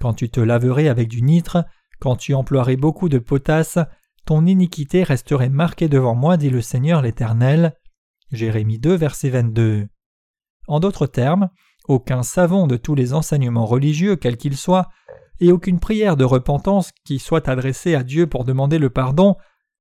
Quand 0.00 0.12
tu 0.12 0.28
te 0.28 0.40
laverais 0.40 0.88
avec 0.88 1.08
du 1.08 1.22
nitre, 1.22 1.64
quand 2.00 2.16
tu 2.16 2.34
emploierais 2.34 2.76
beaucoup 2.76 3.08
de 3.08 3.18
potasse, 3.18 3.78
ton 4.26 4.46
iniquité 4.46 5.02
resterait 5.02 5.48
marquée 5.48 5.88
devant 5.88 6.14
moi, 6.14 6.36
dit 6.36 6.50
le 6.50 6.60
Seigneur 6.60 7.02
l'Éternel. 7.02 7.76
Jérémie 8.32 8.78
2, 8.78 8.94
verset 8.94 9.30
22. 9.30 9.88
En 10.66 10.80
d'autres 10.80 11.06
termes, 11.06 11.50
aucun 11.86 12.22
savon 12.22 12.66
de 12.66 12.76
tous 12.76 12.94
les 12.94 13.12
enseignements 13.12 13.66
religieux, 13.66 14.16
quels 14.16 14.38
qu'ils 14.38 14.56
soient, 14.56 14.88
et 15.40 15.52
aucune 15.52 15.80
prière 15.80 16.16
de 16.16 16.24
repentance 16.24 16.90
qui 17.04 17.18
soit 17.18 17.48
adressée 17.48 17.94
à 17.94 18.02
Dieu 18.02 18.26
pour 18.26 18.44
demander 18.44 18.78
le 18.78 18.90
pardon, 18.90 19.36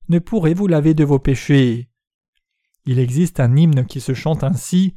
ne 0.10 0.20
pourrait 0.20 0.54
vous 0.54 0.68
laver 0.68 0.94
de 0.94 1.06
vos 1.06 1.20
péchés. 1.20 1.90
Il 2.86 3.00
existe 3.00 3.40
un 3.40 3.56
hymne 3.56 3.86
qui 3.86 4.02
se 4.02 4.14
chante 4.14 4.44
ainsi 4.44 4.96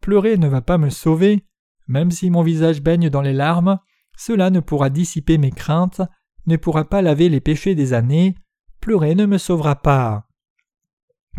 Pleurer 0.00 0.36
ne 0.36 0.48
va 0.48 0.60
pas 0.60 0.78
me 0.78 0.90
sauver, 0.90 1.46
même 1.86 2.10
si 2.10 2.30
mon 2.30 2.42
visage 2.42 2.82
baigne 2.82 3.08
dans 3.08 3.22
les 3.22 3.32
larmes, 3.32 3.78
cela 4.16 4.50
ne 4.50 4.60
pourra 4.60 4.90
dissiper 4.90 5.38
mes 5.38 5.50
craintes, 5.50 6.02
ne 6.46 6.56
pourra 6.56 6.84
pas 6.84 7.02
laver 7.02 7.28
les 7.28 7.40
péchés 7.40 7.74
des 7.74 7.92
années, 7.92 8.34
pleurer 8.80 9.14
ne 9.14 9.26
me 9.26 9.38
sauvera 9.38 9.76
pas. 9.76 10.28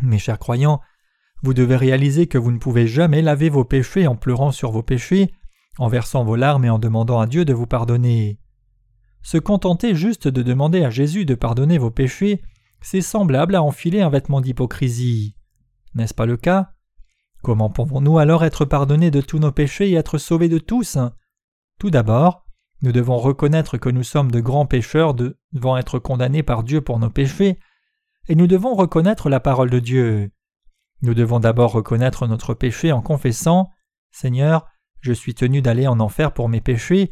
Mes 0.02 0.20
chers 0.20 0.40
croyants, 0.40 0.82
vous 1.44 1.54
devez 1.54 1.76
réaliser 1.76 2.28
que 2.28 2.38
vous 2.38 2.52
ne 2.52 2.58
pouvez 2.58 2.88
jamais 2.88 3.22
laver 3.22 3.50
vos 3.50 3.66
péchés 3.66 4.08
en 4.08 4.16
pleurant 4.16 4.52
sur 4.52 4.72
vos 4.72 4.84
péchés, 4.84 5.32
en 5.78 5.88
versant 5.88 6.24
vos 6.24 6.36
larmes 6.36 6.66
et 6.66 6.70
en 6.70 6.80
demandant 6.80 7.20
à 7.20 7.28
Dieu 7.28 7.46
de 7.46 7.54
vous 7.54 7.68
pardonner. 7.68 8.40
Se 9.22 9.38
contenter 9.38 9.96
juste 9.96 10.28
de 10.28 10.42
demander 10.42 10.84
à 10.84 10.90
Jésus 10.90 11.26
de 11.26 11.36
pardonner 11.36 11.78
vos 11.78 11.92
péchés, 11.92 12.42
c'est 12.82 13.02
semblable 13.02 13.56
à 13.56 13.64
enfiler 13.64 14.02
un 14.02 14.10
vêtement 14.10 14.42
d'hypocrisie. 14.42 15.36
N'est-ce 15.94 16.14
pas 16.14 16.26
le 16.26 16.38
cas? 16.38 16.74
Comment 17.44 17.70
pouvons-nous 17.70 18.18
alors 18.18 18.44
être 18.44 18.66
pardonnés 18.66 19.12
de 19.12 19.22
tous 19.22 19.40
nos 19.40 19.52
péchés 19.52 19.90
et 19.90 19.96
être 19.96 20.18
sauvés 20.18 20.50
de 20.50 20.60
tous? 20.60 20.98
Tout 21.80 21.90
d'abord, 21.90 22.47
nous 22.82 22.92
devons 22.92 23.18
reconnaître 23.18 23.78
que 23.78 23.90
nous 23.90 24.04
sommes 24.04 24.32
de 24.32 24.40
grands 24.40 24.66
pécheurs 24.66 25.14
devant 25.16 25.78
être 25.78 26.00
condamnés 26.00 26.44
par 26.44 26.64
Dieu 26.64 26.82
pour 26.82 27.00
nos 27.00 27.10
péchés, 27.10 27.60
et 28.28 28.36
nous 28.36 28.48
devons 28.48 28.76
reconnaître 28.76 29.30
la 29.30 29.40
parole 29.40 29.70
de 29.70 29.80
Dieu. 29.80 30.32
Nous 31.02 31.14
devons 31.14 31.40
d'abord 31.40 31.72
reconnaître 31.72 32.28
notre 32.28 32.54
péché 32.54 32.92
en 32.92 33.02
confessant 33.02 33.70
Seigneur, 34.12 34.68
je 35.00 35.14
suis 35.14 35.36
tenu 35.36 35.62
d'aller 35.62 35.88
en 35.88 36.00
enfer 36.00 36.34
pour 36.34 36.50
mes 36.50 36.62
péchés, 36.62 37.12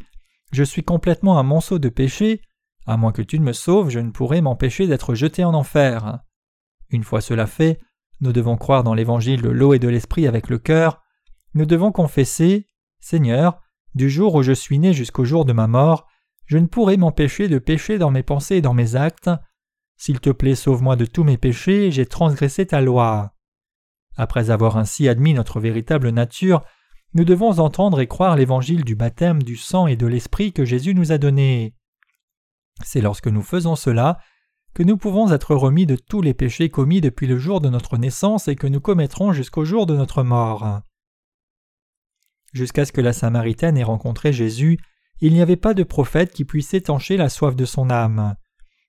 je 0.52 0.62
suis 0.62 0.82
complètement 0.82 1.38
un 1.38 1.42
monceau 1.42 1.78
de 1.78 1.88
péché, 1.88 2.42
à 2.86 2.96
moins 2.96 3.12
que 3.12 3.22
tu 3.22 3.38
ne 3.38 3.44
me 3.44 3.52
sauves, 3.52 3.90
je 3.90 3.98
ne 3.98 4.10
pourrai 4.10 4.40
m'empêcher 4.40 4.86
d'être 4.86 5.14
jeté 5.14 5.44
en 5.44 5.54
enfer. 5.54 6.20
Une 6.90 7.04
fois 7.04 7.20
cela 7.20 7.46
fait, 7.46 7.80
nous 8.20 8.32
devons 8.32 8.56
croire 8.56 8.84
dans 8.84 8.94
l'évangile 8.94 9.42
de 9.42 9.48
l'eau 9.48 9.74
et 9.74 9.78
de 9.78 9.88
l'esprit 9.88 10.26
avec 10.26 10.48
le 10.48 10.58
cœur, 10.58 11.02
nous 11.54 11.66
devons 11.66 11.90
confesser 11.90 12.66
Seigneur, 13.00 13.60
du 13.96 14.10
jour 14.10 14.34
où 14.34 14.42
je 14.42 14.52
suis 14.52 14.78
né 14.78 14.92
jusqu'au 14.92 15.24
jour 15.24 15.46
de 15.46 15.54
ma 15.54 15.66
mort, 15.66 16.06
je 16.44 16.58
ne 16.58 16.66
pourrai 16.66 16.98
m'empêcher 16.98 17.48
de 17.48 17.58
pécher 17.58 17.96
dans 17.96 18.10
mes 18.10 18.22
pensées 18.22 18.56
et 18.56 18.60
dans 18.60 18.74
mes 18.74 18.94
actes. 18.94 19.30
S'il 19.96 20.20
te 20.20 20.28
plaît, 20.28 20.54
sauve-moi 20.54 20.96
de 20.96 21.06
tous 21.06 21.24
mes 21.24 21.38
péchés, 21.38 21.90
j'ai 21.90 22.04
transgressé 22.04 22.66
ta 22.66 22.82
loi. 22.82 23.32
Après 24.18 24.50
avoir 24.50 24.76
ainsi 24.76 25.08
admis 25.08 25.32
notre 25.32 25.60
véritable 25.60 26.10
nature, 26.10 26.62
nous 27.14 27.24
devons 27.24 27.58
entendre 27.58 28.00
et 28.00 28.06
croire 28.06 28.36
l'évangile 28.36 28.84
du 28.84 28.94
baptême, 28.94 29.42
du 29.42 29.56
sang 29.56 29.86
et 29.86 29.96
de 29.96 30.06
l'esprit 30.06 30.52
que 30.52 30.66
Jésus 30.66 30.94
nous 30.94 31.10
a 31.10 31.16
donné. 31.16 31.74
C'est 32.84 33.00
lorsque 33.00 33.28
nous 33.28 33.42
faisons 33.42 33.76
cela 33.76 34.18
que 34.74 34.82
nous 34.82 34.98
pouvons 34.98 35.32
être 35.32 35.54
remis 35.54 35.86
de 35.86 35.96
tous 35.96 36.20
les 36.20 36.34
péchés 36.34 36.68
commis 36.68 37.00
depuis 37.00 37.26
le 37.26 37.38
jour 37.38 37.62
de 37.62 37.70
notre 37.70 37.96
naissance 37.96 38.46
et 38.46 38.56
que 38.56 38.66
nous 38.66 38.80
commettrons 38.80 39.32
jusqu'au 39.32 39.64
jour 39.64 39.86
de 39.86 39.96
notre 39.96 40.22
mort. 40.22 40.82
Jusqu'à 42.52 42.84
ce 42.84 42.92
que 42.92 43.00
la 43.00 43.12
Samaritaine 43.12 43.76
ait 43.76 43.84
rencontré 43.84 44.32
Jésus, 44.32 44.78
il 45.20 45.32
n'y 45.32 45.42
avait 45.42 45.56
pas 45.56 45.74
de 45.74 45.82
prophète 45.82 46.32
qui 46.32 46.44
puisse 46.44 46.74
étancher 46.74 47.16
la 47.16 47.28
soif 47.28 47.56
de 47.56 47.64
son 47.64 47.90
âme. 47.90 48.36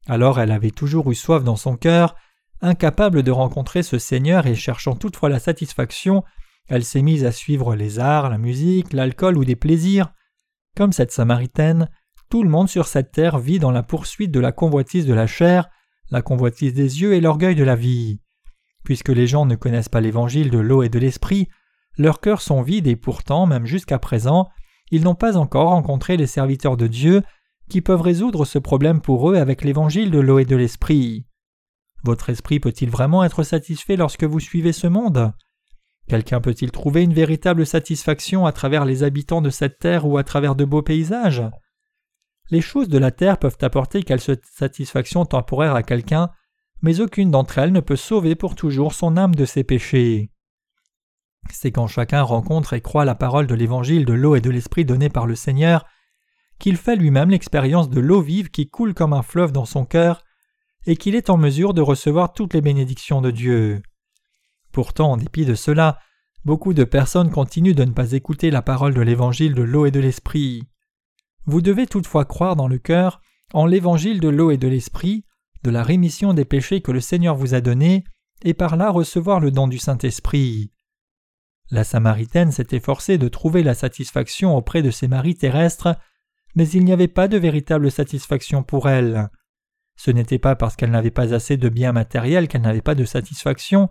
Alors 0.07 0.39
elle 0.39 0.51
avait 0.51 0.71
toujours 0.71 1.11
eu 1.11 1.15
soif 1.15 1.43
dans 1.43 1.55
son 1.55 1.77
cœur, 1.77 2.15
incapable 2.61 3.23
de 3.23 3.31
rencontrer 3.31 3.83
ce 3.83 3.99
Seigneur 3.99 4.47
et 4.47 4.55
cherchant 4.55 4.95
toutefois 4.95 5.29
la 5.29 5.39
satisfaction, 5.39 6.23
elle 6.67 6.83
s'est 6.83 7.01
mise 7.01 7.23
à 7.23 7.31
suivre 7.31 7.75
les 7.75 7.99
arts, 7.99 8.29
la 8.29 8.37
musique, 8.37 8.93
l'alcool 8.93 9.37
ou 9.37 9.45
des 9.45 9.55
plaisirs. 9.55 10.13
Comme 10.75 10.91
cette 10.91 11.11
Samaritaine, 11.11 11.89
tout 12.29 12.43
le 12.43 12.49
monde 12.49 12.67
sur 12.67 12.87
cette 12.87 13.11
terre 13.11 13.39
vit 13.39 13.59
dans 13.59 13.71
la 13.71 13.83
poursuite 13.83 14.31
de 14.31 14.39
la 14.39 14.51
convoitise 14.51 15.05
de 15.05 15.13
la 15.13 15.27
chair, 15.27 15.69
la 16.11 16.21
convoitise 16.21 16.73
des 16.73 17.01
yeux 17.01 17.13
et 17.13 17.21
l'orgueil 17.21 17.55
de 17.55 17.63
la 17.63 17.75
vie. 17.75 18.19
Puisque 18.83 19.09
les 19.09 19.27
gens 19.27 19.45
ne 19.45 19.55
connaissent 19.55 19.89
pas 19.89 20.01
l'évangile 20.01 20.49
de 20.49 20.59
l'eau 20.59 20.83
et 20.83 20.89
de 20.89 20.99
l'esprit, 20.99 21.47
leurs 21.97 22.19
cœurs 22.19 22.41
sont 22.41 22.61
vides 22.61 22.87
et 22.87 22.95
pourtant, 22.95 23.45
même 23.45 23.65
jusqu'à 23.65 23.99
présent, 23.99 24.49
ils 24.91 25.03
n'ont 25.03 25.15
pas 25.15 25.37
encore 25.37 25.69
rencontré 25.69 26.17
les 26.17 26.27
serviteurs 26.27 26.77
de 26.77 26.87
Dieu 26.87 27.23
qui 27.69 27.81
peuvent 27.81 28.01
résoudre 28.01 28.45
ce 28.45 28.59
problème 28.59 29.01
pour 29.01 29.29
eux 29.29 29.35
avec 29.35 29.63
l'évangile 29.63 30.11
de 30.11 30.19
l'eau 30.19 30.39
et 30.39 30.45
de 30.45 30.55
l'esprit. 30.55 31.25
Votre 32.03 32.29
esprit 32.29 32.59
peut-il 32.59 32.89
vraiment 32.89 33.23
être 33.23 33.43
satisfait 33.43 33.97
lorsque 33.97 34.23
vous 34.23 34.39
suivez 34.39 34.71
ce 34.71 34.87
monde? 34.87 35.33
Quelqu'un 36.07 36.39
peut-il 36.39 36.71
trouver 36.71 37.03
une 37.03 37.13
véritable 37.13 37.65
satisfaction 37.65 38.45
à 38.45 38.53
travers 38.53 38.85
les 38.85 39.03
habitants 39.03 39.41
de 39.41 39.49
cette 39.49 39.79
terre 39.79 40.07
ou 40.07 40.17
à 40.17 40.23
travers 40.23 40.55
de 40.55 40.63
beaux 40.63 40.81
paysages? 40.81 41.43
Les 42.49 42.61
choses 42.61 42.87
de 42.87 42.97
la 42.97 43.11
terre 43.11 43.39
peuvent 43.39 43.57
apporter 43.61 44.03
quelque 44.03 44.39
satisfaction 44.43 45.25
temporaire 45.25 45.75
à 45.75 45.83
quelqu'un, 45.83 46.29
mais 46.81 47.01
aucune 47.01 47.31
d'entre 47.31 47.57
elles 47.57 47.73
ne 47.73 47.81
peut 47.81 47.97
sauver 47.97 48.35
pour 48.35 48.55
toujours 48.55 48.93
son 48.93 49.17
âme 49.17 49.35
de 49.35 49.43
ses 49.43 49.65
péchés. 49.65 50.31
C'est 51.51 51.71
quand 51.71 51.87
chacun 51.87 52.21
rencontre 52.21 52.73
et 52.73 52.81
croit 52.81 53.05
la 53.05 53.15
parole 53.15 53.47
de 53.47 53.55
l'évangile 53.55 54.05
de 54.05 54.13
l'eau 54.13 54.35
et 54.35 54.41
de 54.41 54.49
l'esprit 54.49 54.85
donné 54.85 55.09
par 55.09 55.25
le 55.25 55.35
Seigneur 55.35 55.85
qu'il 56.59 56.77
fait 56.77 56.95
lui-même 56.95 57.29
l'expérience 57.29 57.89
de 57.89 57.99
l'eau 57.99 58.21
vive 58.21 58.49
qui 58.49 58.69
coule 58.69 58.93
comme 58.93 59.13
un 59.13 59.21
fleuve 59.21 59.51
dans 59.51 59.65
son 59.65 59.85
cœur 59.85 60.23
et 60.85 60.95
qu'il 60.95 61.15
est 61.15 61.29
en 61.29 61.37
mesure 61.37 61.73
de 61.73 61.81
recevoir 61.81 62.33
toutes 62.33 62.53
les 62.53 62.61
bénédictions 62.61 63.21
de 63.21 63.31
Dieu. 63.31 63.81
Pourtant, 64.71 65.11
en 65.11 65.17
dépit 65.17 65.45
de 65.45 65.55
cela, 65.55 65.99
beaucoup 66.45 66.73
de 66.73 66.83
personnes 66.83 67.29
continuent 67.29 67.75
de 67.75 67.83
ne 67.83 67.91
pas 67.91 68.13
écouter 68.13 68.51
la 68.51 68.61
parole 68.61 68.93
de 68.93 69.01
l'évangile 69.01 69.53
de 69.53 69.63
l'eau 69.63 69.85
et 69.85 69.91
de 69.91 69.99
l'esprit. 69.99 70.63
Vous 71.45 71.61
devez 71.61 71.87
toutefois 71.87 72.25
croire 72.25 72.55
dans 72.55 72.67
le 72.67 72.77
cœur 72.77 73.21
en 73.53 73.65
l'évangile 73.65 74.19
de 74.19 74.29
l'eau 74.29 74.51
et 74.51 74.57
de 74.57 74.67
l'esprit, 74.67 75.25
de 75.63 75.71
la 75.71 75.83
rémission 75.83 76.33
des 76.33 76.45
péchés 76.45 76.81
que 76.81 76.91
le 76.91 77.01
Seigneur 77.01 77.35
vous 77.35 77.53
a 77.53 77.61
donnés, 77.61 78.03
et 78.43 78.53
par 78.53 78.75
là 78.75 78.89
recevoir 78.89 79.39
le 79.39 79.51
don 79.51 79.67
du 79.67 79.77
Saint-Esprit. 79.77 80.71
La 81.69 81.83
Samaritaine 81.83 82.51
s'est 82.51 82.67
efforcée 82.71 83.17
de 83.17 83.27
trouver 83.27 83.61
la 83.61 83.73
satisfaction 83.73 84.55
auprès 84.55 84.81
de 84.81 84.91
ses 84.91 85.07
maris 85.07 85.35
terrestres, 85.35 85.97
mais 86.55 86.67
il 86.69 86.85
n'y 86.85 86.93
avait 86.93 87.07
pas 87.07 87.27
de 87.27 87.37
véritable 87.37 87.91
satisfaction 87.91 88.63
pour 88.63 88.89
elle. 88.89 89.29
Ce 89.97 90.11
n'était 90.11 90.39
pas 90.39 90.55
parce 90.55 90.75
qu'elle 90.75 90.91
n'avait 90.91 91.11
pas 91.11 91.33
assez 91.33 91.57
de 91.57 91.69
biens 91.69 91.91
matériels 91.91 92.47
qu'elle 92.47 92.61
n'avait 92.61 92.81
pas 92.81 92.95
de 92.95 93.03
satisfaction. 93.03 93.89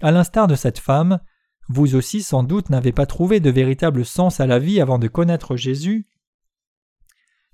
À 0.00 0.10
l'instar 0.10 0.48
de 0.48 0.54
cette 0.54 0.78
femme, 0.78 1.20
vous 1.68 1.94
aussi 1.94 2.22
sans 2.22 2.42
doute 2.42 2.70
n'avez 2.70 2.92
pas 2.92 3.06
trouvé 3.06 3.40
de 3.40 3.50
véritable 3.50 4.04
sens 4.04 4.40
à 4.40 4.46
la 4.46 4.58
vie 4.58 4.80
avant 4.80 4.98
de 4.98 5.08
connaître 5.08 5.56
Jésus. 5.56 6.06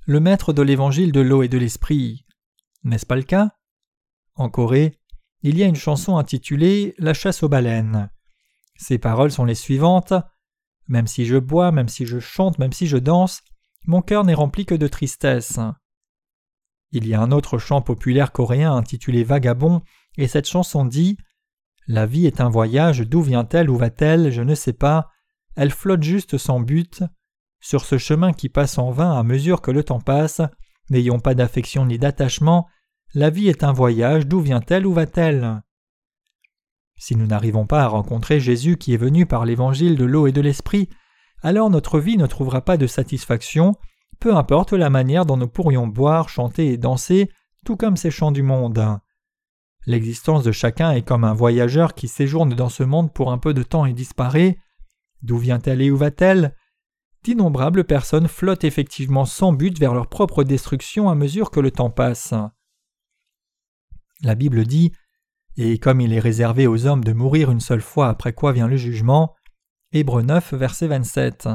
le 0.07 0.21
maître 0.21 0.53
de 0.53 0.61
l'évangile 0.61 1.13
de 1.13 1.21
l'eau 1.21 1.43
et 1.43 1.49
de 1.49 1.57
l'esprit. 1.57 2.27
N'est-ce 2.83 3.07
pas 3.07 3.17
le 3.17 3.23
cas? 3.23 3.53
En 4.35 4.51
Corée, 4.51 4.99
il 5.43 5.57
y 5.57 5.63
a 5.63 5.67
une 5.67 5.77
chanson 5.77 6.19
intitulée 6.19 6.95
La 6.99 7.15
chasse 7.15 7.43
aux 7.43 7.49
baleines. 7.49 8.11
Ses 8.77 8.99
paroles 8.99 9.31
sont 9.31 9.45
les 9.45 9.55
suivantes 9.55 10.13
Même 10.89 11.07
si 11.07 11.27
je 11.27 11.37
bois, 11.37 11.73
même 11.73 11.89
si 11.89 12.07
je 12.07 12.19
chante, 12.19 12.59
même 12.59 12.73
si 12.73 12.87
je 12.87 12.99
danse, 12.99 13.43
mon 13.87 14.03
cœur 14.03 14.25
n'est 14.25 14.35
rempli 14.35 14.67
que 14.67 14.75
de 14.75 14.87
tristesse. 14.87 15.59
Il 16.93 17.07
y 17.07 17.15
a 17.15 17.21
un 17.21 17.33
autre 17.33 17.59
chant 17.59 17.83
populaire 17.83 18.33
coréen 18.33 18.73
intitulé 18.73 19.25
Vagabond, 19.25 19.83
et 20.17 20.29
cette 20.29 20.49
chanson 20.49 20.85
dit 20.85 21.19
La 21.87 22.07
vie 22.07 22.27
est 22.27 22.41
un 22.41 22.49
voyage, 22.49 23.01
d'où 23.01 23.21
vient-elle, 23.21 23.69
où 23.69 23.77
va-t-elle, 23.77 24.31
je 24.31 24.43
ne 24.43 24.55
sais 24.55 24.73
pas, 24.73 25.11
elle 25.57 25.71
flotte 25.71 26.03
juste 26.03 26.39
sans 26.39 26.61
but. 26.61 27.03
Sur 27.61 27.85
ce 27.85 27.99
chemin 27.99 28.33
qui 28.33 28.49
passe 28.49 28.79
en 28.79 28.91
vain 28.91 29.19
à 29.19 29.23
mesure 29.23 29.61
que 29.61 29.71
le 29.71 29.85
temps 29.85 30.01
passe, 30.01 30.41
n'ayons 30.91 31.19
pas 31.19 31.35
d'affection 31.35 31.87
ni 31.87 31.99
d'attachement, 31.99 32.69
la 33.15 33.31
vie 33.31 33.49
est 33.49 33.65
un 33.65 33.73
voyage, 33.73 34.27
d'où 34.27 34.41
vient-elle, 34.41 34.87
où 34.87 34.93
va-t-elle? 34.93 35.63
Si 36.97 37.17
nous 37.17 37.27
n'arrivons 37.27 37.67
pas 37.67 37.83
à 37.83 37.89
rencontrer 37.89 38.41
Jésus 38.41 38.77
qui 38.77 38.95
est 38.95 38.99
venu 38.99 39.27
par 39.27 39.45
l'évangile 39.45 39.97
de 39.97 40.05
l'eau 40.05 40.27
et 40.27 40.33
de 40.33 40.41
l'esprit, 40.41 40.89
alors 41.43 41.71
notre 41.71 42.01
vie 42.01 42.17
ne 42.17 42.27
trouvera 42.27 42.63
pas 42.63 42.77
de 42.77 42.87
satisfaction, 42.87 43.75
peu 44.21 44.35
importe 44.35 44.73
la 44.73 44.91
manière 44.91 45.27
dont 45.27 45.37
nous 45.37 45.49
pourrions 45.49 45.87
boire, 45.87 46.29
chanter 46.29 46.69
et 46.69 46.79
danser, 46.79 47.31
tout 47.65 47.77
comme 47.77 47.97
ces 47.97 48.11
chants 48.11 48.33
du 48.33 48.43
monde. 48.43 48.99
L'existence 49.87 50.45
de 50.45 50.53
chacun 50.53 50.93
est 50.93 51.03
comme 51.03 51.25
un 51.25 51.35
voyageur 51.35 51.95
qui 51.95 52.09
séjourne 52.09 52.55
dans 52.55 52.71
ce 52.71 52.83
monde 52.83 53.13
pour 53.13 53.31
un 53.31 53.39
peu 53.39 53.53
de 53.53 53.63
temps 53.63 53.85
et 53.85 53.93
disparaît. 53.93 54.59
D'où 55.23 55.37
vient-elle 55.37 55.83
et 55.83 55.91
où 55.91 55.97
va-t-elle? 55.97 56.57
D'innombrables 57.23 57.85
personnes 57.85 58.29
flottent 58.29 58.65
effectivement 58.65 59.25
sans 59.25 59.53
but 59.53 59.79
vers 59.79 59.95
leur 59.95 60.09
propre 60.09 60.45
destruction 60.45 61.11
à 61.11 61.15
mesure 61.15 61.51
que 61.51 61.61
le 61.61 61.71
temps 61.71 61.91
passe. 61.91 62.35
La 64.23 64.35
Bible 64.35 64.65
dit 64.65 64.93
Et 65.57 65.79
comme 65.79 66.01
il 66.01 66.13
est 66.13 66.21
réservé 66.21 66.67
aux 66.67 66.87
hommes 66.87 67.05
de 67.05 67.13
mourir 67.13 67.51
une 67.51 67.61
seule 67.61 67.81
fois 67.81 68.09
après 68.09 68.33
quoi 68.33 68.53
vient 68.53 68.67
le 68.67 68.77
jugement? 68.77 69.35
Hébreu 69.93 70.23
9, 70.23 70.55
verset 70.55 70.89
27. 70.89 71.49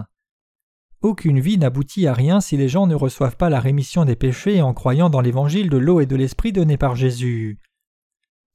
Aucune 1.01 1.41
vie 1.41 1.57
n'aboutit 1.57 2.07
à 2.07 2.13
rien 2.13 2.39
si 2.39 2.55
les 2.55 2.69
gens 2.69 2.87
ne 2.87 2.95
reçoivent 2.95 3.35
pas 3.35 3.49
la 3.49 3.59
rémission 3.59 4.05
des 4.05 4.15
péchés 4.15 4.61
en 4.61 4.73
croyant 4.73 5.09
dans 5.09 5.19
l'évangile 5.19 5.69
de 5.69 5.77
l'eau 5.77 5.99
et 5.99 6.05
de 6.05 6.15
l'esprit 6.15 6.53
donné 6.53 6.77
par 6.77 6.95
Jésus. 6.95 7.59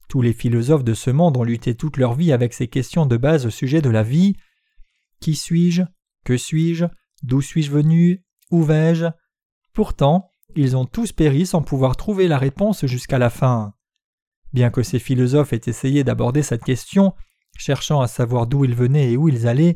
Tous 0.09 0.23
les 0.23 0.33
philosophes 0.33 0.83
de 0.83 0.95
ce 0.95 1.11
monde 1.11 1.37
ont 1.37 1.43
lutté 1.43 1.75
toute 1.75 1.97
leur 1.97 2.15
vie 2.15 2.31
avec 2.31 2.53
ces 2.53 2.67
questions 2.67 3.05
de 3.05 3.17
base 3.17 3.45
au 3.45 3.51
sujet 3.51 3.81
de 3.81 3.89
la 3.89 4.01
vie. 4.01 4.35
Qui 5.19 5.35
suis-je? 5.35 5.83
Que 6.23 6.37
suis-je? 6.37 6.85
D'où 7.21 7.41
suis-je 7.41 7.71
venu? 7.71 8.23
Où 8.49 8.63
vais-je? 8.63 9.05
Pourtant, 9.73 10.31
ils 10.55 10.75
ont 10.75 10.85
tous 10.85 11.11
péri 11.11 11.45
sans 11.45 11.61
pouvoir 11.61 11.97
trouver 11.97 12.27
la 12.27 12.39
réponse 12.39 12.87
jusqu'à 12.87 13.19
la 13.19 13.29
fin. 13.29 13.74
Bien 14.55 14.69
que 14.69 14.83
ces 14.83 14.99
philosophes 14.99 15.51
aient 15.51 15.59
essayé 15.65 16.05
d'aborder 16.05 16.41
cette 16.41 16.63
question, 16.63 17.13
cherchant 17.57 17.99
à 17.99 18.07
savoir 18.07 18.47
d'où 18.47 18.63
ils 18.63 18.73
venaient 18.73 19.11
et 19.11 19.17
où 19.17 19.27
ils 19.27 19.49
allaient, 19.49 19.75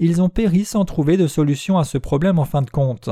ils 0.00 0.20
ont 0.20 0.28
péri 0.28 0.64
sans 0.64 0.84
trouver 0.84 1.16
de 1.16 1.28
solution 1.28 1.78
à 1.78 1.84
ce 1.84 1.98
problème 1.98 2.40
en 2.40 2.44
fin 2.44 2.62
de 2.62 2.68
compte. 2.68 3.08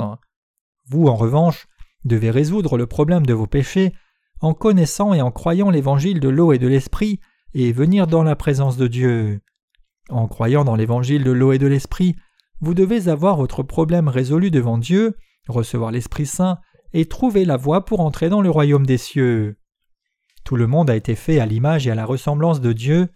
Vous, 0.88 1.06
en 1.06 1.14
revanche, 1.14 1.68
devez 2.04 2.32
résoudre 2.32 2.76
le 2.76 2.88
problème 2.88 3.24
de 3.24 3.34
vos 3.34 3.46
péchés 3.46 3.92
en 4.40 4.52
connaissant 4.52 5.14
et 5.14 5.22
en 5.22 5.30
croyant 5.30 5.70
l'évangile 5.70 6.18
de 6.18 6.28
l'eau 6.28 6.52
et 6.52 6.58
de 6.58 6.66
l'esprit 6.66 7.20
et 7.54 7.70
venir 7.70 8.08
dans 8.08 8.24
la 8.24 8.34
présence 8.34 8.76
de 8.76 8.88
Dieu. 8.88 9.40
En 10.10 10.26
croyant 10.26 10.64
dans 10.64 10.74
l'évangile 10.74 11.22
de 11.22 11.30
l'eau 11.30 11.52
et 11.52 11.58
de 11.58 11.68
l'esprit, 11.68 12.16
vous 12.60 12.74
devez 12.74 13.06
avoir 13.06 13.36
votre 13.36 13.62
problème 13.62 14.08
résolu 14.08 14.50
devant 14.50 14.76
Dieu, 14.76 15.14
recevoir 15.46 15.92
l'Esprit 15.92 16.26
Saint 16.26 16.58
et 16.92 17.06
trouver 17.06 17.44
la 17.44 17.56
voie 17.56 17.84
pour 17.84 18.00
entrer 18.00 18.28
dans 18.28 18.40
le 18.40 18.50
royaume 18.50 18.86
des 18.86 18.98
cieux. 18.98 19.56
Tout 20.46 20.54
le 20.54 20.68
monde 20.68 20.88
a 20.90 20.94
été 20.94 21.16
fait 21.16 21.40
à 21.40 21.44
l'image 21.44 21.88
et 21.88 21.90
à 21.90 21.96
la 21.96 22.06
ressemblance 22.06 22.60
de 22.60 22.72
Dieu. 22.72 23.08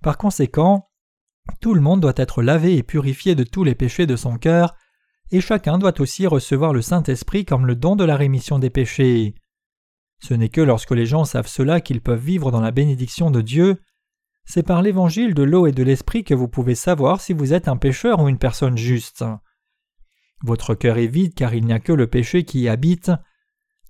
Par 0.00 0.16
conséquent, 0.16 0.88
tout 1.60 1.74
le 1.74 1.80
monde 1.80 2.00
doit 2.00 2.12
être 2.14 2.40
lavé 2.40 2.76
et 2.76 2.84
purifié 2.84 3.34
de 3.34 3.42
tous 3.42 3.64
les 3.64 3.74
péchés 3.74 4.06
de 4.06 4.14
son 4.14 4.38
cœur, 4.38 4.76
et 5.32 5.40
chacun 5.40 5.78
doit 5.78 6.00
aussi 6.00 6.28
recevoir 6.28 6.72
le 6.72 6.80
Saint-Esprit 6.80 7.44
comme 7.44 7.66
le 7.66 7.74
don 7.74 7.96
de 7.96 8.04
la 8.04 8.16
rémission 8.16 8.60
des 8.60 8.70
péchés. 8.70 9.34
Ce 10.20 10.34
n'est 10.34 10.50
que 10.50 10.60
lorsque 10.60 10.92
les 10.92 11.04
gens 11.04 11.24
savent 11.24 11.48
cela 11.48 11.80
qu'ils 11.80 12.00
peuvent 12.00 12.24
vivre 12.24 12.52
dans 12.52 12.60
la 12.60 12.70
bénédiction 12.70 13.32
de 13.32 13.40
Dieu. 13.40 13.78
C'est 14.44 14.62
par 14.62 14.80
l'évangile 14.80 15.34
de 15.34 15.42
l'eau 15.42 15.66
et 15.66 15.72
de 15.72 15.82
l'esprit 15.82 16.22
que 16.22 16.34
vous 16.34 16.48
pouvez 16.48 16.76
savoir 16.76 17.20
si 17.20 17.32
vous 17.32 17.54
êtes 17.54 17.66
un 17.66 17.76
pécheur 17.76 18.20
ou 18.20 18.28
une 18.28 18.38
personne 18.38 18.78
juste. 18.78 19.24
Votre 20.44 20.76
cœur 20.76 20.98
est 20.98 21.08
vide 21.08 21.34
car 21.34 21.54
il 21.54 21.64
n'y 21.64 21.72
a 21.72 21.80
que 21.80 21.92
le 21.92 22.06
péché 22.06 22.44
qui 22.44 22.60
y 22.60 22.68
habite, 22.68 23.10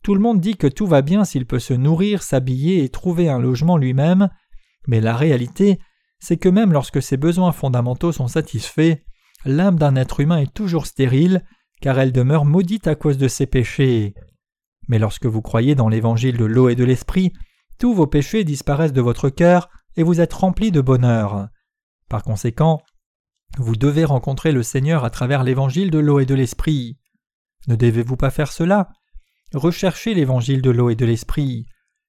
tout 0.02 0.14
le 0.14 0.20
monde 0.20 0.40
dit 0.40 0.56
que 0.56 0.66
tout 0.66 0.86
va 0.86 1.02
bien 1.02 1.24
s'il 1.24 1.46
peut 1.46 1.58
se 1.58 1.74
nourrir, 1.74 2.22
s'habiller 2.22 2.84
et 2.84 2.88
trouver 2.88 3.28
un 3.28 3.38
logement 3.38 3.76
lui-même, 3.76 4.28
mais 4.86 5.00
la 5.00 5.16
réalité, 5.16 5.78
c'est 6.18 6.36
que 6.36 6.48
même 6.48 6.72
lorsque 6.72 7.02
ses 7.02 7.16
besoins 7.16 7.52
fondamentaux 7.52 8.12
sont 8.12 8.28
satisfaits, 8.28 8.96
l'âme 9.44 9.78
d'un 9.78 9.96
être 9.96 10.20
humain 10.20 10.38
est 10.38 10.52
toujours 10.52 10.86
stérile, 10.86 11.44
car 11.80 11.98
elle 11.98 12.12
demeure 12.12 12.44
maudite 12.44 12.86
à 12.86 12.94
cause 12.94 13.18
de 13.18 13.28
ses 13.28 13.46
péchés. 13.46 14.14
Mais 14.88 14.98
lorsque 14.98 15.26
vous 15.26 15.42
croyez 15.42 15.74
dans 15.74 15.88
l'évangile 15.88 16.36
de 16.36 16.44
l'eau 16.44 16.68
et 16.68 16.74
de 16.74 16.84
l'esprit, 16.84 17.32
tous 17.78 17.94
vos 17.94 18.06
péchés 18.06 18.44
disparaissent 18.44 18.92
de 18.92 19.00
votre 19.00 19.28
cœur 19.28 19.68
et 19.96 20.02
vous 20.02 20.20
êtes 20.20 20.32
rempli 20.32 20.72
de 20.72 20.80
bonheur. 20.80 21.48
Par 22.08 22.22
conséquent, 22.22 22.80
vous 23.58 23.76
devez 23.76 24.04
rencontrer 24.04 24.52
le 24.52 24.62
Seigneur 24.62 25.04
à 25.04 25.10
travers 25.10 25.44
l'évangile 25.44 25.90
de 25.90 25.98
l'eau 25.98 26.20
et 26.20 26.26
de 26.26 26.34
l'esprit. 26.34 26.98
Ne 27.66 27.76
devez-vous 27.76 28.16
pas 28.16 28.30
faire 28.30 28.52
cela? 28.52 28.88
Recherchez 29.54 30.14
l'évangile 30.14 30.62
de 30.62 30.70
l'eau 30.70 30.90
et 30.90 30.94
de 30.94 31.06
l'esprit, 31.06 31.66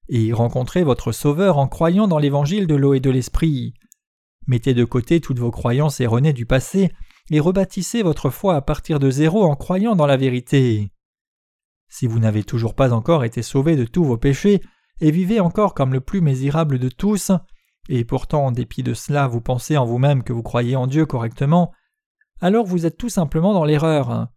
et 0.08 0.32
rencontrez 0.32 0.82
votre 0.82 1.12
Sauveur 1.12 1.58
en 1.58 1.68
croyant 1.68 2.08
dans 2.08 2.18
l'évangile 2.18 2.66
de 2.66 2.74
l'eau 2.74 2.94
et 2.94 3.00
de 3.00 3.10
l'esprit. 3.10 3.74
Mettez 4.46 4.74
de 4.74 4.84
côté 4.84 5.20
toutes 5.20 5.38
vos 5.38 5.50
croyances 5.50 6.00
erronées 6.00 6.32
du 6.32 6.46
passé 6.46 6.90
et 7.30 7.40
rebâtissez 7.40 8.02
votre 8.02 8.30
foi 8.30 8.56
à 8.56 8.60
partir 8.60 8.98
de 8.98 9.10
zéro 9.10 9.44
en 9.44 9.54
croyant 9.54 9.94
dans 9.94 10.06
la 10.06 10.16
vérité. 10.16 10.90
Si 11.88 12.06
vous 12.06 12.18
n'avez 12.18 12.42
toujours 12.42 12.74
pas 12.74 12.92
encore 12.92 13.24
été 13.24 13.42
sauvé 13.42 13.76
de 13.76 13.84
tous 13.84 14.04
vos 14.04 14.16
péchés 14.16 14.60
et 15.00 15.10
vivez 15.10 15.40
encore 15.40 15.74
comme 15.74 15.92
le 15.92 16.00
plus 16.00 16.20
misérable 16.20 16.78
de 16.78 16.88
tous, 16.88 17.30
et 17.88 18.04
pourtant 18.04 18.46
en 18.46 18.52
dépit 18.52 18.82
de 18.82 18.94
cela 18.94 19.28
vous 19.28 19.40
pensez 19.40 19.76
en 19.76 19.84
vous-même 19.84 20.22
que 20.22 20.32
vous 20.32 20.42
croyez 20.42 20.76
en 20.76 20.86
Dieu 20.86 21.06
correctement, 21.06 21.72
alors 22.40 22.66
vous 22.66 22.86
êtes 22.86 22.96
tout 22.96 23.08
simplement 23.08 23.52
dans 23.52 23.64
l'erreur. 23.64 24.28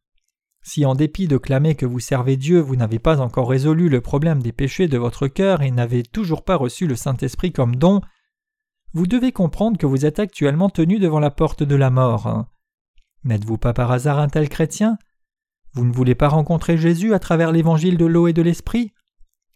Si 0.63 0.85
en 0.85 0.95
dépit 0.95 1.27
de 1.27 1.37
clamer 1.37 1.75
que 1.75 1.85
vous 1.85 1.99
servez 1.99 2.37
Dieu, 2.37 2.59
vous 2.59 2.77
n'avez 2.77 2.99
pas 2.99 3.19
encore 3.19 3.49
résolu 3.49 3.89
le 3.89 3.99
problème 3.99 4.41
des 4.41 4.53
péchés 4.53 4.87
de 4.87 4.97
votre 4.97 5.27
cœur 5.27 5.61
et 5.61 5.71
n'avez 5.71 6.03
toujours 6.03 6.43
pas 6.43 6.55
reçu 6.55 6.87
le 6.87 6.95
Saint-Esprit 6.95 7.51
comme 7.51 7.75
don, 7.75 8.01
vous 8.93 9.05
devez 9.05 9.31
comprendre 9.31 9.77
que 9.77 9.85
vous 9.85 10.05
êtes 10.05 10.19
actuellement 10.19 10.69
tenu 10.69 10.99
devant 10.99 11.19
la 11.19 11.31
porte 11.31 11.63
de 11.63 11.75
la 11.75 11.89
mort. 11.89 12.45
N'êtes-vous 13.25 13.57
pas 13.57 13.73
par 13.73 13.91
hasard 13.91 14.19
un 14.19 14.29
tel 14.29 14.47
chrétien? 14.47 14.97
Vous 15.73 15.83
ne 15.83 15.91
voulez 15.91 16.15
pas 16.15 16.29
rencontrer 16.29 16.77
Jésus 16.77 17.13
à 17.13 17.19
travers 17.19 17.51
l'évangile 17.51 17.97
de 17.97 18.05
l'eau 18.05 18.27
et 18.27 18.33
de 18.33 18.41
l'esprit? 18.41 18.93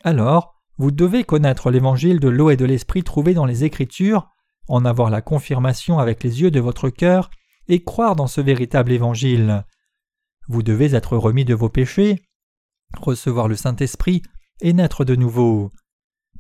Alors, 0.04 0.56
vous 0.78 0.92
devez 0.92 1.24
connaître 1.24 1.72
l'évangile 1.72 2.20
de 2.20 2.28
l'eau 2.28 2.50
et 2.50 2.58
de 2.58 2.66
l'esprit 2.66 3.04
trouvé 3.04 3.34
dans 3.34 3.46
les 3.46 3.64
Écritures, 3.64 4.28
en 4.68 4.84
avoir 4.86 5.10
la 5.10 5.22
confirmation 5.22 6.00
avec 6.00 6.24
les 6.24 6.42
yeux 6.42 6.52
de 6.52 6.60
votre 6.60 6.90
cœur 6.90 7.30
et 7.68 7.84
croire 7.84 8.16
dans 8.16 8.28
ce 8.28 8.42
véritable 8.42 8.92
évangile. 8.92 9.64
Vous 10.48 10.64
devez 10.64 10.96
être 10.96 11.18
remis 11.18 11.46
de 11.46 11.54
vos 11.54 11.70
péchés, 11.70 12.24
recevoir 12.98 13.48
le 13.48 13.56
Saint-Esprit 13.56 14.22
et 14.62 14.74
naître 14.74 15.06
de 15.06 15.16
nouveau. 15.16 15.72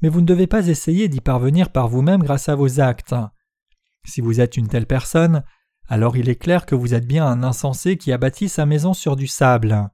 Mais 0.01 0.09
vous 0.09 0.21
ne 0.21 0.25
devez 0.25 0.47
pas 0.47 0.67
essayer 0.67 1.07
d'y 1.07 1.21
parvenir 1.21 1.71
par 1.71 1.87
vous-même 1.87 2.23
grâce 2.23 2.49
à 2.49 2.55
vos 2.55 2.79
actes. 2.79 3.15
Si 4.05 4.21
vous 4.21 4.39
êtes 4.39 4.57
une 4.57 4.67
telle 4.67 4.85
personne, 4.85 5.43
alors 5.87 6.17
il 6.17 6.29
est 6.29 6.35
clair 6.35 6.65
que 6.65 6.75
vous 6.75 6.93
êtes 6.93 7.07
bien 7.07 7.25
un 7.25 7.43
insensé 7.43 7.97
qui 7.97 8.11
a 8.11 8.17
bâti 8.17 8.49
sa 8.49 8.65
maison 8.65 8.93
sur 8.93 9.15
du 9.15 9.27
sable. 9.27 9.89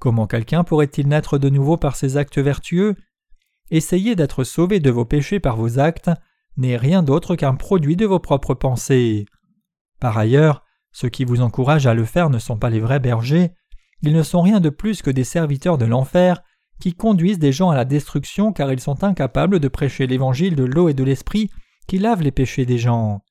Comment 0.00 0.26
quelqu'un 0.26 0.64
pourrait-il 0.64 1.08
naître 1.08 1.38
de 1.38 1.48
nouveau 1.48 1.76
par 1.76 1.96
ses 1.96 2.16
actes 2.16 2.38
vertueux? 2.38 2.94
Essayer 3.70 4.16
d'être 4.16 4.44
sauvé 4.44 4.80
de 4.80 4.90
vos 4.90 5.04
péchés 5.04 5.40
par 5.40 5.56
vos 5.56 5.78
actes 5.78 6.10
n'est 6.56 6.76
rien 6.76 7.02
d'autre 7.02 7.36
qu'un 7.36 7.54
produit 7.54 7.96
de 7.96 8.06
vos 8.06 8.20
propres 8.20 8.54
pensées. 8.54 9.26
Par 10.00 10.16
ailleurs, 10.18 10.63
ceux 10.94 11.08
qui 11.08 11.24
vous 11.24 11.42
encouragent 11.42 11.88
à 11.88 11.92
le 11.92 12.04
faire 12.04 12.30
ne 12.30 12.38
sont 12.38 12.56
pas 12.56 12.70
les 12.70 12.78
vrais 12.78 13.00
bergers, 13.00 13.50
ils 14.02 14.12
ne 14.12 14.22
sont 14.22 14.42
rien 14.42 14.60
de 14.60 14.70
plus 14.70 15.02
que 15.02 15.10
des 15.10 15.24
serviteurs 15.24 15.76
de 15.76 15.84
l'enfer 15.84 16.42
qui 16.80 16.94
conduisent 16.94 17.40
des 17.40 17.52
gens 17.52 17.70
à 17.70 17.74
la 17.74 17.84
destruction 17.84 18.52
car 18.52 18.72
ils 18.72 18.80
sont 18.80 19.02
incapables 19.02 19.58
de 19.58 19.68
prêcher 19.68 20.06
l'évangile 20.06 20.54
de 20.54 20.62
l'eau 20.62 20.88
et 20.88 20.94
de 20.94 21.02
l'esprit 21.02 21.50
qui 21.88 21.98
lave 21.98 22.22
les 22.22 22.30
péchés 22.30 22.64
des 22.64 22.78
gens. 22.78 23.22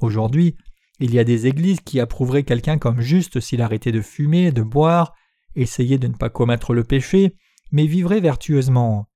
Aujourd'hui, 0.00 0.56
il 0.98 1.14
y 1.14 1.18
a 1.18 1.24
des 1.24 1.46
églises 1.46 1.80
qui 1.80 2.00
approuveraient 2.00 2.44
quelqu'un 2.44 2.78
comme 2.78 3.02
juste 3.02 3.40
s'il 3.40 3.60
arrêtait 3.60 3.92
de 3.92 4.00
fumer, 4.00 4.50
de 4.50 4.62
boire, 4.62 5.14
essayait 5.54 5.98
de 5.98 6.08
ne 6.08 6.14
pas 6.14 6.30
commettre 6.30 6.72
le 6.72 6.84
péché, 6.84 7.36
mais 7.72 7.86
vivrait 7.86 8.20
vertueusement. 8.20 9.06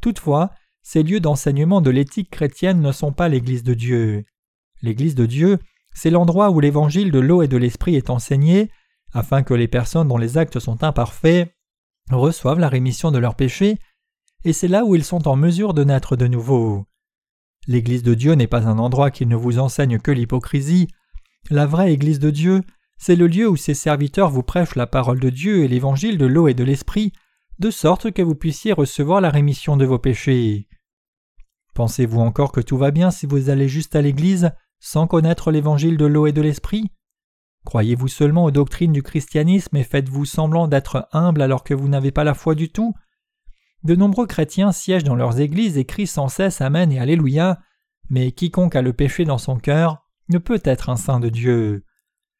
Toutefois, 0.00 0.50
ces 0.82 1.02
lieux 1.02 1.20
d'enseignement 1.20 1.82
de 1.82 1.90
l'éthique 1.90 2.30
chrétienne 2.30 2.80
ne 2.80 2.92
sont 2.92 3.12
pas 3.12 3.28
l'Église 3.28 3.62
de 3.62 3.74
Dieu. 3.74 4.24
L'Église 4.80 5.14
de 5.14 5.26
Dieu 5.26 5.58
c'est 5.94 6.10
l'endroit 6.10 6.50
où 6.50 6.60
l'évangile 6.60 7.10
de 7.10 7.18
l'eau 7.18 7.42
et 7.42 7.48
de 7.48 7.56
l'esprit 7.56 7.96
est 7.96 8.10
enseigné, 8.10 8.70
afin 9.12 9.42
que 9.42 9.54
les 9.54 9.68
personnes 9.68 10.08
dont 10.08 10.18
les 10.18 10.38
actes 10.38 10.60
sont 10.60 10.82
imparfaits 10.82 11.52
reçoivent 12.10 12.58
la 12.58 12.68
rémission 12.68 13.10
de 13.10 13.18
leurs 13.18 13.34
péchés, 13.34 13.78
et 14.44 14.52
c'est 14.52 14.68
là 14.68 14.84
où 14.84 14.94
ils 14.94 15.04
sont 15.04 15.28
en 15.28 15.36
mesure 15.36 15.74
de 15.74 15.84
naître 15.84 16.16
de 16.16 16.26
nouveau. 16.26 16.86
L'Église 17.66 18.02
de 18.02 18.14
Dieu 18.14 18.32
n'est 18.32 18.46
pas 18.46 18.66
un 18.66 18.78
endroit 18.78 19.10
qui 19.10 19.26
ne 19.26 19.36
vous 19.36 19.58
enseigne 19.58 19.98
que 19.98 20.10
l'hypocrisie. 20.10 20.88
La 21.50 21.66
vraie 21.66 21.92
Église 21.92 22.18
de 22.18 22.30
Dieu, 22.30 22.62
c'est 22.98 23.16
le 23.16 23.26
lieu 23.26 23.48
où 23.48 23.56
ses 23.56 23.74
serviteurs 23.74 24.30
vous 24.30 24.42
prêchent 24.42 24.76
la 24.76 24.86
parole 24.86 25.20
de 25.20 25.30
Dieu 25.30 25.64
et 25.64 25.68
l'évangile 25.68 26.18
de 26.18 26.26
l'eau 26.26 26.48
et 26.48 26.54
de 26.54 26.64
l'esprit, 26.64 27.12
de 27.58 27.70
sorte 27.70 28.10
que 28.10 28.22
vous 28.22 28.34
puissiez 28.34 28.72
recevoir 28.72 29.20
la 29.20 29.30
rémission 29.30 29.76
de 29.76 29.84
vos 29.84 29.98
péchés. 29.98 30.68
Pensez-vous 31.74 32.20
encore 32.20 32.52
que 32.52 32.60
tout 32.60 32.78
va 32.78 32.90
bien 32.90 33.10
si 33.10 33.26
vous 33.26 33.50
allez 33.50 33.68
juste 33.68 33.94
à 33.94 34.02
l'Église? 34.02 34.52
Sans 34.80 35.06
connaître 35.06 35.50
l'évangile 35.52 35.96
de 35.96 36.06
l'eau 36.06 36.26
et 36.26 36.32
de 36.32 36.42
l'esprit? 36.42 36.90
Croyez-vous 37.64 38.08
seulement 38.08 38.44
aux 38.44 38.50
doctrines 38.50 38.92
du 38.92 39.02
christianisme 39.02 39.76
et 39.76 39.84
faites-vous 39.84 40.24
semblant 40.24 40.66
d'être 40.66 41.08
humble 41.12 41.42
alors 41.42 41.62
que 41.62 41.74
vous 41.74 41.88
n'avez 41.88 42.10
pas 42.10 42.24
la 42.24 42.34
foi 42.34 42.54
du 42.54 42.72
tout? 42.72 42.94
De 43.84 43.94
nombreux 43.94 44.26
chrétiens 44.26 44.72
siègent 44.72 45.04
dans 45.04 45.14
leurs 45.14 45.40
églises 45.40 45.78
et 45.78 45.84
crient 45.84 46.06
sans 46.06 46.28
cesse 46.28 46.60
Amen 46.60 46.90
et 46.90 46.98
Alléluia, 46.98 47.60
mais 48.08 48.32
quiconque 48.32 48.76
a 48.76 48.82
le 48.82 48.92
péché 48.92 49.24
dans 49.24 49.38
son 49.38 49.56
cœur 49.56 50.06
ne 50.28 50.38
peut 50.38 50.60
être 50.64 50.88
un 50.88 50.96
saint 50.96 51.20
de 51.20 51.28
Dieu. 51.28 51.84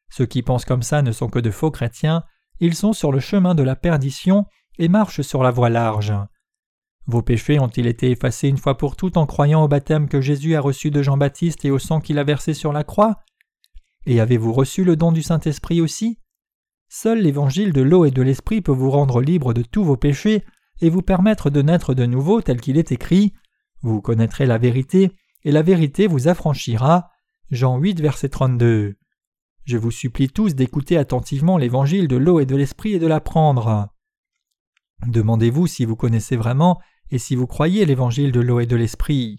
Ceux 0.09 0.25
qui 0.25 0.43
pensent 0.43 0.65
comme 0.65 0.83
ça 0.83 1.01
ne 1.01 1.11
sont 1.11 1.29
que 1.29 1.39
de 1.39 1.51
faux 1.51 1.71
chrétiens, 1.71 2.23
ils 2.59 2.75
sont 2.75 2.93
sur 2.93 3.11
le 3.11 3.19
chemin 3.19 3.55
de 3.55 3.63
la 3.63 3.75
perdition 3.75 4.45
et 4.77 4.87
marchent 4.87 5.21
sur 5.21 5.43
la 5.43 5.51
voie 5.51 5.69
large. 5.69 6.13
Vos 7.07 7.21
péchés 7.21 7.59
ont-ils 7.59 7.87
été 7.87 8.11
effacés 8.11 8.47
une 8.47 8.57
fois 8.57 8.77
pour 8.77 8.95
toutes 8.95 9.17
en 9.17 9.25
croyant 9.25 9.63
au 9.63 9.67
baptême 9.67 10.07
que 10.07 10.21
Jésus 10.21 10.55
a 10.55 10.61
reçu 10.61 10.91
de 10.91 11.01
Jean-Baptiste 11.01 11.65
et 11.65 11.71
au 11.71 11.79
sang 11.79 11.99
qu'il 11.99 12.19
a 12.19 12.23
versé 12.23 12.53
sur 12.53 12.71
la 12.71 12.83
croix? 12.83 13.19
Et 14.05 14.19
avez-vous 14.19 14.53
reçu 14.53 14.83
le 14.83 14.95
don 14.95 15.11
du 15.11 15.21
Saint-Esprit 15.21 15.81
aussi? 15.81 16.19
Seul 16.89 17.21
l'évangile 17.21 17.73
de 17.73 17.81
l'eau 17.81 18.05
et 18.05 18.11
de 18.11 18.21
l'Esprit 18.21 18.61
peut 18.61 18.71
vous 18.71 18.91
rendre 18.91 19.21
libre 19.21 19.53
de 19.53 19.61
tous 19.61 19.83
vos 19.83 19.97
péchés 19.97 20.43
et 20.81 20.89
vous 20.89 21.01
permettre 21.01 21.49
de 21.49 21.61
naître 21.61 21.93
de 21.93 22.05
nouveau 22.05 22.41
tel 22.41 22.59
qu'il 22.59 22.77
est 22.77 22.91
écrit. 22.91 23.33
Vous 23.81 24.01
connaîtrez 24.01 24.45
la 24.45 24.57
vérité, 24.57 25.11
et 25.43 25.51
la 25.51 25.61
vérité 25.61 26.07
vous 26.07 26.27
affranchira. 26.27 27.09
Jean 27.49 27.77
8, 27.77 28.01
verset 28.01 28.29
32. 28.29 28.95
Je 29.63 29.77
vous 29.77 29.91
supplie 29.91 30.29
tous 30.29 30.55
d'écouter 30.55 30.97
attentivement 30.97 31.57
l'évangile 31.57 32.07
de 32.07 32.17
l'eau 32.17 32.39
et 32.39 32.45
de 32.45 32.55
l'Esprit 32.55 32.93
et 32.93 32.99
de 32.99 33.07
l'apprendre. 33.07 33.89
Demandez-vous 35.07 35.67
si 35.67 35.85
vous 35.85 35.95
connaissez 35.95 36.35
vraiment 36.35 36.79
et 37.11 37.17
si 37.17 37.35
vous 37.35 37.47
croyez 37.47 37.85
l'évangile 37.85 38.31
de 38.31 38.39
l'eau 38.39 38.59
et 38.59 38.65
de 38.65 38.75
l'esprit. 38.75 39.37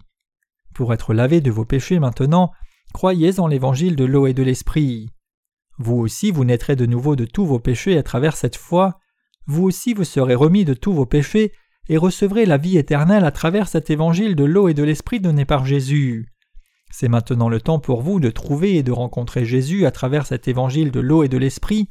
Pour 0.75 0.93
être 0.93 1.15
lavé 1.15 1.41
de 1.41 1.51
vos 1.51 1.65
péchés 1.65 1.99
maintenant, 1.99 2.53
croyez 2.93 3.41
en 3.41 3.47
l'évangile 3.47 3.97
de 3.97 4.05
l'eau 4.05 4.27
et 4.27 4.35
de 4.35 4.43
l'esprit. 4.43 5.09
Vous 5.79 5.97
aussi 5.97 6.31
vous 6.31 6.45
naîtrez 6.45 6.77
de 6.77 6.87
nouveau 6.87 7.17
de 7.17 7.25
tous 7.25 7.47
vos 7.47 7.59
péchés 7.59 7.99
à 7.99 8.03
travers 8.03 8.37
cette 8.37 8.57
foi, 8.57 8.99
vous 9.47 9.65
aussi 9.65 9.95
vous 9.95 10.05
serez 10.05 10.35
remis 10.35 10.65
de 10.65 10.75
tous 10.75 10.93
vos 10.93 11.07
péchés 11.07 11.53
et 11.89 11.97
recevrez 11.97 12.47
la 12.47 12.59
vie 12.59 12.79
éternelle 12.79 13.25
à 13.25 13.33
travers 13.33 13.69
cet 13.69 13.91
évangile 13.91 14.37
de 14.37 14.45
l'eau 14.45 14.69
et 14.69 14.75
de 14.75 14.85
l'esprit 14.85 15.21
donné 15.21 15.45
par 15.45 15.67
Jésus. 15.67 16.29
C'est 16.91 17.09
maintenant 17.09 17.49
le 17.49 17.61
temps 17.61 17.81
pour 17.81 18.03
vous 18.03 18.21
de 18.21 18.31
trouver 18.31 18.77
et 18.77 18.83
de 18.83 18.93
rencontrer 18.93 19.45
Jésus 19.45 19.87
à 19.87 19.91
travers 19.91 20.27
cet 20.27 20.47
évangile 20.47 20.91
de 20.91 21.01
l'eau 21.01 21.25
et 21.25 21.29
de 21.29 21.39
l'esprit. 21.39 21.89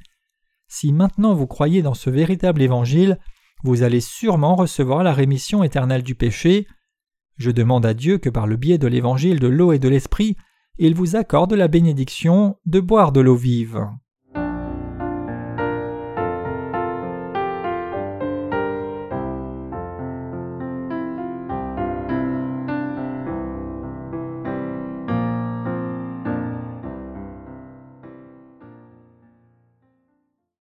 Si 0.67 0.93
maintenant 0.93 1.33
vous 1.33 1.47
croyez 1.47 1.81
dans 1.81 1.95
ce 1.95 2.09
véritable 2.09 2.61
évangile, 2.61 3.17
vous 3.63 3.83
allez 3.83 4.01
sûrement 4.01 4.55
recevoir 4.55 5.03
la 5.03 5.13
rémission 5.13 5.63
éternelle 5.63 6.03
du 6.03 6.15
péché. 6.15 6.67
Je 7.37 7.51
demande 7.51 7.85
à 7.85 7.93
Dieu 7.93 8.17
que 8.17 8.29
par 8.29 8.47
le 8.47 8.57
biais 8.57 8.77
de 8.77 8.87
l'évangile 8.87 9.39
de 9.39 9.47
l'eau 9.47 9.71
et 9.71 9.79
de 9.79 9.89
l'esprit, 9.89 10.35
il 10.77 10.95
vous 10.95 11.15
accorde 11.15 11.53
la 11.53 11.67
bénédiction 11.67 12.57
de 12.65 12.79
boire 12.79 13.11
de 13.11 13.21
l'eau 13.21 13.35
vive. 13.35 13.85